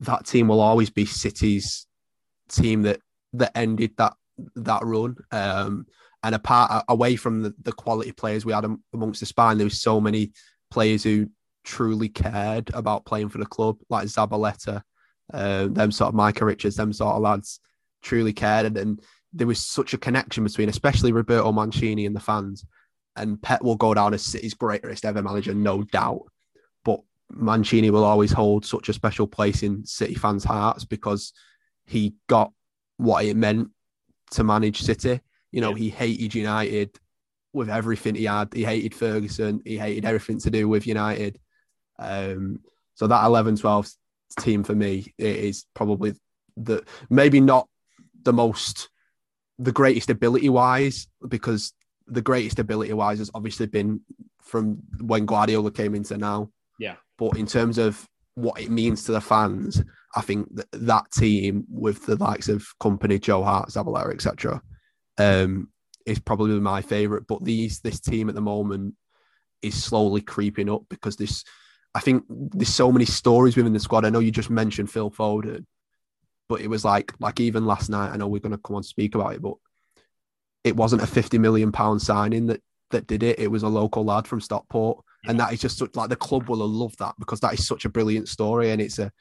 that 0.00 0.26
team 0.26 0.48
will 0.48 0.60
always 0.60 0.90
be 0.90 1.06
City's 1.06 1.86
team 2.48 2.82
that 2.82 3.00
that 3.34 3.56
ended 3.56 3.92
that 3.96 4.14
that 4.56 4.84
run. 4.84 5.16
Um, 5.32 5.86
and 6.22 6.34
apart 6.34 6.84
away 6.88 7.16
from 7.16 7.42
the, 7.42 7.54
the 7.62 7.72
quality 7.72 8.12
players 8.12 8.44
we 8.44 8.52
had 8.52 8.66
amongst 8.92 9.20
the 9.20 9.26
spine, 9.26 9.56
there 9.56 9.64
was 9.64 9.80
so 9.80 10.00
many 10.00 10.32
players 10.70 11.04
who 11.04 11.30
truly 11.64 12.08
cared 12.08 12.70
about 12.74 13.04
playing 13.04 13.28
for 13.28 13.38
the 13.38 13.46
club, 13.46 13.78
like 13.88 14.06
Zabaleta, 14.06 14.82
uh, 15.32 15.68
them 15.68 15.92
sort 15.92 16.08
of 16.08 16.14
Micah 16.14 16.44
Richards, 16.44 16.76
them 16.76 16.92
sort 16.92 17.14
of 17.14 17.22
lads 17.22 17.60
truly 18.02 18.32
cared. 18.32 18.76
And, 18.76 19.00
there 19.32 19.46
was 19.46 19.60
such 19.60 19.94
a 19.94 19.98
connection 19.98 20.44
between, 20.44 20.68
especially 20.68 21.12
Roberto 21.12 21.52
Mancini 21.52 22.06
and 22.06 22.16
the 22.16 22.20
fans. 22.20 22.64
And 23.16 23.40
Pep 23.40 23.62
will 23.62 23.76
go 23.76 23.94
down 23.94 24.14
as 24.14 24.22
City's 24.22 24.54
greatest 24.54 25.04
ever 25.04 25.22
manager, 25.22 25.54
no 25.54 25.82
doubt. 25.82 26.22
But 26.84 27.00
Mancini 27.30 27.90
will 27.90 28.04
always 28.04 28.32
hold 28.32 28.64
such 28.64 28.88
a 28.88 28.92
special 28.92 29.26
place 29.26 29.62
in 29.62 29.84
City 29.84 30.14
fans' 30.14 30.44
hearts 30.44 30.84
because 30.84 31.32
he 31.86 32.14
got 32.28 32.52
what 32.96 33.24
it 33.24 33.36
meant 33.36 33.68
to 34.32 34.44
manage 34.44 34.82
City. 34.82 35.20
You 35.50 35.60
know, 35.60 35.70
yeah. 35.70 35.76
he 35.76 35.90
hated 35.90 36.34
United 36.34 36.98
with 37.52 37.68
everything 37.68 38.14
he 38.14 38.24
had. 38.24 38.54
He 38.54 38.64
hated 38.64 38.94
Ferguson. 38.94 39.60
He 39.64 39.78
hated 39.78 40.04
everything 40.04 40.38
to 40.40 40.50
do 40.50 40.68
with 40.68 40.86
United. 40.86 41.38
Um, 41.98 42.60
so 42.94 43.06
that 43.06 43.24
11 43.24 43.56
12 43.56 43.90
team 44.40 44.62
for 44.62 44.74
me 44.74 45.12
is 45.18 45.64
probably 45.74 46.14
the 46.56 46.84
maybe 47.10 47.40
not 47.40 47.68
the 48.22 48.32
most 48.32 48.88
the 49.58 49.72
greatest 49.72 50.08
ability 50.10 50.48
wise 50.48 51.08
because 51.26 51.72
the 52.06 52.22
greatest 52.22 52.58
ability 52.58 52.92
wise 52.92 53.18
has 53.18 53.30
obviously 53.34 53.66
been 53.66 54.00
from 54.42 54.78
when 55.00 55.26
Guardiola 55.26 55.70
came 55.70 55.94
into 55.94 56.16
now. 56.16 56.50
Yeah. 56.78 56.96
But 57.18 57.36
in 57.36 57.46
terms 57.46 57.78
of 57.78 58.08
what 58.34 58.60
it 58.60 58.70
means 58.70 59.04
to 59.04 59.12
the 59.12 59.20
fans, 59.20 59.82
I 60.14 60.20
think 60.20 60.54
that, 60.54 60.68
that 60.72 61.10
team 61.10 61.64
with 61.68 62.06
the 62.06 62.16
likes 62.16 62.48
of 62.48 62.64
Kompany, 62.80 63.20
Joe 63.20 63.42
Hart, 63.42 63.70
Zabaleta, 63.70 64.14
etc., 64.14 64.62
um, 65.18 65.68
is 66.06 66.20
probably 66.20 66.58
my 66.60 66.80
favourite. 66.80 67.26
But 67.26 67.44
these 67.44 67.80
this 67.80 68.00
team 68.00 68.28
at 68.28 68.34
the 68.34 68.40
moment 68.40 68.94
is 69.60 69.82
slowly 69.82 70.20
creeping 70.20 70.70
up 70.70 70.82
because 70.88 71.16
this. 71.16 71.44
I 71.94 72.00
think 72.00 72.24
there's 72.28 72.68
so 72.68 72.92
many 72.92 73.06
stories 73.06 73.56
within 73.56 73.72
the 73.72 73.80
squad. 73.80 74.04
I 74.04 74.10
know 74.10 74.18
you 74.20 74.30
just 74.30 74.50
mentioned 74.50 74.90
Phil 74.90 75.10
Foden, 75.10 75.64
but 76.48 76.60
it 76.60 76.68
was 76.68 76.84
like 76.84 77.12
like 77.20 77.40
even 77.40 77.66
last 77.66 77.90
night. 77.90 78.10
I 78.12 78.16
know 78.16 78.28
we're 78.28 78.40
going 78.40 78.52
to 78.52 78.58
come 78.58 78.76
on 78.76 78.82
speak 78.82 79.14
about 79.14 79.34
it, 79.34 79.42
but 79.42 79.54
it 80.64 80.76
wasn't 80.76 81.02
a 81.02 81.06
50 81.06 81.38
million 81.38 81.72
pound 81.72 82.02
signing 82.02 82.46
that 82.46 82.62
that 82.90 83.06
did 83.06 83.22
it. 83.22 83.38
It 83.38 83.50
was 83.50 83.62
a 83.62 83.68
local 83.68 84.04
lad 84.04 84.26
from 84.26 84.40
Stockport, 84.40 85.04
yeah. 85.24 85.30
and 85.30 85.40
that 85.40 85.52
is 85.52 85.60
just 85.60 85.96
like 85.96 86.08
the 86.08 86.16
club 86.16 86.48
will 86.48 86.60
have 86.60 86.70
loved 86.70 86.98
that 86.98 87.14
because 87.18 87.40
that 87.40 87.54
is 87.54 87.66
such 87.66 87.84
a 87.84 87.90
brilliant 87.90 88.28
story, 88.28 88.70
and 88.70 88.80
it's 88.80 88.98
a 88.98 89.12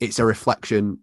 it's 0.00 0.18
a 0.18 0.24
reflection 0.24 0.98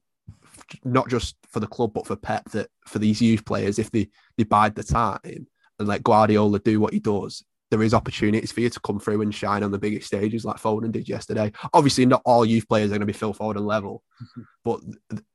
not 0.84 1.10
just 1.10 1.36
for 1.50 1.60
the 1.60 1.68
club 1.68 1.94
but 1.94 2.08
for 2.08 2.16
Pep 2.16 2.50
that 2.52 2.70
for 2.88 3.00
these 3.00 3.22
youth 3.22 3.46
players, 3.46 3.80
if 3.80 3.92
they 3.92 4.10
they 4.38 4.44
bide 4.44 4.76
the 4.76 4.84
time 4.84 5.20
and 5.24 5.88
let 5.88 6.04
Guardiola 6.04 6.60
do 6.60 6.80
what 6.80 6.94
he 6.94 7.00
does, 7.00 7.44
there 7.74 7.82
is 7.82 7.96
opportunities 7.96 8.52
for 8.52 8.62
you 8.62 8.70
to 8.70 8.80
come 8.82 9.00
through 9.00 9.24
and 9.24 9.34
shine 9.34 9.64
on 9.64 9.72
the 9.72 9.80
biggest 9.80 10.06
stages 10.06 10.46
like 10.46 10.58
Foden 10.58 10.92
did 10.92 11.10
yesterday. 11.10 11.52
Obviously, 11.74 12.06
not 12.06 12.22
all 12.24 12.46
youth 12.46 12.70
players 12.70 12.92
are 12.92 12.92
going 12.92 13.00
to 13.00 13.08
be 13.08 13.14
Phil 13.14 13.34
Foden 13.34 13.66
level, 13.66 14.04
but 14.64 14.80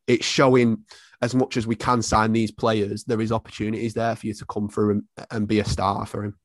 it's 0.07 0.25
showing 0.25 0.85
as 1.21 1.35
much 1.35 1.57
as 1.57 1.67
we 1.67 1.75
can 1.75 2.01
sign 2.01 2.33
these 2.33 2.53
players, 2.53 3.03
there 3.03 3.21
is 3.21 3.33
opportunities 3.33 3.93
there 3.93 4.15
for 4.15 4.29
you 4.29 4.35
to 4.35 4.47
come 4.47 4.69
through 4.69 4.91
and, 4.93 5.03
and 5.33 5.49
be 5.49 5.59
a 5.59 5.65
star 5.65 6.07
for 6.07 6.23
him. 6.23 6.39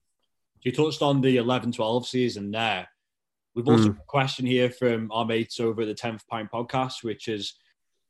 You 0.63 0.71
touched 0.71 1.03
on 1.03 1.21
the 1.21 1.38
11 1.38 1.73
12 1.73 2.08
season 2.08 2.49
there. 2.49 2.88
We've 3.53 3.67
also 3.67 3.89
mm. 3.89 3.99
a 3.99 4.03
question 4.08 4.47
here 4.47 4.71
from 4.71 5.12
our 5.12 5.25
mates 5.25 5.60
over 5.60 5.84
at 5.84 5.88
the 5.88 5.93
10th 5.93 6.25
Pint 6.27 6.49
podcast, 6.51 7.03
which 7.03 7.27
is 7.27 7.53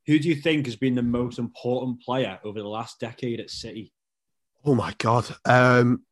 who 0.06 0.19
do 0.19 0.30
you 0.30 0.36
think 0.36 0.67
has 0.67 0.78
been 0.78 0.96
the 0.96 1.04
most 1.04 1.38
important 1.38 2.02
player 2.02 2.39
over 2.46 2.62
the 2.62 2.67
last 2.67 3.02
decade 3.02 3.41
at 3.41 3.50
City? 3.50 3.91
Oh 4.63 4.74
my 4.76 4.93
god, 4.98 5.26
um, 5.43 6.04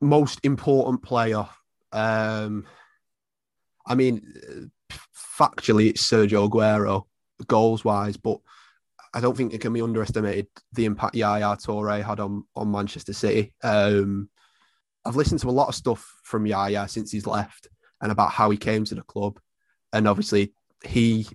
most 0.00 0.40
important 0.42 1.02
player. 1.02 1.46
Um, 1.92 2.66
I 3.86 3.94
mean, 3.94 4.70
factually, 5.38 5.88
it's 5.88 6.06
Sergio 6.06 6.48
Aguero, 6.48 7.04
goals 7.46 7.84
wise, 7.84 8.16
but 8.16 8.38
I 9.14 9.20
don't 9.20 9.36
think 9.36 9.54
it 9.54 9.60
can 9.60 9.72
be 9.72 9.82
underestimated 9.82 10.48
the 10.72 10.84
impact 10.84 11.14
Yaya 11.14 11.56
Toure 11.56 12.04
had 12.04 12.20
on 12.20 12.44
on 12.54 12.70
Manchester 12.70 13.12
City. 13.12 13.52
Um, 13.62 14.28
I've 15.04 15.16
listened 15.16 15.40
to 15.40 15.48
a 15.48 15.50
lot 15.50 15.68
of 15.68 15.74
stuff 15.74 16.20
from 16.22 16.46
Yaya 16.46 16.86
since 16.88 17.10
he's 17.10 17.26
left 17.26 17.68
and 18.02 18.12
about 18.12 18.30
how 18.30 18.50
he 18.50 18.58
came 18.58 18.84
to 18.84 18.94
the 18.94 19.02
club, 19.02 19.40
and 19.92 20.06
obviously 20.06 20.52
he 20.84 21.26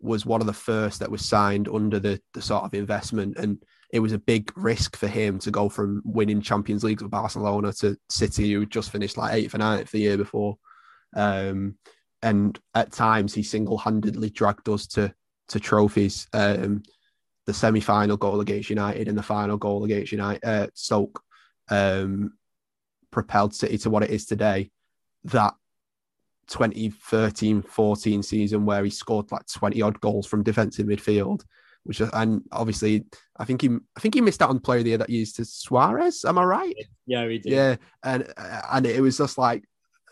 was 0.00 0.24
one 0.24 0.40
of 0.40 0.46
the 0.46 0.52
first 0.52 1.00
that 1.00 1.10
was 1.10 1.24
signed 1.24 1.68
under 1.68 1.98
the, 1.98 2.20
the 2.32 2.40
sort 2.40 2.64
of 2.64 2.74
investment. 2.74 3.36
And 3.36 3.62
it 3.90 4.00
was 4.00 4.12
a 4.12 4.18
big 4.18 4.52
risk 4.56 4.96
for 4.96 5.08
him 5.08 5.38
to 5.40 5.50
go 5.50 5.68
from 5.68 6.02
winning 6.04 6.42
Champions 6.42 6.84
League 6.84 7.00
with 7.00 7.10
Barcelona 7.10 7.72
to 7.74 7.96
City, 8.10 8.52
who 8.52 8.66
just 8.66 8.90
finished 8.90 9.16
like 9.16 9.32
eighth 9.32 9.54
and 9.54 9.62
ninth 9.62 9.90
the 9.90 10.00
year 10.00 10.18
before. 10.18 10.58
Um, 11.16 11.76
and 12.22 12.58
at 12.74 12.92
times 12.92 13.32
he 13.32 13.42
single-handedly 13.42 14.30
dragged 14.30 14.68
us 14.68 14.86
to 14.88 15.14
to 15.48 15.58
trophies. 15.60 16.26
Um, 16.34 16.82
the 17.46 17.54
semi-final 17.54 18.18
goal 18.18 18.40
against 18.40 18.68
United 18.68 19.08
and 19.08 19.16
the 19.16 19.22
final 19.22 19.56
goal 19.56 19.84
against 19.84 20.12
United, 20.12 20.44
uh, 20.44 20.66
Stoke, 20.74 21.22
um, 21.70 22.34
propelled 23.10 23.54
City 23.54 23.78
to 23.78 23.88
what 23.88 24.02
it 24.02 24.10
is 24.10 24.26
today. 24.26 24.70
That 25.24 25.54
2013 26.48 27.62
14 27.62 28.22
season 28.22 28.66
where 28.66 28.84
he 28.84 28.90
scored 28.90 29.30
like 29.32 29.46
20 29.46 29.80
odd 29.80 30.00
goals 30.00 30.26
from 30.26 30.42
defensive 30.42 30.86
midfield 30.86 31.42
which 31.84 32.00
and 32.00 32.42
obviously 32.52 33.04
I 33.36 33.44
think 33.44 33.62
he 33.62 33.70
I 33.96 34.00
think 34.00 34.14
he 34.14 34.20
missed 34.20 34.42
out 34.42 34.50
on 34.50 34.60
player 34.60 34.78
of 34.78 34.84
the 34.84 34.90
year 34.90 34.98
that 34.98 35.10
used 35.10 35.36
to 35.36 35.44
Suarez 35.44 36.24
am 36.24 36.38
I 36.38 36.44
right? 36.44 36.74
Yeah 37.06 37.26
he 37.28 37.38
did. 37.38 37.52
Yeah 37.52 37.76
and 38.02 38.32
and 38.36 38.86
it 38.86 39.00
was 39.00 39.18
just 39.18 39.38
like 39.38 39.64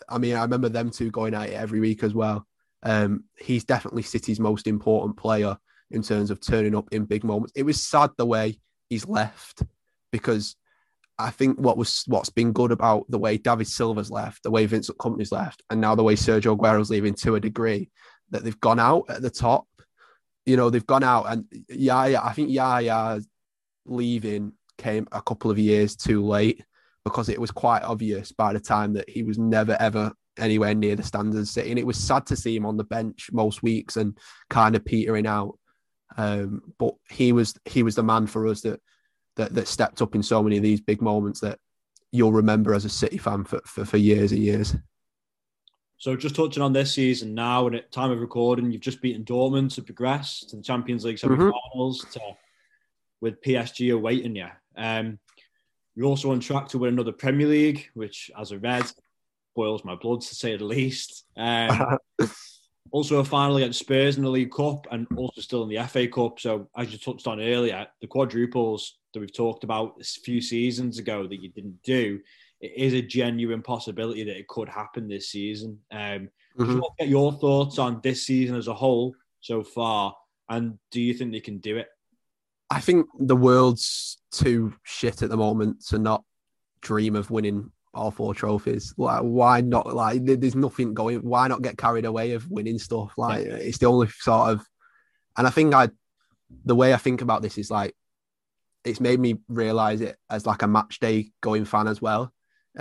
I 0.09 0.19
mean 0.19 0.37
I 0.37 0.43
remember 0.43 0.69
them 0.69 0.91
two 0.91 1.11
going 1.11 1.35
at 1.35 1.51
it 1.51 1.55
every 1.55 1.81
week 1.81 2.03
as 2.03 2.15
well. 2.15 2.47
Um 2.83 3.25
he's 3.39 3.65
definitely 3.65 4.03
City's 4.03 4.41
most 4.41 4.67
important 4.67 5.17
player 5.17 5.59
in 5.91 6.03
terms 6.03 6.31
of 6.31 6.41
turning 6.41 6.75
up 6.75 6.89
in 6.93 7.05
big 7.05 7.25
moments. 7.25 7.53
It 7.55 7.65
was 7.65 7.83
sad 7.83 8.11
the 8.17 8.27
way 8.27 8.59
he's 8.89 9.07
left 9.07 9.63
because 10.13 10.57
I 11.19 11.31
think 11.31 11.59
what 11.59 11.79
was 11.79 12.05
what's 12.07 12.31
been 12.31 12.53
good 12.53 12.73
about 12.73 13.07
the 13.09 13.19
way 13.19 13.39
David 13.39 13.69
Silva's 13.69 14.11
left, 14.11 14.43
the 14.43 14.51
way 14.51 14.67
Vincent 14.67 14.99
Kompany's 14.99 15.33
left, 15.33 15.63
and 15.71 15.81
now 15.81 15.95
the 15.95 16.03
way 16.03 16.15
Sergio 16.15 16.57
Aguero's 16.57 16.91
leaving 16.91 17.15
to 17.15 17.37
a 17.37 17.41
degree 17.41 17.91
that 18.31 18.45
they've 18.45 18.61
gone 18.61 18.79
out 18.79 19.05
at 19.09 19.23
the 19.23 19.31
top. 19.31 19.67
You 20.47 20.57
know, 20.57 20.71
they've 20.71 20.87
gone 20.87 21.05
out 21.05 21.25
and 21.25 21.45
yeah, 21.69 22.23
I 22.23 22.33
think 22.33 22.51
Yaya 22.51 23.21
leaving 23.85 24.53
came 24.79 25.07
a 25.13 25.23
couple 25.23 25.51
of 25.51 25.59
years 25.59 25.97
too 25.97 26.25
late 26.25 26.63
because 27.05 27.29
it 27.29 27.41
was 27.41 27.51
quite 27.51 27.83
obvious 27.83 28.33
by 28.33 28.53
the 28.53 28.61
time 28.61 28.95
that 28.95 29.09
he 29.09 29.23
was 29.23 29.39
never 29.39 29.77
ever 29.79 30.13
anywhere 30.39 30.75
near 30.75 30.97
the 30.97 31.03
standards 31.03 31.51
city. 31.51 31.71
And 31.71 31.79
it 31.79 31.87
was 31.87 31.97
sad 31.97 32.27
to 32.27 32.37
see 32.37 32.55
him 32.57 32.67
on 32.67 32.77
the 32.77 32.85
bench 32.85 33.31
most 33.33 33.63
weeks 33.63 33.97
and 33.97 34.17
kind 34.51 34.77
of 34.77 34.85
petering 34.85 35.27
out. 35.27 35.59
Um, 36.17 36.63
but 36.79 36.95
he 37.11 37.33
was 37.33 37.55
he 37.65 37.83
was 37.83 37.95
the 37.95 38.03
man 38.03 38.27
for 38.27 38.47
us 38.47 38.63
that 38.63 38.81
that 39.37 39.55
that 39.55 39.69
stepped 39.69 40.03
up 40.03 40.15
in 40.15 40.23
so 40.23 40.43
many 40.43 40.57
of 40.57 40.63
these 40.63 40.81
big 40.81 41.03
moments 41.03 41.41
that 41.41 41.59
you'll 42.13 42.33
remember 42.33 42.75
as 42.75 42.85
a 42.85 42.89
City 42.89 43.19
fan 43.19 43.45
for, 43.45 43.61
for, 43.67 43.85
for 43.85 43.97
years 43.97 44.33
and 44.33 44.43
years. 44.43 44.75
So 45.99 46.15
just 46.15 46.37
touching 46.37 46.63
on 46.63 46.73
this 46.73 46.93
season 46.93 47.35
now, 47.35 47.67
and 47.67 47.77
at 47.77 47.91
time 47.91 48.11
of 48.11 48.21
recording, 48.21 48.71
you've 48.71 48.83
just 48.83 49.01
beaten 49.01 49.25
Dortmund 49.25 49.75
to 49.75 49.83
progress 49.83 50.45
to 50.49 50.57
the 50.57 50.63
Champions 50.63 51.05
League 51.05 51.17
mm-hmm. 51.17 51.35
semi-finals 51.35 52.05
mm-hmm. 52.05 52.13
to, 52.13 52.37
with 53.21 53.43
PSG 53.43 53.95
awaiting 53.95 54.37
you. 54.37 54.49
Um, 54.77 55.19
you're 55.95 56.07
also 56.07 56.33
on 56.33 56.41
track 56.41 56.69
to 56.69 56.79
win 56.79 56.93
another 56.93 57.13
Premier 57.13 57.47
League, 57.47 57.89
which, 57.95 58.31
as 58.39 58.53
I 58.53 58.57
read, 58.57 58.85
boils 59.55 59.85
my 59.85 59.95
blood 59.95 60.21
to 60.21 60.35
say 60.35 60.55
the 60.55 60.65
least. 60.65 61.25
Um, 61.37 61.97
also 62.91 63.19
a 63.19 63.25
final 63.25 63.57
against 63.57 63.81
Spurs 63.81 64.19
in 64.19 64.23
the 64.23 64.31
League 64.31 64.53
Cup 64.53 64.87
and 64.91 65.07
also 65.17 65.41
still 65.41 65.63
in 65.63 65.69
the 65.69 65.83
FA 65.87 66.07
Cup. 66.07 66.39
So 66.39 66.69
as 66.77 66.93
you 66.93 66.99
touched 66.99 67.27
on 67.27 67.41
earlier, 67.41 67.87
the 68.01 68.07
quadruples 68.07 68.99
that 69.13 69.21
we've 69.21 69.33
talked 69.33 69.65
about 69.65 69.95
a 70.01 70.05
few 70.05 70.41
seasons 70.43 70.99
ago 70.99 71.27
that 71.27 71.43
you 71.43 71.49
didn't 71.49 71.83
do, 71.83 72.21
it 72.61 72.73
is 72.77 72.95
a 72.95 73.03
genuine 73.03 73.63
possibility 73.63 74.25
that 74.25 74.39
it 74.39 74.49
could 74.49 74.69
happen 74.69 75.09
this 75.09 75.31
season. 75.31 75.79
Um, 75.91 76.31
mm-hmm. 76.59 76.81
Get 76.99 77.09
your 77.09 77.33
thoughts 77.33 77.79
on 77.79 78.01
this 78.03 78.27
season 78.27 78.57
as 78.57 78.69
a 78.69 78.75
whole 78.75 79.15
so 79.41 79.63
far, 79.63 80.15
and 80.49 80.79
do 80.91 81.01
you 81.01 81.15
think 81.15 81.33
they 81.33 81.41
can 81.41 81.59
do 81.59 81.77
it? 81.77 81.89
I 82.71 82.81
think 82.81 83.07
the 83.19 83.37
world's 83.37 84.19
too 84.33 84.75
shit 84.83 85.23
at 85.23 85.31
the 85.31 85.37
moment 85.37 85.85
to 85.89 85.99
not 85.99 86.25
dream 86.81 87.15
of 87.15 87.31
winning 87.31 87.71
all 87.95 88.11
four 88.11 88.35
trophies. 88.35 88.93
Like, 88.97 89.23
why 89.23 89.61
not? 89.61 89.95
Like, 89.95 90.25
there's 90.25 90.55
nothing 90.55 90.95
going. 90.95 91.21
Why 91.21 91.49
not 91.49 91.63
get 91.63 91.79
carried 91.79 92.05
away 92.05 92.33
of 92.33 92.51
winning 92.51 92.79
stuff? 92.79 93.13
Like, 93.17 93.47
yeah. 93.47 93.55
it's 93.55 93.79
the 93.79 93.87
only 93.87 94.09
sort 94.09 94.51
of. 94.51 94.67
And 95.37 95.47
I 95.47 95.51
think 95.51 95.75
I, 95.75 95.91
the 96.65 96.75
way 96.75 96.93
I 96.93 96.97
think 96.97 97.23
about 97.23 97.43
this 97.43 97.59
is 97.59 97.71
like, 97.71 97.95
it's 98.85 99.01
made 99.01 99.19
me 99.19 99.37
realize 99.49 100.01
it 100.01 100.17
as 100.31 100.47
like 100.47 100.63
a 100.63 100.69
match 100.69 101.01
day 101.01 101.31
going 101.41 101.65
fan 101.65 101.89
as 101.89 102.01
well, 102.01 102.33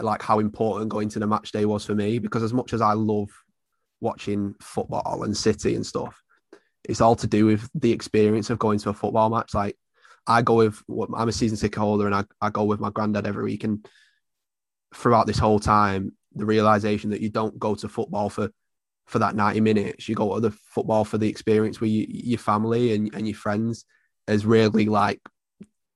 like 0.04 0.22
how 0.22 0.40
important 0.40 0.90
going 0.90 1.10
to 1.10 1.20
the 1.20 1.28
match 1.28 1.52
day 1.52 1.66
was 1.66 1.86
for 1.86 1.96
me. 1.96 2.20
Because 2.20 2.44
as 2.44 2.54
much 2.54 2.74
as 2.74 2.82
I 2.82 2.94
love 2.94 3.30
watching 4.02 4.56
football 4.62 5.24
and 5.24 5.36
City 5.36 5.76
and 5.76 5.86
stuff, 5.86 6.22
it's 6.84 7.02
all 7.02 7.16
to 7.16 7.28
do 7.28 7.46
with 7.46 7.70
the 7.74 7.92
experience 7.92 8.50
of 8.50 8.60
going 8.60 8.80
to 8.80 8.90
a 8.90 8.94
football 8.94 9.30
match. 9.30 9.54
Like, 9.54 9.78
I 10.28 10.42
go 10.42 10.56
with 10.56 10.82
I'm 11.16 11.30
a 11.30 11.32
season 11.32 11.58
ticket 11.58 11.78
holder 11.78 12.06
and 12.06 12.16
I, 12.16 12.26
I 12.42 12.50
go 12.50 12.64
with 12.64 12.80
my 12.80 12.90
granddad 12.90 13.28
every 13.28 13.44
week 13.44 13.64
and 13.64 13.88
throughout 14.94 15.28
this 15.28 15.38
whole 15.38 15.60
time 15.60 16.14
the 16.34 16.46
realization 16.46 17.12
that 17.12 17.22
you 17.22 17.30
don't 17.30 17.58
go 17.60 17.76
to 17.76 17.90
football 17.90 18.30
for 18.30 18.50
for 19.06 19.20
that 19.20 19.36
90 19.36 19.62
minutes 19.62 20.10
you 20.10 20.16
go 20.16 20.34
to 20.34 20.42
the 20.42 20.52
football 20.52 21.06
for 21.06 21.18
the 21.18 21.30
experience 21.30 21.80
with 21.80 21.92
you, 21.92 22.08
your 22.10 22.40
family 22.40 22.96
and, 22.96 23.14
and 23.14 23.28
your 23.28 23.36
friends 23.36 23.86
has 24.28 24.46
really 24.46 24.86
like 24.86 25.22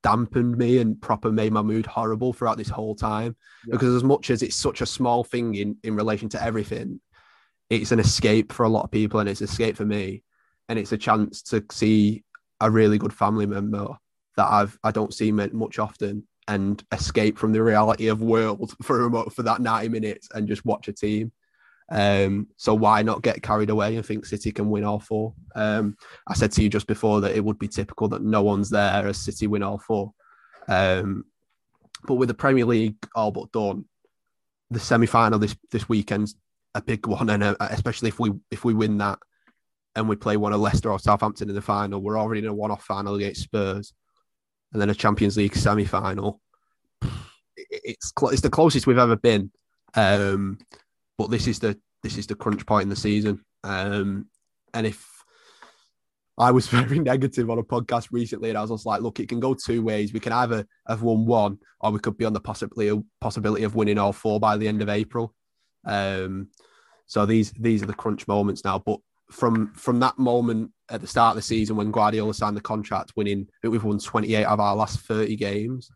dampened 0.02 0.58
me 0.58 0.80
and 0.80 1.02
proper 1.02 1.32
made 1.32 1.52
my 1.52 1.62
mood 1.62 1.86
horrible 1.86 2.32
throughout 2.32 2.58
this 2.58 2.70
whole 2.70 2.96
time 2.96 3.36
yeah. 3.66 3.72
because 3.72 3.94
as 3.96 4.04
much 4.04 4.30
as 4.30 4.42
it's 4.42 4.56
such 4.56 4.82
a 4.82 4.86
small 4.86 5.24
thing 5.24 5.56
in 5.56 5.78
in 5.84 5.96
relation 5.96 6.30
to 6.30 6.42
everything 6.42 7.02
it's 7.70 7.92
an 7.92 8.00
escape 8.00 8.52
for 8.52 8.64
a 8.64 8.70
lot 8.70 8.84
of 8.84 8.92
people 8.92 9.20
and 9.20 9.28
it's 9.28 9.42
an 9.42 9.48
escape 9.48 9.76
for 9.76 9.86
me 9.86 10.24
and 10.70 10.80
it's 10.80 10.92
a 10.92 10.98
chance 10.98 11.42
to 11.42 11.64
see 11.72 12.24
a 12.62 12.70
really 12.70 12.98
good 12.98 13.14
family 13.14 13.46
member 13.46 13.88
that 14.38 14.48
I've 14.48 14.78
I 14.84 14.92
don't 14.92 15.14
see 15.14 15.32
much 15.32 15.80
often 15.80 16.28
and 16.48 16.84
escape 16.92 17.38
from 17.38 17.52
the 17.52 17.62
reality 17.62 18.08
of 18.08 18.22
world 18.22 18.74
for 18.82 19.06
a, 19.06 19.30
for 19.30 19.44
that 19.44 19.62
90 19.62 19.90
minutes 19.90 20.30
and 20.34 20.48
just 20.48 20.66
watch 20.66 20.88
a 20.88 20.94
team. 20.94 21.32
Um, 21.92 22.48
so 22.58 22.74
why 22.76 23.02
not 23.02 23.24
get 23.24 23.42
carried 23.42 23.70
away 23.70 23.96
and 23.96 24.06
think 24.06 24.26
City 24.26 24.52
can 24.52 24.70
win 24.70 24.84
all 24.84 25.00
four? 25.00 25.34
Um, 25.56 25.98
I 26.28 26.34
said 26.36 26.52
to 26.54 26.64
you 26.64 26.70
just 26.70 26.88
before 26.88 27.22
that 27.22 27.36
it 27.36 27.44
would 27.44 27.60
be 27.60 27.68
typical 27.68 28.08
that 28.10 28.22
no 28.22 28.44
one's 28.44 28.70
there 28.70 29.08
as 29.08 29.18
City 29.18 29.48
win 29.48 29.64
all 29.64 29.80
four. 29.80 30.14
Um, 30.68 31.26
but 32.06 32.16
with 32.16 32.30
the 32.30 32.36
Premier 32.36 32.66
League 32.66 32.96
all 33.16 33.32
but 33.32 33.52
done, 33.52 33.86
the 34.72 34.80
semi-final 34.80 35.40
this 35.40 35.56
this 35.72 35.90
weekend's 35.90 36.36
a 36.76 36.82
big 36.82 37.08
one, 37.08 37.30
and 37.30 37.44
uh, 37.44 37.56
especially 37.60 38.10
if 38.10 38.20
we 38.20 38.32
if 38.52 38.64
we 38.64 38.74
win 38.74 38.98
that 39.00 39.20
and 39.96 40.08
we 40.08 40.16
play 40.16 40.38
one 40.38 40.54
of 40.54 40.62
Leicester 40.62 40.92
or 40.92 41.00
Southampton 41.00 41.50
in 41.50 41.56
the 41.56 41.62
final, 41.62 42.00
we're 42.02 42.20
already 42.20 42.42
in 42.42 42.48
a 42.48 42.54
one-off 42.54 42.84
final 42.84 43.16
against 43.16 43.42
Spurs 43.42 43.94
and 44.72 44.82
then 44.82 44.90
a 44.90 44.96
Champions 44.96 45.38
League 45.38 45.56
semi 45.56 45.86
final. 45.86 46.42
It's 47.72 48.14
it's 48.22 48.42
the 48.42 48.50
closest 48.50 48.88
we've 48.88 48.98
ever 48.98 49.18
been, 49.18 49.52
um, 49.94 50.60
but 51.20 51.30
this 51.30 51.48
is 51.48 51.60
the 51.60 51.78
this 52.02 52.18
is 52.18 52.28
the 52.28 52.34
crunch 52.34 52.66
point 52.66 52.84
in 52.84 52.90
the 52.90 52.96
season. 52.96 53.44
Um, 53.66 54.28
and 54.74 54.88
if 54.88 55.06
I 56.38 56.52
was 56.52 56.68
very 56.80 56.98
negative 56.98 57.50
on 57.50 57.60
a 57.60 57.64
podcast 57.64 58.08
recently, 58.12 58.48
and 58.48 58.58
I 58.58 58.62
was 58.62 58.72
just 58.72 58.86
like, 58.86 59.02
look, 59.02 59.20
it 59.20 59.28
can 59.28 59.42
go 59.42 59.54
two 59.54 59.84
ways. 59.84 60.14
We 60.14 60.22
can 60.22 60.32
either 60.32 60.66
have 60.88 61.02
won 61.02 61.26
one, 61.26 61.60
or 61.82 61.92
we 61.92 62.00
could 62.00 62.18
be 62.18 62.24
on 62.24 62.32
the 62.32 62.40
possibility 62.40 63.04
possibility 63.20 63.66
of 63.66 63.76
winning 63.76 63.98
all 63.98 64.14
four 64.14 64.40
by 64.40 64.56
the 64.56 64.68
end 64.70 64.82
of 64.82 64.88
April. 64.88 65.36
Um, 65.84 66.48
so 67.06 67.26
these 67.26 67.52
these 67.52 67.84
are 67.84 67.88
the 67.88 67.94
crunch 67.94 68.26
moments 68.26 68.64
now. 68.64 68.80
But 68.80 69.02
from 69.30 69.74
from 69.74 70.00
that 70.00 70.18
moment 70.18 70.72
at 70.90 71.02
the 71.02 71.08
start 71.08 71.32
of 71.32 71.36
the 71.36 71.42
season 71.42 71.76
when 71.76 71.92
Guardiola 71.92 72.34
signed 72.34 72.56
the 72.56 72.62
contract, 72.62 73.12
winning, 73.18 73.50
we've 73.62 73.84
won 73.84 74.00
28 74.00 74.46
of 74.46 74.62
our 74.62 74.76
last 74.76 75.02
30 75.02 75.36
games. 75.36 75.92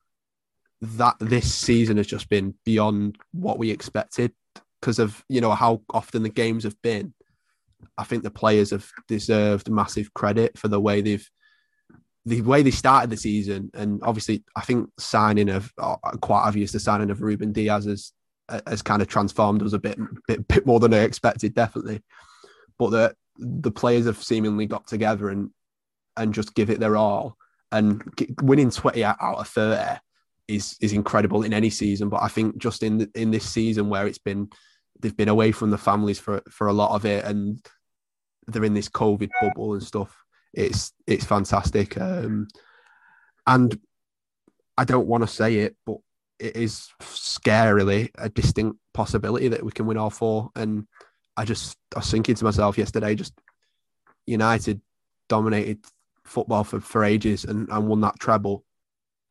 That 0.82 1.16
this 1.22 1.54
season 1.54 1.96
has 1.96 2.08
just 2.08 2.28
been 2.28 2.56
beyond 2.66 3.18
what 3.32 3.58
we 3.58 3.72
expected 3.72 4.34
because 4.84 5.00
of 5.00 5.24
you 5.30 5.40
know 5.40 5.52
how 5.52 5.82
often 5.94 6.24
the 6.24 6.30
games 6.30 6.66
have 6.66 6.80
been. 6.82 7.14
I 7.98 8.04
think 8.04 8.24
the 8.24 8.32
players 8.32 8.72
have 8.72 8.86
deserved 9.08 9.70
massive 9.70 10.14
credit 10.14 10.58
for 10.58 10.68
the 10.68 10.80
way 10.80 11.00
they've 11.00 11.28
the 12.26 12.42
way 12.42 12.64
they 12.64 12.72
started 12.72 13.10
the 13.10 13.16
season, 13.16 13.72
and 13.74 14.02
obviously 14.04 14.44
I 14.58 14.62
think 14.62 14.90
signing 15.00 15.48
of 15.48 15.72
quite 16.20 16.44
obvious 16.44 16.74
the 16.74 16.82
signing 16.82 17.12
of 17.12 17.22
Ruben 17.22 17.54
Dias 17.54 17.86
has 17.86 18.12
has 18.68 18.82
kind 18.82 19.02
of 19.02 19.08
transformed 19.08 19.64
us 19.64 19.72
a 19.72 19.80
bit, 19.80 19.98
bit, 20.28 20.46
bit 20.50 20.66
more 20.66 20.82
than 20.82 20.94
I 20.94 21.00
expected, 21.00 21.54
definitely. 21.54 22.02
But 22.78 22.90
the 22.90 23.16
the 23.38 23.72
players 23.72 24.06
have 24.06 24.22
seemingly 24.22 24.66
got 24.66 24.86
together 24.88 25.30
and 25.30 25.52
and 26.18 26.34
just 26.34 26.56
give 26.56 26.70
it 26.70 26.82
their 26.82 26.98
all. 26.98 27.38
And 27.72 28.04
winning 28.42 28.70
20 28.70 29.02
out 29.04 29.18
of 29.22 29.48
30 29.48 30.00
is 30.48 30.76
is 30.82 30.94
incredible 30.94 31.44
in 31.44 31.54
any 31.54 31.70
season. 31.70 32.10
But 32.10 32.22
I 32.22 32.28
think 32.28 32.58
just 32.58 32.84
in 32.84 33.10
in 33.16 33.32
this 33.32 33.50
season 33.50 33.90
where 33.90 34.08
it's 34.08 34.18
been 34.18 34.50
they've 35.04 35.16
been 35.16 35.30
away 35.30 35.52
from 35.52 35.70
the 35.70 35.78
families 35.78 36.18
for 36.18 36.42
for 36.50 36.68
a 36.68 36.74
lot 36.74 36.96
of 36.96 37.06
it, 37.06 37.26
and 37.26 37.64
they're 38.48 38.64
in 38.64 38.74
this 38.74 38.90
COVID 38.90 39.30
bubble 39.42 39.74
and 39.74 39.84
stuff. 39.84 40.24
It's 40.54 40.94
it's 41.06 41.26
fantastic. 41.26 42.00
Um, 42.00 42.48
and 43.46 43.78
I 44.78 44.86
don't 44.86 45.08
want 45.08 45.24
to 45.24 45.28
say 45.28 45.58
it, 45.58 45.76
but 45.86 45.98
it 46.40 46.56
is 46.56 46.90
scarily 47.02 48.10
a 48.18 48.30
distinct 48.30 48.80
possibility 48.94 49.50
that 49.50 49.64
we 49.64 49.72
can 49.72 49.86
win 49.86 49.98
all 49.98 50.10
four. 50.10 50.50
And 50.56 50.88
I 51.36 51.46
just 51.46 51.78
I 51.96 52.00
was 52.00 52.10
thinking 52.10 52.36
to 52.36 52.46
myself 52.46 52.78
yesterday, 52.78 53.16
just 53.16 53.34
United 54.26 54.82
dominated 55.28 55.80
football 56.24 56.64
for, 56.64 56.80
for 56.80 57.04
ages 57.04 57.44
and, 57.44 57.68
and 57.70 57.88
won 57.88 58.02
that 58.02 58.20
treble. 58.20 58.64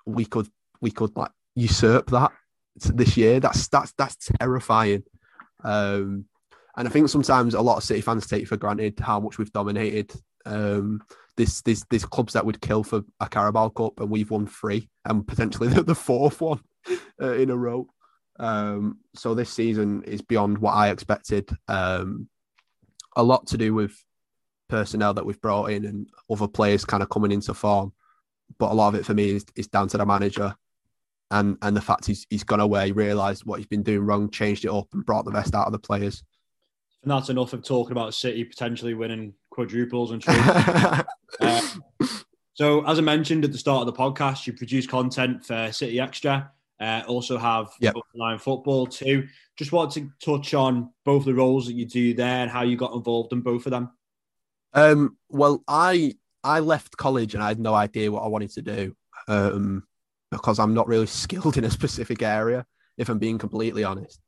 We 0.05 0.27
could 0.27 0.49
we 0.81 0.91
could 0.91 1.17
like 1.17 1.31
usurp 1.55 2.11
that 2.11 2.33
this 2.77 3.17
year. 3.17 3.41
That's 3.41 3.69
that's 3.69 3.93
that's 3.97 4.17
terrifying. 4.39 5.05
Um, 5.65 6.27
and 6.77 6.89
I 6.89 6.91
think 6.91 7.09
sometimes 7.09 7.55
a 7.55 7.61
lot 7.61 7.77
of 7.77 7.85
City 7.85 8.01
fans 8.01 8.27
take 8.27 8.49
for 8.49 8.57
granted 8.57 8.99
how 8.99 9.21
much 9.21 9.39
we've 9.39 9.53
dominated. 9.53 10.13
Um, 10.45 11.03
this 11.37 11.63
this 11.63 11.85
this 11.91 12.05
clubs 12.05 12.33
that 12.35 12.45
would 12.45 12.61
kill 12.61 12.83
for 12.83 13.03
a 13.21 13.29
Carabao 13.29 13.71
Cup, 13.71 14.01
and 14.01 14.11
we've 14.11 14.31
won 14.31 14.47
three, 14.47 14.89
and 15.05 15.27
potentially 15.27 15.69
the, 15.75 15.83
the 15.83 15.95
fourth 15.95 16.41
one 16.41 16.61
uh, 17.21 17.35
in 17.35 17.51
a 17.51 17.57
row. 17.57 17.87
Um, 18.39 18.99
so 19.15 19.35
this 19.35 19.51
season 19.51 20.03
is 20.05 20.23
beyond 20.23 20.59
what 20.59 20.73
I 20.73 20.91
expected. 20.91 21.51
Um, 21.69 22.29
a 23.15 23.23
lot 23.23 23.47
to 23.49 23.59
do 23.59 23.75
with 23.75 23.95
personnel 24.69 25.15
that 25.15 25.27
we've 25.27 25.41
brought 25.41 25.71
in 25.71 25.85
and 25.85 26.09
other 26.31 26.49
players 26.49 26.85
kind 26.85 27.03
of 27.03 27.11
coming 27.11 27.31
into 27.31 27.53
form. 27.53 27.93
But 28.59 28.71
a 28.71 28.75
lot 28.75 28.89
of 28.89 28.95
it 28.95 29.05
for 29.05 29.15
me 29.15 29.31
is, 29.31 29.45
is 29.55 29.69
down 29.69 29.89
to 29.89 29.99
the 29.99 30.07
manager 30.07 30.55
and 31.33 31.59
and 31.63 31.77
the 31.77 31.81
fact 31.81 32.07
he's 32.07 32.27
he's 32.31 32.45
gone 32.45 32.61
away, 32.61 32.93
realised 32.93 33.45
what 33.45 33.59
he's 33.59 33.67
been 33.67 33.83
doing 33.83 34.07
wrong, 34.07 34.31
changed 34.31 34.65
it 34.65 34.71
up, 34.71 34.87
and 34.93 35.05
brought 35.05 35.25
the 35.25 35.33
best 35.33 35.55
out 35.55 35.67
of 35.67 35.73
the 35.73 35.79
players. 35.79 36.23
And 37.03 37.11
that's 37.11 37.31
enough 37.31 37.53
of 37.53 37.65
talking 37.65 37.93
about 37.93 38.15
City 38.15 38.45
potentially 38.45 38.95
winning 38.95 39.35
quadruples 39.51 40.13
and 40.13 40.23
uh, 40.29 41.03
so, 42.55 42.87
as 42.87 42.99
I 42.99 43.03
mentioned 43.03 43.45
at 43.45 43.53
the 43.53 43.59
start 43.59 43.87
of 43.87 43.95
the 43.95 43.99
podcast, 43.99 44.47
you 44.47 44.53
produce 44.53 44.87
content 44.87 45.45
for 45.45 45.73
City 45.73 45.99
Extra. 45.99 46.51
Uh, 46.79 47.03
also 47.07 47.39
have 47.39 47.71
yep. 47.81 47.95
line 48.15 48.39
football 48.39 48.87
too. 48.87 49.27
Just 49.57 49.73
wanted 49.73 50.11
to 50.21 50.37
touch 50.37 50.53
on 50.53 50.91
both 51.05 51.25
the 51.25 51.35
roles 51.35 51.67
that 51.67 51.75
you 51.75 51.87
do 51.87 52.13
there 52.13 52.43
and 52.43 52.51
how 52.51 52.63
you 52.63 52.77
got 52.77 52.93
involved 52.93 53.33
in 53.33 53.41
both 53.41 53.67
of 53.67 53.71
them. 53.71 53.91
Um, 54.75 55.17
well, 55.29 55.63
I 55.69 56.15
I 56.45 56.61
left 56.61 56.97
college 56.97 57.35
and 57.35 57.43
I 57.43 57.49
had 57.49 57.61
no 57.61 57.75
idea 57.75 58.11
what 58.11 58.25
I 58.25 58.29
wanted 58.29 58.51
to 58.51 58.63
do 58.63 58.97
um, 59.29 59.85
because 60.33 60.59
I'm 60.59 60.75
not 60.75 60.89
really 60.89 61.07
skilled 61.23 61.57
in 61.57 61.65
a 61.65 61.71
specific 61.71 62.23
area. 62.23 62.67
If 62.99 63.09
I'm 63.09 63.19
being 63.19 63.39
completely 63.39 63.85
honest, 63.85 64.21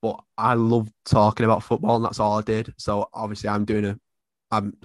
but 0.00 0.20
I 0.36 0.54
love 0.54 0.90
talking 1.04 1.44
about 1.44 1.62
football 1.62 1.96
and 1.96 2.04
that's 2.04 2.18
all 2.18 2.38
I 2.38 2.42
did. 2.42 2.72
So 2.78 3.08
obviously, 3.12 3.50
I'm 3.50 3.64
doing 3.64 3.84
a 3.84 3.98
I'm 4.50 4.76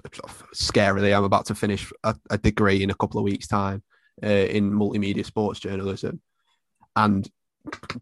scarily 0.54 1.16
I'm 1.16 1.24
about 1.24 1.46
to 1.46 1.54
finish 1.54 1.90
a, 2.02 2.14
a 2.30 2.36
degree 2.36 2.82
in 2.82 2.90
a 2.90 2.94
couple 2.94 3.18
of 3.18 3.24
weeks' 3.24 3.48
time 3.48 3.82
uh, 4.22 4.26
in 4.28 4.70
multimedia 4.70 5.24
sports 5.24 5.58
journalism, 5.58 6.20
and 6.94 7.28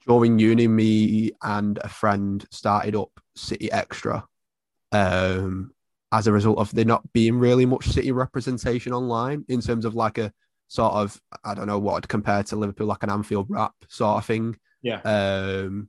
during 0.07 0.39
uni, 0.39 0.67
me 0.67 1.31
and 1.43 1.79
a 1.79 1.89
friend 1.89 2.45
started 2.51 2.97
up 2.97 3.11
City 3.37 3.71
Extra. 3.71 4.27
Um, 4.91 5.73
as 6.13 6.27
a 6.27 6.33
result 6.33 6.59
of 6.59 6.71
there 6.75 6.85
not 6.85 7.11
being 7.15 7.39
really 7.39 7.65
much 7.65 7.87
City 7.89 8.13
representation 8.13 8.93
online 8.93 9.47
in 9.49 9.63
terms 9.63 9.87
of 9.87 9.95
like 9.95 10.19
a 10.19 10.31
sort 10.73 10.95
of 10.95 11.21
I 11.45 11.53
don't 11.53 11.67
know 11.67 11.79
what 11.79 11.97
I'd 11.97 12.09
compare 12.09 12.43
to 12.45 12.57
Liverpool 12.57 12.87
like 12.87 13.03
an 13.03 13.11
Anfield 13.11 13.47
wrap 13.51 13.75
sort 13.89 14.17
of 14.17 14.25
thing. 14.25 14.57
Yeah. 14.81 15.03
Um, 15.03 15.89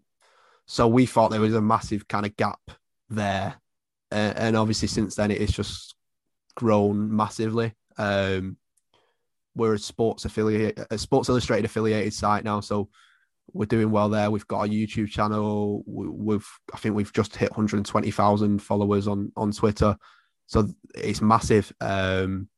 so 0.66 0.90
we 0.90 1.06
thought 1.06 1.32
there 1.32 1.40
was 1.40 1.54
a 1.54 1.62
massive 1.62 2.06
kind 2.10 2.26
of 2.26 2.36
gap 2.36 2.60
there, 3.10 3.56
uh, 4.12 4.34
and 4.36 4.58
obviously 4.58 4.90
since 4.90 5.16
then 5.16 5.32
it 5.32 5.40
has 5.40 5.52
just 5.52 5.96
grown 6.56 7.16
massively. 7.16 7.74
Um, 7.98 8.58
we're 9.56 9.76
a 9.76 9.80
sports 9.80 10.26
affiliate, 10.26 10.78
a 10.92 10.98
Sports 10.98 11.30
Illustrated 11.30 11.64
affiliated 11.64 12.14
site 12.14 12.44
now, 12.44 12.60
so 12.60 12.90
we're 13.54 13.66
doing 13.66 13.90
well 13.90 14.10
there. 14.10 14.32
We've 14.32 14.48
got 14.48 14.66
a 14.66 14.70
YouTube 14.70 15.10
channel. 15.10 15.84
We've 15.88 16.48
I 16.74 16.78
think 16.78 16.96
we've 16.96 17.14
just 17.14 17.38
hit 17.38 17.52
120,000 17.52 18.62
followers 18.62 19.08
on 19.08 19.32
on 19.38 19.54
Twitter, 19.54 19.96
so 20.46 20.68
it's 20.94 21.22
massive. 21.22 21.72
Um, 21.80 22.50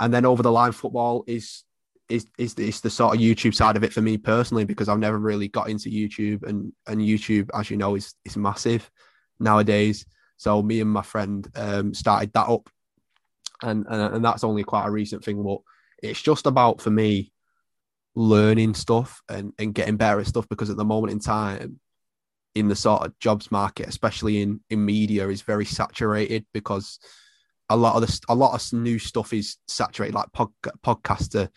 and 0.00 0.12
then 0.12 0.26
over 0.26 0.42
the 0.42 0.52
line 0.52 0.72
football 0.72 1.24
is 1.26 1.64
is 2.08 2.26
is 2.38 2.54
is 2.54 2.80
the 2.80 2.90
sort 2.90 3.14
of 3.14 3.20
YouTube 3.20 3.54
side 3.54 3.76
of 3.76 3.84
it 3.84 3.92
for 3.92 4.00
me 4.00 4.16
personally 4.16 4.64
because 4.64 4.88
I've 4.88 4.98
never 4.98 5.18
really 5.18 5.48
got 5.48 5.68
into 5.68 5.90
YouTube 5.90 6.42
and 6.44 6.72
and 6.86 7.00
YouTube, 7.00 7.50
as 7.54 7.70
you 7.70 7.76
know, 7.76 7.94
is 7.94 8.14
is 8.24 8.36
massive 8.36 8.90
nowadays. 9.38 10.06
So 10.36 10.62
me 10.62 10.80
and 10.80 10.90
my 10.90 11.02
friend 11.02 11.46
um, 11.56 11.92
started 11.94 12.32
that 12.32 12.48
up, 12.48 12.70
and, 13.62 13.84
and 13.88 14.14
and 14.16 14.24
that's 14.24 14.44
only 14.44 14.64
quite 14.64 14.86
a 14.86 14.90
recent 14.90 15.24
thing. 15.24 15.42
But 15.42 15.58
it's 16.02 16.22
just 16.22 16.46
about 16.46 16.80
for 16.80 16.90
me 16.90 17.32
learning 18.14 18.74
stuff 18.74 19.22
and, 19.28 19.52
and 19.58 19.74
getting 19.74 19.96
better 19.96 20.20
at 20.20 20.26
stuff 20.26 20.48
because 20.48 20.70
at 20.70 20.76
the 20.76 20.84
moment 20.84 21.12
in 21.12 21.20
time 21.20 21.78
in 22.54 22.66
the 22.66 22.74
sort 22.74 23.02
of 23.02 23.16
jobs 23.20 23.52
market 23.52 23.86
especially 23.86 24.42
in 24.42 24.58
in 24.70 24.84
media 24.84 25.28
is 25.28 25.42
very 25.42 25.64
saturated 25.64 26.44
because 26.52 26.98
a 27.70 27.76
lot 27.76 27.94
of 27.94 28.06
the 28.06 28.20
a 28.28 28.34
lot 28.34 28.54
of 28.54 28.72
new 28.78 28.98
stuff 28.98 29.32
is 29.32 29.56
saturated 29.66 30.14
like 30.14 30.32
pod, 30.32 30.48
podcaster 30.84 31.48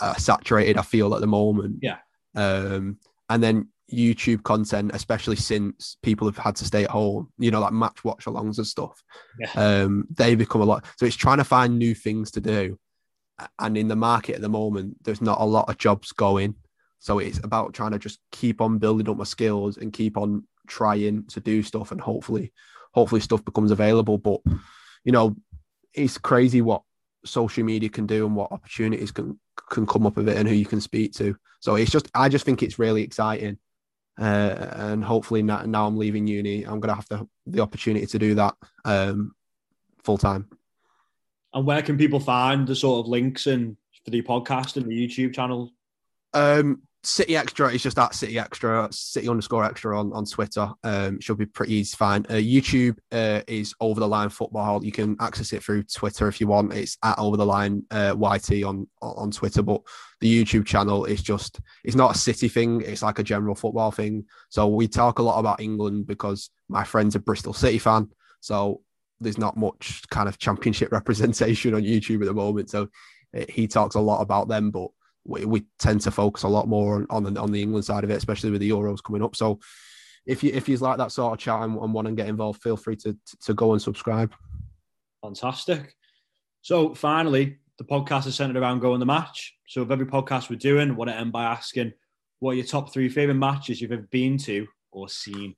uh, 0.00 0.14
saturated 0.14 0.78
i 0.78 0.82
feel 0.82 1.14
at 1.14 1.20
the 1.20 1.26
moment 1.26 1.76
yeah 1.82 1.98
um 2.34 2.98
and 3.28 3.42
then 3.42 3.68
youtube 3.92 4.42
content 4.42 4.90
especially 4.94 5.36
since 5.36 5.98
people 6.02 6.26
have 6.26 6.38
had 6.38 6.56
to 6.56 6.64
stay 6.64 6.84
at 6.84 6.90
home 6.90 7.30
you 7.38 7.50
know 7.50 7.60
like 7.60 7.74
match 7.74 8.02
watch 8.04 8.24
alongs 8.24 8.56
and 8.56 8.66
stuff 8.66 9.02
yeah. 9.38 9.50
um 9.54 10.06
they 10.14 10.34
become 10.34 10.62
a 10.62 10.64
lot 10.64 10.86
so 10.96 11.04
it's 11.04 11.16
trying 11.16 11.36
to 11.36 11.44
find 11.44 11.78
new 11.78 11.94
things 11.94 12.30
to 12.30 12.40
do 12.40 12.78
and 13.58 13.76
in 13.76 13.88
the 13.88 13.96
market 13.96 14.34
at 14.34 14.40
the 14.40 14.48
moment, 14.48 15.02
there's 15.04 15.20
not 15.20 15.40
a 15.40 15.44
lot 15.44 15.68
of 15.68 15.78
jobs 15.78 16.12
going. 16.12 16.54
So 16.98 17.18
it's 17.18 17.38
about 17.38 17.74
trying 17.74 17.92
to 17.92 17.98
just 17.98 18.18
keep 18.30 18.60
on 18.60 18.78
building 18.78 19.08
up 19.08 19.16
my 19.16 19.24
skills 19.24 19.76
and 19.76 19.92
keep 19.92 20.16
on 20.16 20.46
trying 20.68 21.24
to 21.26 21.40
do 21.40 21.62
stuff, 21.62 21.90
and 21.92 22.00
hopefully, 22.00 22.52
hopefully 22.94 23.20
stuff 23.20 23.44
becomes 23.44 23.70
available. 23.70 24.18
But 24.18 24.40
you 25.04 25.12
know, 25.12 25.36
it's 25.94 26.18
crazy 26.18 26.60
what 26.62 26.82
social 27.24 27.64
media 27.64 27.88
can 27.88 28.06
do 28.06 28.26
and 28.26 28.34
what 28.34 28.52
opportunities 28.52 29.12
can 29.12 29.38
can 29.70 29.86
come 29.86 30.06
up 30.06 30.16
of 30.16 30.28
it 30.28 30.36
and 30.36 30.48
who 30.48 30.54
you 30.54 30.66
can 30.66 30.80
speak 30.80 31.12
to. 31.14 31.36
So 31.60 31.76
it's 31.76 31.90
just, 31.90 32.08
I 32.14 32.28
just 32.28 32.44
think 32.44 32.62
it's 32.62 32.78
really 32.78 33.02
exciting. 33.02 33.58
Uh, 34.20 34.68
and 34.72 35.04
hopefully 35.04 35.42
now, 35.42 35.62
now 35.62 35.86
I'm 35.86 35.96
leaving 35.96 36.26
uni, 36.26 36.64
I'm 36.64 36.80
gonna 36.80 36.94
have 36.94 37.08
the 37.08 37.26
the 37.46 37.60
opportunity 37.60 38.06
to 38.06 38.18
do 38.18 38.34
that 38.34 38.54
um, 38.84 39.32
full 40.04 40.18
time. 40.18 40.48
And 41.54 41.66
where 41.66 41.82
can 41.82 41.98
people 41.98 42.20
find 42.20 42.66
the 42.66 42.74
sort 42.74 43.04
of 43.04 43.10
links 43.10 43.46
and 43.46 43.76
for 44.04 44.10
the 44.10 44.22
podcast 44.22 44.76
and 44.76 44.86
the 44.86 45.08
YouTube 45.08 45.34
channel? 45.34 45.70
Um, 46.34 46.82
City 47.04 47.36
Extra 47.36 47.72
is 47.72 47.82
just 47.82 47.98
at 47.98 48.14
City 48.14 48.38
Extra, 48.38 48.88
City 48.92 49.28
underscore 49.28 49.64
Extra 49.64 49.98
on, 49.98 50.12
on 50.12 50.24
Twitter. 50.24 50.70
Um, 50.84 51.20
should 51.20 51.36
be 51.36 51.46
pretty 51.46 51.74
easy 51.74 51.90
to 51.90 51.96
find. 51.96 52.26
Uh, 52.30 52.34
YouTube 52.34 52.96
uh, 53.10 53.42
is 53.48 53.74
Over 53.80 53.98
the 53.98 54.06
Line 54.06 54.28
Football. 54.28 54.84
You 54.84 54.92
can 54.92 55.16
access 55.18 55.52
it 55.52 55.64
through 55.64 55.82
Twitter 55.84 56.28
if 56.28 56.40
you 56.40 56.46
want. 56.46 56.72
It's 56.72 56.96
at 57.02 57.18
Over 57.18 57.36
the 57.36 57.46
Line 57.46 57.82
uh, 57.90 58.14
YT 58.16 58.62
on 58.62 58.86
on 59.00 59.32
Twitter. 59.32 59.62
But 59.62 59.82
the 60.20 60.44
YouTube 60.44 60.64
channel 60.64 61.04
is 61.04 61.22
just 61.22 61.60
it's 61.82 61.96
not 61.96 62.14
a 62.14 62.18
City 62.18 62.48
thing. 62.48 62.82
It's 62.82 63.02
like 63.02 63.18
a 63.18 63.24
general 63.24 63.56
football 63.56 63.90
thing. 63.90 64.24
So 64.48 64.68
we 64.68 64.86
talk 64.86 65.18
a 65.18 65.24
lot 65.24 65.40
about 65.40 65.60
England 65.60 66.06
because 66.06 66.50
my 66.68 66.84
friend's 66.84 67.16
a 67.16 67.20
Bristol 67.20 67.52
City 67.52 67.78
fan. 67.78 68.10
So 68.40 68.80
there's 69.20 69.38
not 69.38 69.56
much 69.56 70.02
kind 70.10 70.28
of 70.28 70.38
championship 70.38 70.92
representation 70.92 71.74
on 71.74 71.82
YouTube 71.82 72.20
at 72.20 72.26
the 72.26 72.34
moment. 72.34 72.70
So 72.70 72.88
eh, 73.34 73.46
he 73.48 73.66
talks 73.66 73.96
a 73.96 74.00
lot 74.00 74.20
about 74.20 74.46
them, 74.46 74.70
but 74.70 74.88
we, 75.24 75.44
we 75.44 75.64
tend 75.78 76.00
to 76.02 76.10
focus 76.10 76.42
a 76.42 76.48
lot 76.48 76.68
more 76.68 76.96
on, 76.96 77.06
on 77.10 77.22
the, 77.34 77.40
on 77.40 77.52
the 77.52 77.62
England 77.62 77.84
side 77.84 78.04
of 78.04 78.10
it, 78.10 78.16
especially 78.16 78.50
with 78.50 78.60
the 78.60 78.70
Euros 78.70 79.02
coming 79.02 79.22
up. 79.22 79.36
So 79.36 79.60
if 80.26 80.42
you 80.42 80.52
if 80.54 80.68
you 80.68 80.76
like 80.76 80.98
that 80.98 81.12
sort 81.12 81.32
of 81.32 81.38
chat 81.38 81.62
and, 81.62 81.76
and 81.78 81.92
want 81.92 82.06
to 82.06 82.14
get 82.14 82.28
involved, 82.28 82.62
feel 82.62 82.76
free 82.76 82.96
to 82.96 83.16
to 83.44 83.54
go 83.54 83.72
and 83.72 83.82
subscribe. 83.82 84.32
Fantastic. 85.22 85.94
So 86.60 86.94
finally, 86.94 87.58
the 87.78 87.84
podcast 87.84 88.26
is 88.26 88.36
centered 88.36 88.60
around 88.60 88.80
going 88.80 89.00
the 89.00 89.06
match. 89.06 89.54
So 89.66 89.82
with 89.82 89.92
every 89.92 90.06
podcast 90.06 90.50
we're 90.50 90.56
doing, 90.56 90.90
I 90.90 90.94
want 90.94 91.10
to 91.10 91.16
end 91.16 91.32
by 91.32 91.44
asking, 91.44 91.92
what 92.38 92.52
are 92.52 92.54
your 92.54 92.66
top 92.66 92.92
three 92.92 93.08
favorite 93.08 93.34
matches 93.34 93.80
you've 93.80 93.92
ever 93.92 94.06
been 94.10 94.38
to 94.38 94.66
or 94.92 95.08
seen? 95.08 95.56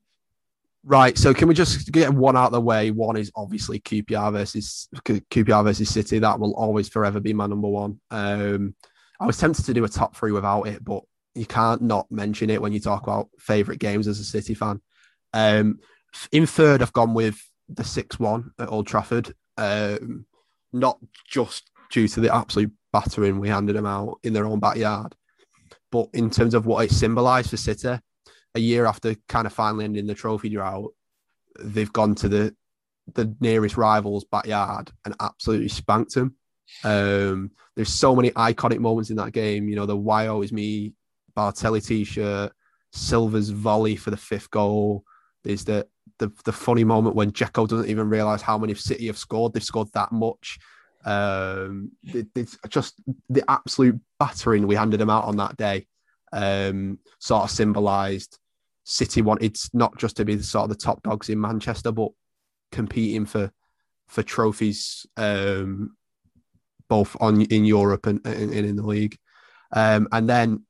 Right. 0.83 1.17
So 1.17 1.33
can 1.33 1.49
we 1.49 1.55
just 1.55 1.91
get 1.93 2.13
one 2.13 2.37
out 2.37 2.47
of 2.47 2.53
the 2.53 2.61
way? 2.61 2.91
One 2.91 3.17
is 3.17 3.33
obviously 3.35 3.81
QPR 3.81 4.33
versus 4.33 4.89
QPR 4.95 5.65
versus 5.65 5.89
City. 5.89 6.19
That 6.19 6.39
will 6.39 6.55
always 6.55 6.89
forever 6.89 7.21
be 7.21 7.33
my 7.33 7.47
number 7.47 7.69
one. 7.69 8.01
Um, 8.11 8.75
I 9.21 9.27
was 9.27 9.39
tempted 9.39 9.65
to 9.67 9.75
do 9.75 9.85
a 9.85 9.89
top 9.89 10.17
three 10.17 10.33
without 10.33 10.65
it, 10.65 10.85
but 10.85 11.03
you 11.35 11.47
can't 11.47 11.83
not 11.83 12.11
mention 12.11 12.51
it 12.51 12.61
when 12.61 12.73
you 12.73 12.81
talk 12.81 13.03
about 13.03 13.29
favorite 13.39 13.79
games 13.79 14.07
as 14.09 14.21
a 14.21 14.25
City 14.25 14.55
fan. 14.55 14.81
Um, 15.33 15.79
in 16.33 16.47
third, 16.47 16.83
I've 16.83 16.93
gone 16.93 17.15
with 17.15 17.41
the 17.69 17.85
six-one 17.85 18.53
at 18.59 18.69
Old 18.69 18.87
Trafford. 18.87 19.35
Um, 19.57 20.27
not 20.73 20.99
just 21.29 21.71
due 21.91 22.09
to 22.09 22.21
the 22.21 22.35
absolute 22.35 22.73
battering 22.93 23.39
we 23.39 23.49
handed 23.49 23.77
them 23.77 23.87
out 23.87 24.19
in 24.23 24.33
their 24.33 24.47
own 24.47 24.61
backyard, 24.61 25.15
but 25.91 26.09
in 26.13 26.31
terms 26.31 26.55
of 26.55 26.67
what 26.67 26.85
it 26.85 26.91
symbolised 26.91 27.51
for 27.51 27.57
City 27.57 27.99
a 28.57 28.61
year 28.61 28.87
after 28.87 29.17
kind 29.29 29.47
of 29.47 29.53
finally 29.53 29.85
ending 29.85 30.07
the 30.07 30.15
trophy 30.15 30.49
drought, 30.49 30.93
they've 31.59 31.93
gone 31.93 32.15
to 32.17 32.29
the 32.29 32.55
the 33.13 33.37
nearest 33.41 33.77
rival's 33.77 34.25
backyard 34.25 34.91
and 35.05 35.15
absolutely 35.21 35.69
spanked 35.69 36.15
them. 36.15 36.37
Um, 36.83 37.51
there's 37.77 37.93
so 37.93 38.15
many 38.15 38.31
iconic 38.31 38.79
moments 38.79 39.11
in 39.11 39.17
that 39.17 39.33
game. 39.33 39.69
You 39.69 39.77
know, 39.77 39.87
the 39.87 39.97
"Why 39.97 40.27
Always 40.27 40.53
Me" 40.53 40.93
Balotelli 41.37 41.85
t-shirt, 41.85 42.53
Silva's 42.93 43.51
volley 43.51 43.97
for 43.97 44.11
the 44.11 44.17
fifth 44.17 44.51
goal. 44.51 45.05
There's 45.43 45.65
the 45.65 45.87
the, 46.19 46.31
the 46.45 46.53
funny 46.53 46.85
moment 46.85 47.17
when 47.17 47.33
Dzeko 47.33 47.69
doesn't 47.69 47.89
even 47.89 48.09
realize 48.09 48.43
how 48.43 48.57
many 48.59 48.75
City 48.75 49.07
have 49.07 49.19
scored. 49.19 49.53
They've 49.53 49.63
scored 49.65 49.89
that 49.95 50.13
much. 50.13 50.59
Um, 51.05 51.91
it, 52.03 52.29
it's 52.35 52.57
just 52.69 53.01
the 53.29 53.45
absolute 53.49 54.01
battering 54.19 54.67
we 54.67 54.77
handed 54.77 55.01
them 55.01 55.11
out 55.11 55.25
on 55.25 55.37
that 55.37 55.57
day. 55.57 55.87
Um, 56.33 56.99
sort 57.19 57.45
of 57.45 57.51
symbolized 57.51 58.39
City 58.85 59.23
wanted 59.23 59.57
not 59.73 59.97
just 59.99 60.17
to 60.17 60.25
be 60.25 60.35
the 60.35 60.43
sort 60.43 60.65
of 60.65 60.71
the 60.71 60.83
top 60.83 61.03
dogs 61.03 61.29
in 61.29 61.41
Manchester, 61.41 61.91
but 61.91 62.11
competing 62.71 63.27
for 63.27 63.51
for 64.09 64.23
trophies 64.23 65.07
um, 65.17 65.97
both 66.89 67.17
on 67.21 67.43
in 67.43 67.65
Europe 67.65 68.07
and, 68.07 68.21
and, 68.27 68.53
and 68.53 68.67
in 68.67 68.77
the 68.77 68.87
league. 68.87 69.17
Um, 69.73 70.09
and 70.13 70.29
then 70.29 70.65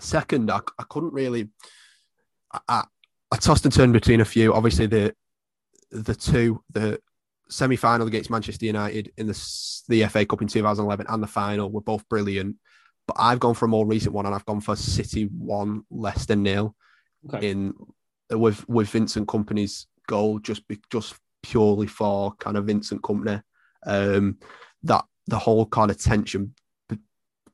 second, 0.00 0.50
I, 0.50 0.60
I 0.78 0.84
couldn't 0.88 1.12
really. 1.12 1.48
I, 2.68 2.84
I 3.30 3.36
tossed 3.36 3.64
and 3.64 3.74
turned 3.74 3.92
between 3.92 4.20
a 4.20 4.24
few. 4.24 4.54
Obviously, 4.54 4.86
the 4.86 5.14
the 5.90 6.14
two, 6.14 6.62
the 6.72 7.00
semi 7.50 7.76
final 7.76 8.06
against 8.06 8.30
Manchester 8.30 8.66
United 8.66 9.12
in 9.16 9.26
the 9.26 9.82
the 9.88 10.04
FA 10.06 10.26
Cup 10.26 10.42
in 10.42 10.48
2011 10.48 11.06
and 11.08 11.22
the 11.22 11.26
final 11.26 11.70
were 11.70 11.80
both 11.80 12.08
brilliant. 12.08 12.56
But 13.06 13.16
I've 13.18 13.40
gone 13.40 13.54
for 13.54 13.64
a 13.64 13.68
more 13.68 13.86
recent 13.86 14.14
one, 14.14 14.26
and 14.26 14.34
I've 14.34 14.44
gone 14.44 14.60
for 14.60 14.76
City 14.76 15.24
one, 15.24 15.82
Leicester 15.90 16.36
nil, 16.36 16.74
okay. 17.32 17.50
in 17.50 17.74
with 18.30 18.68
with 18.68 18.90
Vincent 18.90 19.26
Kompany's 19.26 19.86
goal, 20.06 20.38
just 20.38 20.66
be, 20.68 20.78
just 20.90 21.14
purely 21.42 21.86
for 21.86 22.32
kind 22.34 22.56
of 22.56 22.66
Vincent 22.66 23.02
Kompany. 23.02 23.42
Um, 23.86 24.38
that 24.82 25.04
the 25.28 25.38
whole 25.38 25.66
kind 25.66 25.90
of 25.90 25.98
tension 25.98 26.54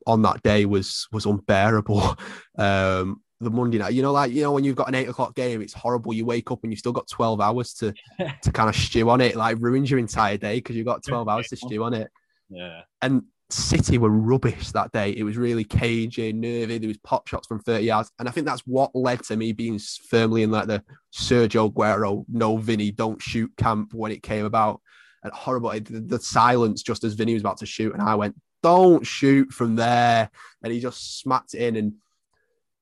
on 0.07 0.21
that 0.21 0.41
day 0.43 0.65
was 0.65 1.07
was 1.11 1.25
unbearable. 1.25 2.17
Um, 2.57 3.21
the 3.41 3.49
Monday 3.49 3.77
night, 3.77 3.93
you 3.93 4.01
know, 4.01 4.13
like 4.13 4.31
you 4.31 4.41
know, 4.41 4.53
when 4.53 4.63
you've 4.63 4.77
got 4.77 4.87
an 4.87 4.95
eight 4.95 5.09
o'clock 5.09 5.35
game, 5.35 5.61
it's 5.61 5.73
horrible. 5.73 6.13
You 6.13 6.25
wake 6.25 6.51
up 6.51 6.63
and 6.63 6.71
you've 6.71 6.79
still 6.79 6.93
got 6.93 7.09
twelve 7.09 7.41
hours 7.41 7.73
to 7.75 7.93
to 8.43 8.51
kind 8.53 8.69
of 8.69 8.75
stew 8.77 9.09
on 9.09 9.19
it. 9.19 9.35
Like 9.35 9.57
ruins 9.59 9.91
your 9.91 9.99
entire 9.99 10.37
day 10.37 10.55
because 10.55 10.77
you've 10.77 10.85
got 10.85 11.03
twelve 11.03 11.27
hours 11.27 11.49
to 11.49 11.57
stew 11.57 11.83
on 11.83 11.93
it. 11.93 12.09
Yeah. 12.49 12.83
And 13.01 13.23
City 13.49 13.97
were 13.97 14.09
rubbish 14.09 14.71
that 14.71 14.91
day. 14.91 15.11
It 15.11 15.23
was 15.23 15.37
really 15.37 15.63
cagey, 15.63 16.33
nervy. 16.33 16.77
There 16.77 16.87
was 16.87 16.97
pop 16.97 17.27
shots 17.27 17.47
from 17.47 17.59
30 17.59 17.85
yards. 17.85 18.11
And 18.17 18.27
I 18.27 18.31
think 18.31 18.47
that's 18.47 18.65
what 18.65 18.95
led 18.95 19.23
to 19.25 19.35
me 19.35 19.51
being 19.51 19.79
firmly 20.09 20.43
in 20.43 20.51
like 20.51 20.67
the 20.67 20.83
Sergio 21.13 21.71
Aguero, 21.71 22.25
no 22.27 22.57
Vinny, 22.57 22.91
don't 22.91 23.21
shoot 23.21 23.51
camp 23.57 23.93
when 23.93 24.11
it 24.11 24.23
came 24.23 24.45
about. 24.45 24.81
And 25.25 25.33
horrible, 25.33 25.71
the, 25.71 26.03
the 26.05 26.19
silence 26.19 26.83
just 26.83 27.03
as 27.03 27.15
Vinny 27.15 27.33
was 27.33 27.41
about 27.41 27.57
to 27.57 27.65
shoot. 27.65 27.93
And 27.93 28.01
I 28.01 28.13
went, 28.13 28.39
don't 28.61 29.03
shoot 29.05 29.51
from 29.51 29.75
there. 29.75 30.29
And 30.61 30.71
he 30.71 30.79
just 30.79 31.19
smacked 31.19 31.55
it 31.55 31.61
in. 31.61 31.75
And 31.75 31.93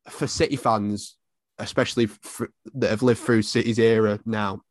for 0.10 0.28
City 0.28 0.58
fans, 0.58 1.16
especially 1.58 2.08
for, 2.08 2.50
that 2.76 2.90
have 2.90 3.02
lived 3.02 3.22
through 3.22 3.44
City's 3.44 3.80
era 3.80 4.20
now, 4.26 4.62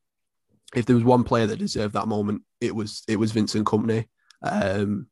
if 0.74 0.84
there 0.84 0.96
was 0.96 1.04
one 1.04 1.24
player 1.24 1.46
that 1.46 1.58
deserved 1.58 1.94
that 1.94 2.08
moment, 2.08 2.42
it 2.60 2.74
was 2.74 3.04
it 3.08 3.16
was 3.16 3.32
Vincent 3.32 3.66
Kompany. 3.66 4.06
Um, 4.42 5.06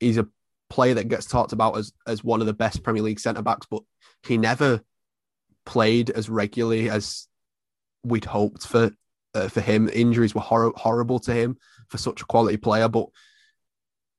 he's 0.00 0.16
a 0.16 0.28
player 0.70 0.94
that 0.94 1.08
gets 1.08 1.26
talked 1.26 1.52
about 1.52 1.76
as 1.76 1.92
as 2.06 2.24
one 2.24 2.40
of 2.40 2.46
the 2.46 2.54
best 2.54 2.82
Premier 2.82 3.02
League 3.02 3.20
centre 3.20 3.42
backs, 3.42 3.66
but 3.70 3.82
he 4.22 4.38
never 4.38 4.80
played 5.66 6.08
as 6.08 6.30
regularly 6.30 6.88
as 6.88 7.28
we'd 8.04 8.24
hoped 8.24 8.66
for 8.66 8.90
uh, 9.34 9.48
for 9.48 9.60
him. 9.60 9.90
Injuries 9.92 10.34
were 10.34 10.40
hor- 10.40 10.74
horrible 10.76 11.18
to 11.20 11.34
him 11.34 11.58
for 11.94 11.98
such 11.98 12.22
a 12.22 12.26
quality 12.26 12.56
player, 12.56 12.88
but 12.88 13.06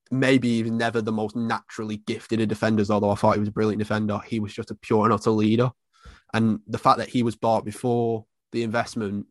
maybe 0.09 0.47
even 0.47 0.77
never 0.77 1.01
the 1.01 1.11
most 1.11 1.35
naturally 1.35 1.97
gifted 1.97 2.39
of 2.39 2.47
defenders. 2.47 2.89
Although 2.89 3.09
I 3.09 3.15
thought 3.15 3.33
he 3.33 3.39
was 3.39 3.49
a 3.49 3.53
brilliant 3.53 3.79
defender, 3.79 4.17
he 4.25 4.39
was 4.39 4.53
just 4.53 4.71
a 4.71 4.75
pure 4.75 5.03
and 5.03 5.13
utter 5.13 5.31
leader. 5.31 5.71
And 6.33 6.59
the 6.67 6.77
fact 6.77 6.99
that 6.99 7.09
he 7.09 7.21
was 7.21 7.35
bought 7.35 7.65
before 7.65 8.25
the 8.53 8.63
investment, 8.63 9.25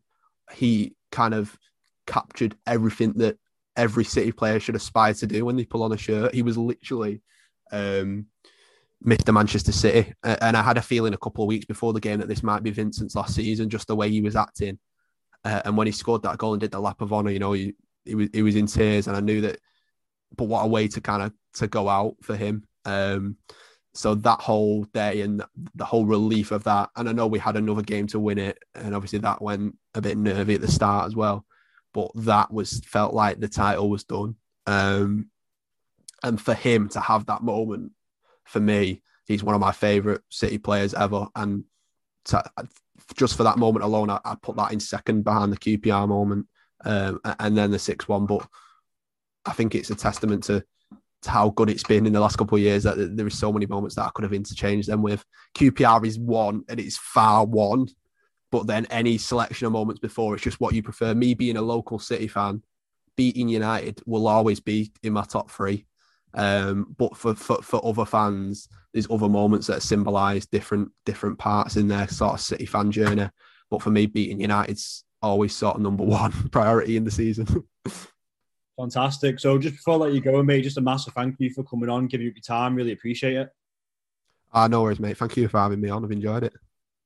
he 0.53 0.95
kind 1.11 1.33
of 1.33 1.57
captured 2.05 2.55
everything 2.67 3.13
that 3.13 3.39
every 3.75 4.03
City 4.03 4.31
player 4.31 4.59
should 4.59 4.75
aspire 4.75 5.15
to 5.15 5.25
do 5.25 5.43
when 5.43 5.55
they 5.55 5.65
pull 5.65 5.81
on 5.81 5.91
a 5.91 5.97
shirt. 5.97 6.35
He 6.35 6.43
was 6.43 6.55
literally 6.55 7.23
um, 7.71 8.27
Mr. 9.03 9.33
Manchester 9.33 9.71
City, 9.71 10.13
and 10.23 10.55
I 10.55 10.61
had 10.61 10.77
a 10.77 10.83
feeling 10.83 11.15
a 11.15 11.17
couple 11.17 11.43
of 11.43 11.47
weeks 11.47 11.65
before 11.65 11.93
the 11.93 11.99
game 11.99 12.19
that 12.19 12.27
this 12.27 12.43
might 12.43 12.61
be 12.61 12.69
Vincent's 12.69 13.15
last 13.15 13.33
season, 13.33 13.71
just 13.71 13.87
the 13.87 13.95
way 13.95 14.11
he 14.11 14.21
was 14.21 14.35
acting. 14.35 14.77
Uh, 15.43 15.61
and 15.65 15.75
when 15.77 15.87
he 15.87 15.91
scored 15.91 16.23
that 16.23 16.37
goal 16.37 16.53
and 16.53 16.61
did 16.61 16.71
the 16.71 16.79
lap 16.79 17.01
of 17.01 17.11
honour, 17.11 17.31
you 17.31 17.39
know, 17.39 17.53
he, 17.53 17.73
he 18.05 18.15
was 18.15 18.29
he 18.33 18.41
was 18.41 18.55
in 18.55 18.67
tears, 18.67 19.07
and 19.07 19.17
I 19.17 19.19
knew 19.19 19.41
that. 19.41 19.59
But 20.35 20.45
what 20.45 20.63
a 20.63 20.67
way 20.67 20.87
to 20.89 21.01
kind 21.01 21.23
of 21.23 21.33
to 21.55 21.67
go 21.67 21.87
out 21.87 22.15
for 22.21 22.35
him. 22.35 22.65
Um, 22.83 23.37
so 23.93 24.15
that 24.15 24.41
whole 24.41 24.83
day 24.85 25.21
and 25.21 25.41
the 25.75 25.85
whole 25.85 26.05
relief 26.05 26.51
of 26.51 26.65
that, 26.65 26.89
and 26.95 27.07
I 27.07 27.13
know 27.13 27.27
we 27.27 27.39
had 27.39 27.55
another 27.55 27.81
game 27.81 28.07
to 28.07 28.19
win 28.19 28.37
it, 28.37 28.59
and 28.73 28.93
obviously 28.93 29.19
that 29.19 29.41
went 29.41 29.77
a 29.93 30.01
bit 30.01 30.17
nervy 30.17 30.55
at 30.55 30.61
the 30.61 30.71
start 30.71 31.07
as 31.07 31.15
well 31.15 31.45
but 31.95 32.11
that 32.13 32.51
was 32.51 32.81
felt 32.81 33.13
like 33.13 33.39
the 33.39 33.47
title 33.47 33.89
was 33.89 34.03
done. 34.03 34.35
Um, 34.67 35.29
and 36.21 36.39
for 36.39 36.53
him 36.53 36.89
to 36.89 36.99
have 36.99 37.27
that 37.27 37.41
moment, 37.41 37.93
for 38.43 38.59
me, 38.59 39.01
he's 39.25 39.45
one 39.45 39.55
of 39.55 39.61
my 39.61 39.71
favorite 39.71 40.21
City 40.29 40.57
players 40.57 40.93
ever. 40.93 41.27
And 41.37 41.63
to, 42.25 42.43
just 43.15 43.37
for 43.37 43.43
that 43.43 43.57
moment 43.57 43.85
alone, 43.85 44.09
I, 44.09 44.19
I, 44.25 44.35
put 44.35 44.57
that 44.57 44.73
in 44.73 44.81
second 44.81 45.23
behind 45.23 45.53
the 45.53 45.57
QPR 45.57 46.05
moment, 46.05 46.47
um, 46.85 47.19
and 47.39 47.57
then 47.57 47.71
the 47.71 47.79
six 47.79 48.07
one. 48.07 48.25
But 48.25 48.47
I 49.45 49.51
think 49.53 49.75
it's 49.75 49.89
a 49.89 49.95
testament 49.95 50.43
to, 50.45 50.63
to 51.23 51.29
how 51.29 51.49
good 51.49 51.69
it's 51.69 51.83
been 51.83 52.05
in 52.05 52.13
the 52.13 52.19
last 52.19 52.37
couple 52.37 52.57
of 52.57 52.63
years 52.63 52.83
that 52.83 53.17
there 53.17 53.27
is 53.27 53.37
so 53.37 53.51
many 53.51 53.65
moments 53.65 53.95
that 53.95 54.05
I 54.05 54.11
could 54.13 54.23
have 54.23 54.33
interchanged 54.33 54.87
them 54.89 55.01
with. 55.01 55.23
QPR 55.55 56.05
is 56.05 56.19
one, 56.19 56.63
and 56.69 56.79
it's 56.79 56.97
far 56.97 57.45
one 57.45 57.87
but 58.51 58.67
then 58.67 58.85
any 58.85 59.17
selection 59.17 59.65
of 59.65 59.73
moments 59.73 59.99
before, 59.99 60.33
it's 60.33 60.43
just 60.43 60.59
what 60.59 60.73
you 60.73 60.83
prefer. 60.83 61.13
Me 61.13 61.33
being 61.33 61.57
a 61.57 61.61
local 61.61 61.99
City 61.99 62.27
fan, 62.27 62.63
beating 63.15 63.49
United 63.49 64.01
will 64.05 64.27
always 64.27 64.59
be 64.59 64.91
in 65.03 65.13
my 65.13 65.23
top 65.23 65.49
three. 65.49 65.85
Um, 66.33 66.93
but 66.97 67.15
for, 67.15 67.33
for 67.33 67.61
for 67.61 67.85
other 67.85 68.05
fans, 68.05 68.67
there's 68.93 69.09
other 69.09 69.29
moments 69.29 69.67
that 69.67 69.81
symbolise 69.81 70.45
different 70.45 70.91
different 71.05 71.39
parts 71.39 71.77
in 71.77 71.87
their 71.87 72.07
sort 72.07 72.33
of 72.33 72.41
City 72.41 72.65
fan 72.65 72.91
journey. 72.91 73.29
But 73.69 73.81
for 73.81 73.89
me, 73.89 74.05
beating 74.05 74.41
United's 74.41 75.04
always 75.25 75.55
sort 75.55 75.75
of 75.75 75.81
number 75.81 76.03
one 76.21 76.31
priority 76.49 76.97
in 76.97 77.03
the 77.03 77.11
season. 77.11 77.65
Fantastic. 78.77 79.39
So 79.39 79.57
just 79.57 79.75
before 79.75 79.95
I 79.95 79.97
let 79.97 80.13
you 80.13 80.21
go, 80.21 80.43
mate, 80.43 80.63
just 80.63 80.77
a 80.77 80.81
massive 80.81 81.13
thank 81.13 81.35
you 81.39 81.49
for 81.49 81.63
coming 81.63 81.89
on, 81.89 82.07
giving 82.07 82.27
up 82.27 82.35
your 82.35 82.41
time. 82.41 82.75
Really 82.75 82.91
appreciate 82.91 83.35
it. 83.35 83.49
Ah, 84.53 84.67
no 84.67 84.83
worries, 84.83 84.99
mate. 84.99 85.17
Thank 85.17 85.37
you 85.37 85.47
for 85.47 85.59
having 85.59 85.81
me 85.81 85.89
on. 85.89 86.03
I've 86.03 86.11
enjoyed 86.11 86.43
it. 86.43 86.53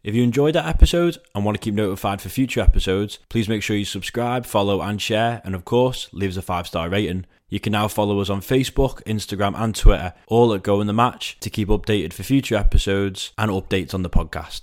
If 0.02 0.16
you 0.16 0.24
enjoyed 0.24 0.56
that 0.56 0.66
episode 0.66 1.18
and 1.36 1.44
want 1.44 1.56
to 1.56 1.64
keep 1.64 1.74
notified 1.74 2.22
for 2.22 2.30
future 2.30 2.62
episodes, 2.62 3.20
please 3.28 3.50
make 3.50 3.62
sure 3.62 3.76
you 3.76 3.84
subscribe, 3.84 4.46
follow, 4.46 4.82
and 4.82 5.02
share, 5.02 5.42
and 5.44 5.54
of 5.54 5.66
course, 5.66 6.08
leave 6.14 6.30
us 6.30 6.38
a 6.38 6.42
five 6.42 6.68
star 6.68 6.90
rating. 6.90 7.26
You 7.50 7.60
can 7.60 7.74
now 7.74 7.88
follow 7.90 8.22
us 8.22 8.30
on 8.30 8.42
Facebook, 8.42 9.04
Instagram, 9.04 9.60
and 9.60 9.76
Twitter, 9.76 10.14
all 10.28 10.54
at 10.54 10.64
Going 10.64 10.88
the 10.88 10.94
Match, 10.94 11.38
to 11.42 11.50
keep 11.50 11.68
updated 11.68 12.14
for 12.14 12.24
future 12.24 12.56
episodes 12.56 13.34
and 13.38 13.52
updates 13.52 13.94
on 13.94 14.04
the 14.04 14.10
podcast. 14.10 14.58